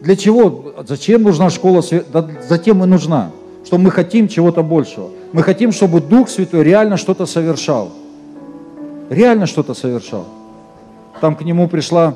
Для 0.01 0.17
чего? 0.17 0.73
Зачем 0.85 1.23
нужна 1.23 1.49
школа? 1.49 1.81
Да, 2.11 2.27
затем 2.47 2.83
и 2.83 2.87
нужна, 2.87 3.31
что 3.65 3.77
мы 3.77 3.89
хотим 3.89 4.27
чего-то 4.27 4.63
большего. 4.63 5.09
Мы 5.31 5.43
хотим, 5.43 5.71
чтобы 5.71 6.01
Дух 6.01 6.27
Святой 6.27 6.63
реально 6.63 6.97
что-то 6.97 7.25
совершал. 7.25 7.91
Реально 9.09 9.45
что-то 9.45 9.75
совершал. 9.75 10.25
Там 11.21 11.35
к 11.35 11.43
нему 11.43 11.69
пришла 11.69 12.15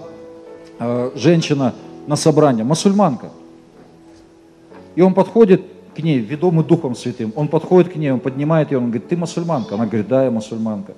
э, 0.80 1.12
женщина, 1.16 1.74
на 2.08 2.16
собрание, 2.16 2.64
мусульманка. 2.64 3.30
И 4.96 5.02
он 5.02 5.14
подходит 5.14 5.62
к 5.96 6.00
ней, 6.00 6.20
ведомый 6.20 6.66
Духом 6.66 6.96
Святым, 6.96 7.32
он 7.36 7.48
подходит 7.48 7.92
к 7.92 7.96
ней, 7.96 8.12
он 8.12 8.20
поднимает 8.20 8.72
ее, 8.72 8.78
он 8.78 8.86
говорит, 8.86 9.08
ты 9.08 9.18
мусульманка? 9.18 9.76
Она 9.76 9.86
говорит, 9.86 10.08
да, 10.08 10.26
я 10.26 10.32
мусульманка. 10.32 10.94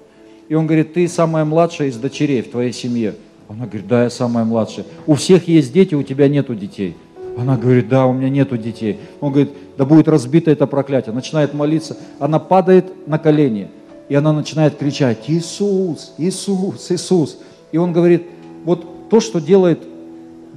И 0.49 0.55
он 0.55 0.66
говорит, 0.66 0.93
ты 0.93 1.08
самая 1.08 1.45
младшая 1.45 1.89
из 1.89 1.97
дочерей 1.97 2.41
в 2.41 2.49
твоей 2.49 2.74
семье. 2.74 3.16
Она 3.49 3.66
говорит, 3.66 3.88
да, 3.88 4.03
я 4.03 4.10
самая 4.10 4.45
младшая. 4.45 4.86
У 5.05 5.16
всех 5.16 5.47
есть 5.47 5.74
дети, 5.74 5.95
у 5.95 6.03
тебя 6.03 6.28
нету 6.28 6.55
детей. 6.55 6.95
Она 7.38 7.55
говорит, 7.55 7.88
да, 7.88 8.05
у 8.05 8.14
меня 8.14 8.30
нету 8.30 8.58
детей. 8.58 8.99
Он 9.22 9.32
говорит, 9.32 9.51
да 9.78 9.86
будет 9.86 10.08
разбито 10.08 10.49
это 10.49 10.66
проклятие. 10.66 11.14
Начинает 11.14 11.53
молиться. 11.53 11.97
Она 12.20 12.39
падает 12.39 13.08
на 13.08 13.20
колени. 13.20 13.70
И 14.10 14.16
она 14.16 14.34
начинает 14.34 14.78
кричать, 14.78 15.26
Иисус, 15.28 16.14
Иисус, 16.18 16.89
Иисус. 16.89 17.38
И 17.72 17.78
он 17.78 17.93
говорит, 17.93 18.24
вот 18.64 19.10
то, 19.10 19.20
что 19.20 19.39
делает 19.39 19.80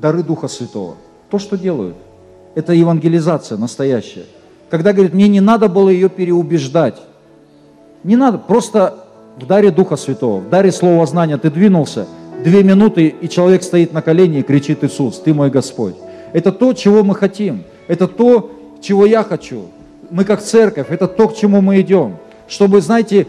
дары 0.01 0.23
Духа 0.23 0.49
Святого. 0.49 0.97
То, 1.31 1.39
что 1.39 1.57
делают. 1.57 1.97
Это 2.55 2.73
евангелизация 2.73 3.59
настоящая. 3.59 4.25
Когда 4.71 4.93
говорит, 4.93 5.15
мне 5.15 5.29
не 5.29 5.41
надо 5.41 5.69
было 5.69 5.89
ее 5.89 6.09
переубеждать. 6.09 6.97
Не 8.03 8.17
надо, 8.17 8.39
просто 8.39 9.05
в 9.37 9.47
даре 9.47 9.71
Духа 9.71 9.97
Святого, 9.97 10.41
в 10.41 10.49
даре 10.49 10.73
Слова 10.73 11.07
знания 11.07 11.37
ты 11.37 11.51
двинулся, 11.51 12.07
две 12.43 12.63
минуты, 12.63 13.09
и 13.09 13.29
человек 13.29 13.63
стоит 13.63 13.93
на 13.93 14.03
колени 14.03 14.39
и 14.39 14.43
кричит 14.43 14.83
Иисус, 14.83 15.19
ты 15.19 15.35
мой 15.35 15.51
Господь. 15.51 15.95
Это 16.33 16.53
то, 16.53 16.73
чего 16.73 17.05
мы 17.05 17.15
хотим. 17.15 17.65
Это 17.89 18.07
то, 18.07 18.51
чего 18.81 19.05
я 19.05 19.23
хочу. 19.23 19.67
Мы 20.11 20.25
как 20.25 20.41
церковь, 20.41 20.87
это 20.91 21.09
то, 21.09 21.29
к 21.29 21.37
чему 21.37 21.61
мы 21.61 21.81
идем. 21.81 22.17
Чтобы, 22.49 22.81
знаете, 22.81 23.27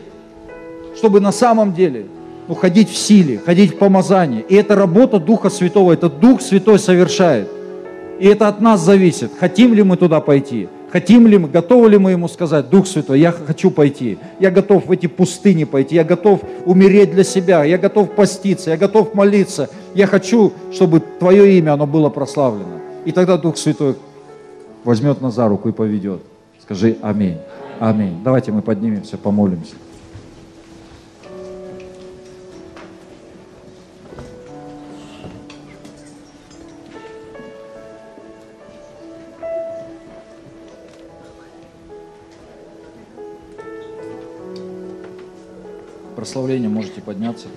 чтобы 0.96 1.20
на 1.20 1.32
самом 1.32 1.74
деле 1.74 2.06
ну, 2.52 2.56
ходить 2.56 2.90
в 2.90 2.98
силе, 2.98 3.38
ходить 3.38 3.76
в 3.76 3.78
помазании. 3.78 4.44
И 4.50 4.56
это 4.56 4.76
работа 4.76 5.20
Духа 5.20 5.50
Святого, 5.50 5.94
это 5.94 6.10
Дух 6.10 6.42
Святой 6.42 6.80
совершает. 6.80 7.48
И 8.20 8.28
это 8.28 8.50
от 8.50 8.60
нас 8.60 8.82
зависит, 8.82 9.32
хотим 9.40 9.74
ли 9.74 9.84
мы 9.84 9.96
туда 9.96 10.20
пойти, 10.20 10.68
хотим 10.92 11.28
ли 11.28 11.38
мы, 11.38 11.48
готовы 11.48 11.92
ли 11.92 11.98
мы 11.98 12.12
ему 12.12 12.28
сказать, 12.28 12.70
Дух 12.70 12.88
Святой, 12.88 13.22
я 13.22 13.32
хочу 13.32 13.72
пойти, 13.72 14.18
я 14.42 14.52
готов 14.52 14.88
в 14.88 14.92
эти 14.92 15.08
пустыни 15.08 15.64
пойти, 15.64 15.96
я 15.96 16.04
готов 16.04 16.42
умереть 16.66 17.12
для 17.12 17.24
себя, 17.24 17.64
я 17.64 17.78
готов 17.78 18.12
поститься, 18.12 18.72
я 18.72 18.76
готов 18.76 19.14
молиться, 19.14 19.70
я 19.96 20.06
хочу, 20.06 20.52
чтобы 20.74 21.00
Твое 21.00 21.58
имя, 21.58 21.76
оно 21.76 21.88
было 21.88 22.10
прославлено. 22.10 22.82
И 23.06 23.14
тогда 23.14 23.38
Дух 23.38 23.56
Святой 23.56 23.96
возьмет 24.84 25.22
нас 25.22 25.36
за 25.36 25.48
руку 25.48 25.70
и 25.70 25.72
поведет. 25.72 26.20
Скажи 26.62 26.98
аминь. 27.02 27.38
Аминь. 27.80 28.20
Давайте 28.26 28.52
мы 28.52 28.62
поднимемся, 28.62 29.18
помолимся. 29.18 29.76
Прославления 46.22 46.70
можете 46.70 47.02
подняться. 47.02 47.48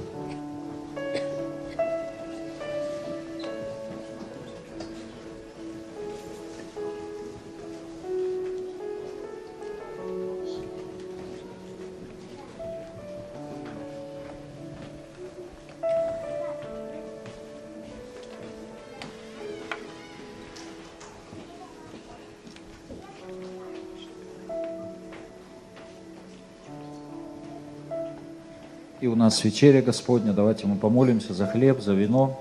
И 29.05 29.07
у 29.07 29.14
нас 29.16 29.44
вечеря 29.44 29.82
Господня, 29.82 30.32
давайте 30.32 30.66
мы 30.66 30.76
помолимся 30.76 31.34
за 31.34 31.46
хлеб, 31.46 31.82
за 31.82 31.92
вино. 31.92 32.40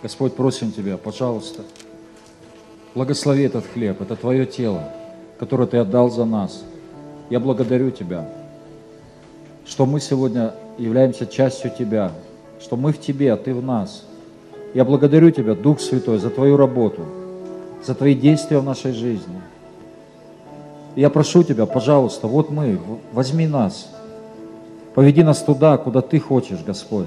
Господь, 0.00 0.36
просим 0.36 0.70
Тебя, 0.70 0.96
пожалуйста, 0.96 1.62
благослови 2.94 3.42
этот 3.42 3.66
хлеб, 3.66 4.00
это 4.00 4.14
Твое 4.14 4.46
тело, 4.46 4.92
которое 5.40 5.66
Ты 5.66 5.78
отдал 5.78 6.08
за 6.08 6.24
нас. 6.24 6.62
Я 7.30 7.40
благодарю 7.40 7.90
Тебя, 7.90 8.28
что 9.66 9.86
мы 9.86 9.98
сегодня 9.98 10.54
являемся 10.78 11.26
частью 11.26 11.72
Тебя, 11.76 12.12
что 12.60 12.76
мы 12.76 12.92
в 12.92 13.00
Тебе, 13.00 13.32
а 13.32 13.36
Ты 13.36 13.52
в 13.54 13.60
нас. 13.60 14.04
Я 14.72 14.84
благодарю 14.84 15.32
Тебя, 15.32 15.56
Дух 15.56 15.80
Святой, 15.80 16.20
за 16.20 16.30
Твою 16.30 16.56
работу, 16.56 17.04
за 17.84 17.96
Твои 17.96 18.14
действия 18.14 18.60
в 18.60 18.64
нашей 18.64 18.92
жизни. 18.92 19.42
Я 20.94 21.10
прошу 21.10 21.42
Тебя, 21.42 21.66
пожалуйста, 21.66 22.28
вот 22.28 22.50
мы, 22.50 22.78
возьми 23.12 23.48
нас– 23.48 23.88
Поведи 24.98 25.22
нас 25.22 25.44
туда, 25.44 25.76
куда 25.76 26.00
Ты 26.00 26.18
хочешь, 26.18 26.58
Господь. 26.66 27.06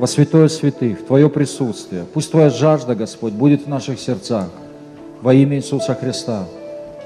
Во 0.00 0.08
святое 0.08 0.48
святых, 0.48 0.98
в 0.98 1.04
Твое 1.04 1.30
присутствие. 1.30 2.06
Пусть 2.12 2.32
Твоя 2.32 2.50
жажда, 2.50 2.96
Господь, 2.96 3.34
будет 3.34 3.64
в 3.64 3.68
наших 3.68 4.00
сердцах. 4.00 4.48
Во 5.22 5.32
имя 5.32 5.58
Иисуса 5.58 5.94
Христа. 5.94 6.42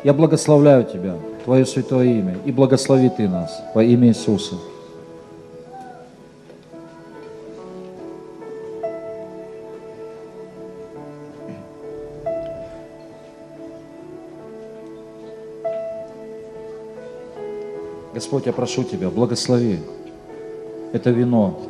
Я 0.02 0.14
благословляю 0.14 0.84
Тебя, 0.84 1.16
Твое 1.44 1.66
святое 1.66 2.06
имя, 2.06 2.38
и 2.46 2.52
благослови 2.52 3.10
Ты 3.14 3.28
нас 3.28 3.60
во 3.74 3.84
имя 3.84 4.08
Иисуса. 4.08 4.54
Господь, 18.32 18.46
я 18.46 18.54
прошу 18.54 18.82
Тебя, 18.82 19.10
благослови 19.10 19.78
это 20.94 21.10
вино, 21.10 21.60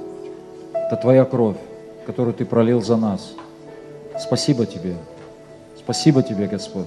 это 0.72 0.94
Твоя 0.94 1.24
кровь, 1.24 1.56
которую 2.06 2.34
Ты 2.34 2.44
пролил 2.44 2.80
за 2.80 2.96
нас. 2.96 3.32
Спасибо 4.16 4.64
Тебе. 4.64 4.94
Спасибо 5.76 6.22
Тебе, 6.22 6.46
Господь, 6.46 6.86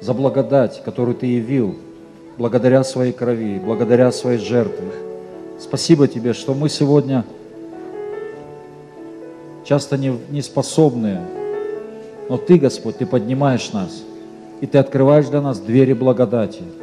за 0.00 0.14
благодать, 0.14 0.80
которую 0.84 1.16
Ты 1.16 1.26
явил 1.26 1.74
благодаря 2.38 2.84
своей 2.84 3.12
крови, 3.12 3.58
благодаря 3.58 4.12
своей 4.12 4.38
жертве. 4.38 4.92
Спасибо 5.58 6.06
Тебе, 6.06 6.32
что 6.32 6.54
мы 6.54 6.68
сегодня 6.68 7.24
часто 9.64 9.98
не, 9.98 10.16
не 10.28 10.42
способные, 10.42 11.20
но 12.28 12.36
Ты, 12.36 12.60
Господь, 12.60 12.98
Ты 12.98 13.06
поднимаешь 13.06 13.72
нас, 13.72 14.04
и 14.60 14.68
Ты 14.68 14.78
открываешь 14.78 15.26
для 15.26 15.40
нас 15.40 15.58
двери 15.58 15.94
благодати– 15.94 16.62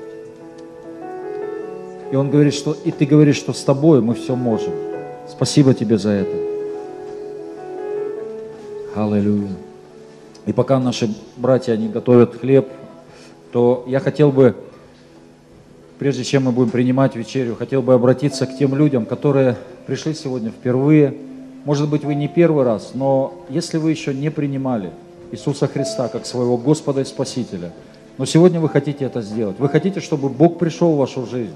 и 2.12 2.16
он 2.16 2.30
говорит, 2.30 2.54
что 2.54 2.76
и 2.86 2.92
ты 2.92 3.06
говоришь, 3.06 3.38
что 3.38 3.54
с 3.54 3.64
тобой 3.64 4.02
мы 4.02 4.16
все 4.16 4.36
можем. 4.36 4.74
Спасибо 5.30 5.74
тебе 5.74 5.98
за 5.98 6.12
это. 6.12 6.36
Аллилуйя. 8.96 9.50
И 10.46 10.54
пока 10.54 10.80
наши 10.80 11.14
братья 11.36 11.74
они 11.74 11.90
готовят 11.90 12.36
хлеб, 12.40 12.70
то 13.52 13.84
я 13.88 14.00
хотел 14.00 14.32
бы, 14.32 14.56
прежде 16.00 16.24
чем 16.24 16.46
мы 16.46 16.52
будем 16.52 16.72
принимать 16.72 17.16
вечерю, 17.16 17.56
хотел 17.56 17.82
бы 17.82 17.94
обратиться 17.94 18.46
к 18.46 18.58
тем 18.58 18.74
людям, 18.74 19.06
которые 19.06 19.58
пришли 19.86 20.14
сегодня 20.14 20.50
впервые. 20.50 21.14
Может 21.66 21.90
быть, 21.90 22.06
вы 22.06 22.16
не 22.16 22.30
первый 22.30 22.64
раз, 22.64 22.92
но 22.94 23.34
если 23.50 23.78
вы 23.78 23.92
еще 23.92 24.14
не 24.14 24.32
принимали 24.32 24.92
Иисуса 25.32 25.68
Христа 25.68 26.08
как 26.08 26.26
своего 26.26 26.58
Господа 26.58 27.02
и 27.02 27.06
Спасителя, 27.06 27.74
но 28.18 28.26
сегодня 28.26 28.62
вы 28.62 28.70
хотите 28.70 29.04
это 29.04 29.22
сделать, 29.22 29.60
вы 29.60 29.68
хотите, 29.68 30.00
чтобы 30.00 30.30
Бог 30.30 30.58
пришел 30.58 30.94
в 30.94 30.98
вашу 30.98 31.26
жизнь, 31.26 31.54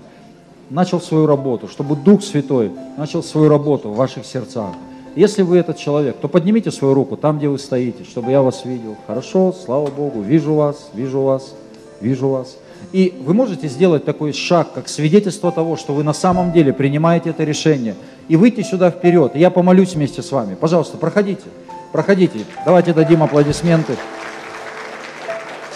начал 0.72 1.02
свою 1.02 1.28
работу, 1.28 1.68
чтобы 1.68 1.96
Дух 1.96 2.24
Святой 2.24 2.72
начал 2.98 3.22
свою 3.22 3.50
работу 3.50 3.90
в 3.90 3.96
ваших 3.96 4.26
сердцах. 4.26 4.72
Если 5.16 5.42
вы 5.42 5.58
этот 5.58 5.78
человек, 5.78 6.18
то 6.18 6.30
поднимите 6.30 6.72
свою 6.72 6.94
руку 6.94 7.18
там, 7.18 7.38
где 7.38 7.50
вы 7.50 7.60
стоите, 7.60 8.06
чтобы 8.06 8.32
я 8.32 8.42
вас 8.42 8.64
видел. 8.64 8.96
Хорошо, 9.06 9.54
слава 9.54 9.88
Богу, 9.88 10.22
вижу 10.22 10.54
вас, 10.54 10.90
вижу 10.94 11.22
вас, 11.22 11.54
вижу 12.00 12.30
вас. 12.30 12.58
И 12.94 13.22
вы 13.26 13.34
можете 13.34 13.68
сделать 13.68 14.06
такой 14.06 14.32
шаг, 14.32 14.74
как 14.74 14.88
свидетельство 14.88 15.52
того, 15.52 15.76
что 15.76 15.94
вы 15.94 16.04
на 16.04 16.14
самом 16.14 16.54
деле 16.54 16.72
принимаете 16.72 17.32
это 17.32 17.44
решение, 17.44 17.96
и 18.30 18.38
выйти 18.38 18.62
сюда 18.62 18.90
вперед. 18.90 19.36
И 19.36 19.40
я 19.40 19.50
помолюсь 19.50 19.96
вместе 19.96 20.22
с 20.22 20.32
вами. 20.32 20.56
Пожалуйста, 20.56 20.98
проходите, 20.98 21.44
проходите. 21.92 22.40
Давайте 22.66 22.94
дадим 22.94 23.22
аплодисменты. 23.22 23.98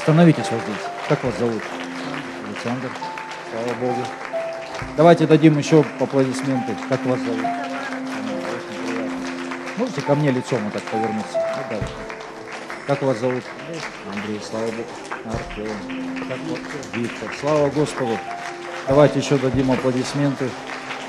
Становитесь 0.02 0.46
вот 0.50 0.62
здесь. 0.62 0.86
Как 1.10 1.22
вас 1.24 1.34
зовут? 1.38 1.62
Александр. 2.48 2.89
Слава 3.52 3.80
Богу. 3.82 4.24
Давайте 4.97 5.28
дадим 5.28 5.57
еще 5.57 5.84
аплодисменты. 5.99 6.76
Как 6.89 7.05
вас 7.05 7.19
зовут? 7.19 7.45
Можете 9.78 10.01
ко 10.01 10.15
мне 10.15 10.32
лицом 10.32 10.63
вот 10.63 10.73
так 10.73 10.84
повернуться? 10.84 11.34
Ну, 11.34 11.78
да. 11.78 11.88
Как 12.88 13.01
вас 13.01 13.17
зовут? 13.19 13.43
Андрей, 14.13 14.39
слава 14.47 14.65
Богу. 14.67 14.84
Артем. 15.26 16.28
Как? 16.28 16.95
Виктор. 16.95 17.30
Слава 17.39 17.69
Господу. 17.69 18.17
Давайте 18.88 19.19
еще 19.19 19.38
дадим 19.38 19.71
аплодисменты. 19.71 20.49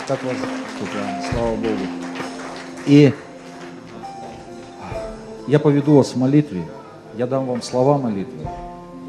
Как 0.09 0.23
вас 0.25 0.37
зовут? 0.37 1.31
Слава 1.33 1.55
Богу. 1.55 1.87
И 2.87 3.13
я 5.47 5.59
поведу 5.61 5.97
вас 5.97 6.13
в 6.13 6.17
молитве. 6.17 6.65
Я 7.15 7.27
дам 7.27 7.47
вам 7.47 7.63
слова 7.63 7.99
молитвы. 7.99 8.49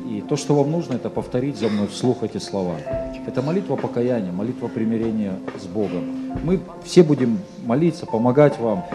И 0.08 0.22
то, 0.22 0.38
что 0.38 0.56
вам 0.56 0.72
нужно, 0.72 0.94
это 0.94 1.10
повторить 1.10 1.58
за 1.58 1.68
мной 1.68 1.88
вслух 1.88 2.24
эти 2.24 2.38
слова. 2.38 2.78
Это 3.26 3.42
молитва 3.42 3.76
покаяния, 3.76 4.32
молитва 4.32 4.70
примирения 4.70 5.38
с 5.62 5.66
Богом. 5.66 6.32
Мы 6.44 6.62
все 6.86 7.04
будем 7.04 7.40
молиться, 7.66 8.06
помогать 8.06 8.58
вам. 8.58 8.86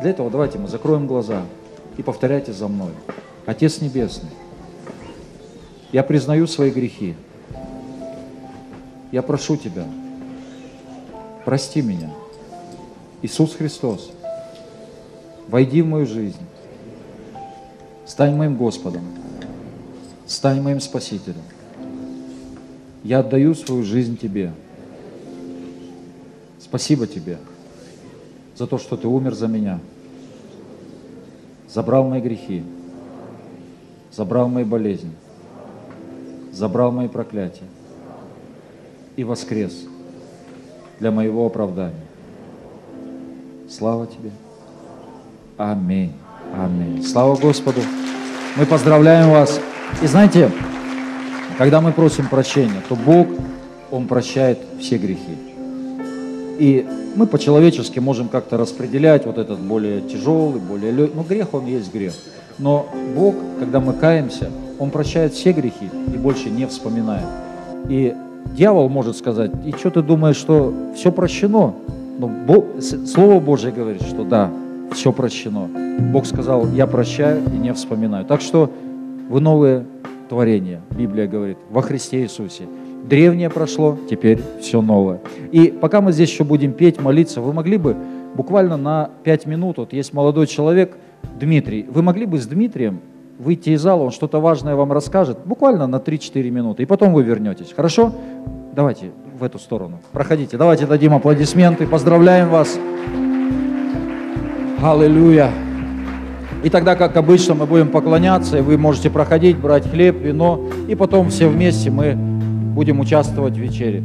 Для 0.00 0.10
этого 0.10 0.30
давайте 0.30 0.58
мы 0.58 0.68
закроем 0.68 1.08
глаза 1.08 1.42
и 1.96 2.02
повторяйте 2.02 2.52
за 2.52 2.68
мной. 2.68 2.92
Отец 3.46 3.80
Небесный, 3.80 4.30
я 5.90 6.04
признаю 6.04 6.46
свои 6.46 6.70
грехи. 6.70 7.16
Я 9.10 9.22
прошу 9.22 9.56
Тебя, 9.56 9.86
прости 11.44 11.82
меня. 11.82 12.10
Иисус 13.22 13.56
Христос, 13.56 14.12
войди 15.48 15.82
в 15.82 15.86
мою 15.86 16.06
жизнь, 16.06 16.38
стань 18.06 18.36
моим 18.36 18.56
Господом, 18.56 19.02
стань 20.30 20.62
моим 20.62 20.80
Спасителем. 20.80 21.42
Я 23.02 23.18
отдаю 23.18 23.54
свою 23.54 23.82
жизнь 23.82 24.16
Тебе. 24.16 24.52
Спасибо 26.60 27.06
Тебе 27.06 27.38
за 28.54 28.66
то, 28.66 28.78
что 28.78 28.96
Ты 28.96 29.08
умер 29.08 29.34
за 29.34 29.48
меня, 29.48 29.80
забрал 31.68 32.04
мои 32.04 32.20
грехи, 32.20 32.62
забрал 34.12 34.48
мои 34.48 34.62
болезни, 34.62 35.10
забрал 36.52 36.92
мои 36.92 37.08
проклятия 37.08 37.66
и 39.16 39.24
воскрес 39.24 39.74
для 41.00 41.10
моего 41.10 41.44
оправдания. 41.44 42.06
Слава 43.68 44.06
Тебе. 44.06 44.30
Аминь. 45.56 46.12
Аминь. 46.56 47.02
Слава 47.02 47.36
Господу. 47.36 47.80
Мы 48.56 48.66
поздравляем 48.66 49.30
вас. 49.30 49.60
И 50.02 50.06
знаете, 50.06 50.50
когда 51.58 51.80
мы 51.80 51.92
просим 51.92 52.28
прощения, 52.28 52.82
то 52.88 52.96
Бог, 52.96 53.28
Он 53.90 54.06
прощает 54.06 54.58
все 54.78 54.96
грехи. 54.98 55.36
И 56.58 56.86
мы 57.16 57.26
по-человечески 57.26 57.98
можем 57.98 58.28
как-то 58.28 58.56
распределять 58.56 59.26
вот 59.26 59.38
этот 59.38 59.58
более 59.58 60.00
тяжелый, 60.00 60.60
более 60.60 60.92
легкий. 60.92 61.16
Ну, 61.16 61.22
грех, 61.22 61.54
он 61.54 61.66
есть 61.66 61.92
грех. 61.92 62.12
Но 62.58 62.86
Бог, 63.14 63.34
когда 63.58 63.80
мы 63.80 63.94
каемся, 63.94 64.50
Он 64.78 64.90
прощает 64.90 65.32
все 65.32 65.52
грехи 65.52 65.90
и 66.14 66.16
больше 66.16 66.50
не 66.50 66.66
вспоминает. 66.66 67.26
И 67.88 68.14
дьявол 68.54 68.88
может 68.88 69.16
сказать, 69.16 69.50
и 69.64 69.72
что 69.72 69.90
ты 69.90 70.02
думаешь, 70.02 70.36
что 70.36 70.72
все 70.94 71.10
прощено? 71.10 71.74
Но 72.18 72.28
Бог, 72.28 72.66
Слово 72.80 73.40
Божье 73.40 73.72
говорит, 73.72 74.02
что 74.02 74.24
да, 74.24 74.50
все 74.92 75.12
прощено. 75.12 75.68
Бог 75.98 76.26
сказал, 76.26 76.66
я 76.68 76.86
прощаю 76.86 77.42
и 77.54 77.58
не 77.58 77.72
вспоминаю. 77.72 78.24
Так 78.24 78.40
что 78.40 78.70
вы 79.30 79.40
новые 79.40 79.86
творение, 80.28 80.80
Библия 80.90 81.26
говорит, 81.28 81.56
во 81.70 81.82
Христе 81.82 82.22
Иисусе. 82.22 82.64
Древнее 83.08 83.48
прошло, 83.48 83.96
теперь 84.10 84.40
все 84.60 84.82
новое. 84.82 85.20
И 85.52 85.68
пока 85.68 86.00
мы 86.00 86.12
здесь 86.12 86.30
еще 86.30 86.44
будем 86.44 86.72
петь, 86.72 87.00
молиться, 87.00 87.40
вы 87.40 87.52
могли 87.52 87.78
бы 87.78 87.96
буквально 88.34 88.76
на 88.76 89.10
пять 89.22 89.46
минут, 89.46 89.78
вот 89.78 89.92
есть 89.92 90.12
молодой 90.12 90.46
человек, 90.46 90.98
Дмитрий, 91.38 91.86
вы 91.88 92.02
могли 92.02 92.26
бы 92.26 92.38
с 92.38 92.46
Дмитрием 92.46 93.00
выйти 93.38 93.70
из 93.70 93.80
зала, 93.80 94.02
он 94.02 94.10
что-то 94.10 94.40
важное 94.40 94.74
вам 94.74 94.92
расскажет, 94.92 95.38
буквально 95.44 95.86
на 95.86 95.96
3-4 95.96 96.50
минуты, 96.50 96.82
и 96.82 96.86
потом 96.86 97.14
вы 97.14 97.22
вернетесь. 97.22 97.72
Хорошо? 97.74 98.12
Давайте 98.74 99.12
в 99.38 99.44
эту 99.44 99.58
сторону. 99.58 100.00
Проходите. 100.12 100.56
Давайте 100.56 100.86
дадим 100.86 101.14
аплодисменты. 101.14 101.86
Поздравляем 101.86 102.50
вас. 102.50 102.78
Аллилуйя. 104.82 105.50
И 106.62 106.68
тогда, 106.68 106.94
как 106.94 107.16
обычно, 107.16 107.54
мы 107.54 107.66
будем 107.66 107.88
поклоняться, 107.88 108.58
и 108.58 108.60
вы 108.60 108.76
можете 108.76 109.08
проходить, 109.10 109.56
брать 109.56 109.90
хлеб, 109.90 110.20
вино, 110.20 110.68
и 110.88 110.94
потом 110.94 111.30
все 111.30 111.48
вместе 111.48 111.90
мы 111.90 112.14
будем 112.14 113.00
участвовать 113.00 113.54
в 113.54 113.58
вечере. 113.58 114.02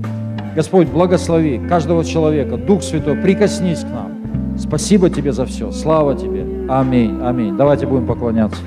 Господь, 0.55 0.87
благослови 0.87 1.59
каждого 1.67 2.05
человека, 2.05 2.55
Дух 2.55 2.81
Святой, 2.81 3.15
прикоснись 3.15 3.81
к 3.81 3.89
нам. 3.89 4.57
Спасибо 4.57 5.09
Тебе 5.09 5.33
за 5.33 5.45
все. 5.45 5.71
Слава 5.71 6.15
Тебе. 6.15 6.45
Аминь. 6.69 7.19
Аминь. 7.21 7.57
Давайте 7.57 7.87
будем 7.87 8.07
поклоняться. 8.07 8.61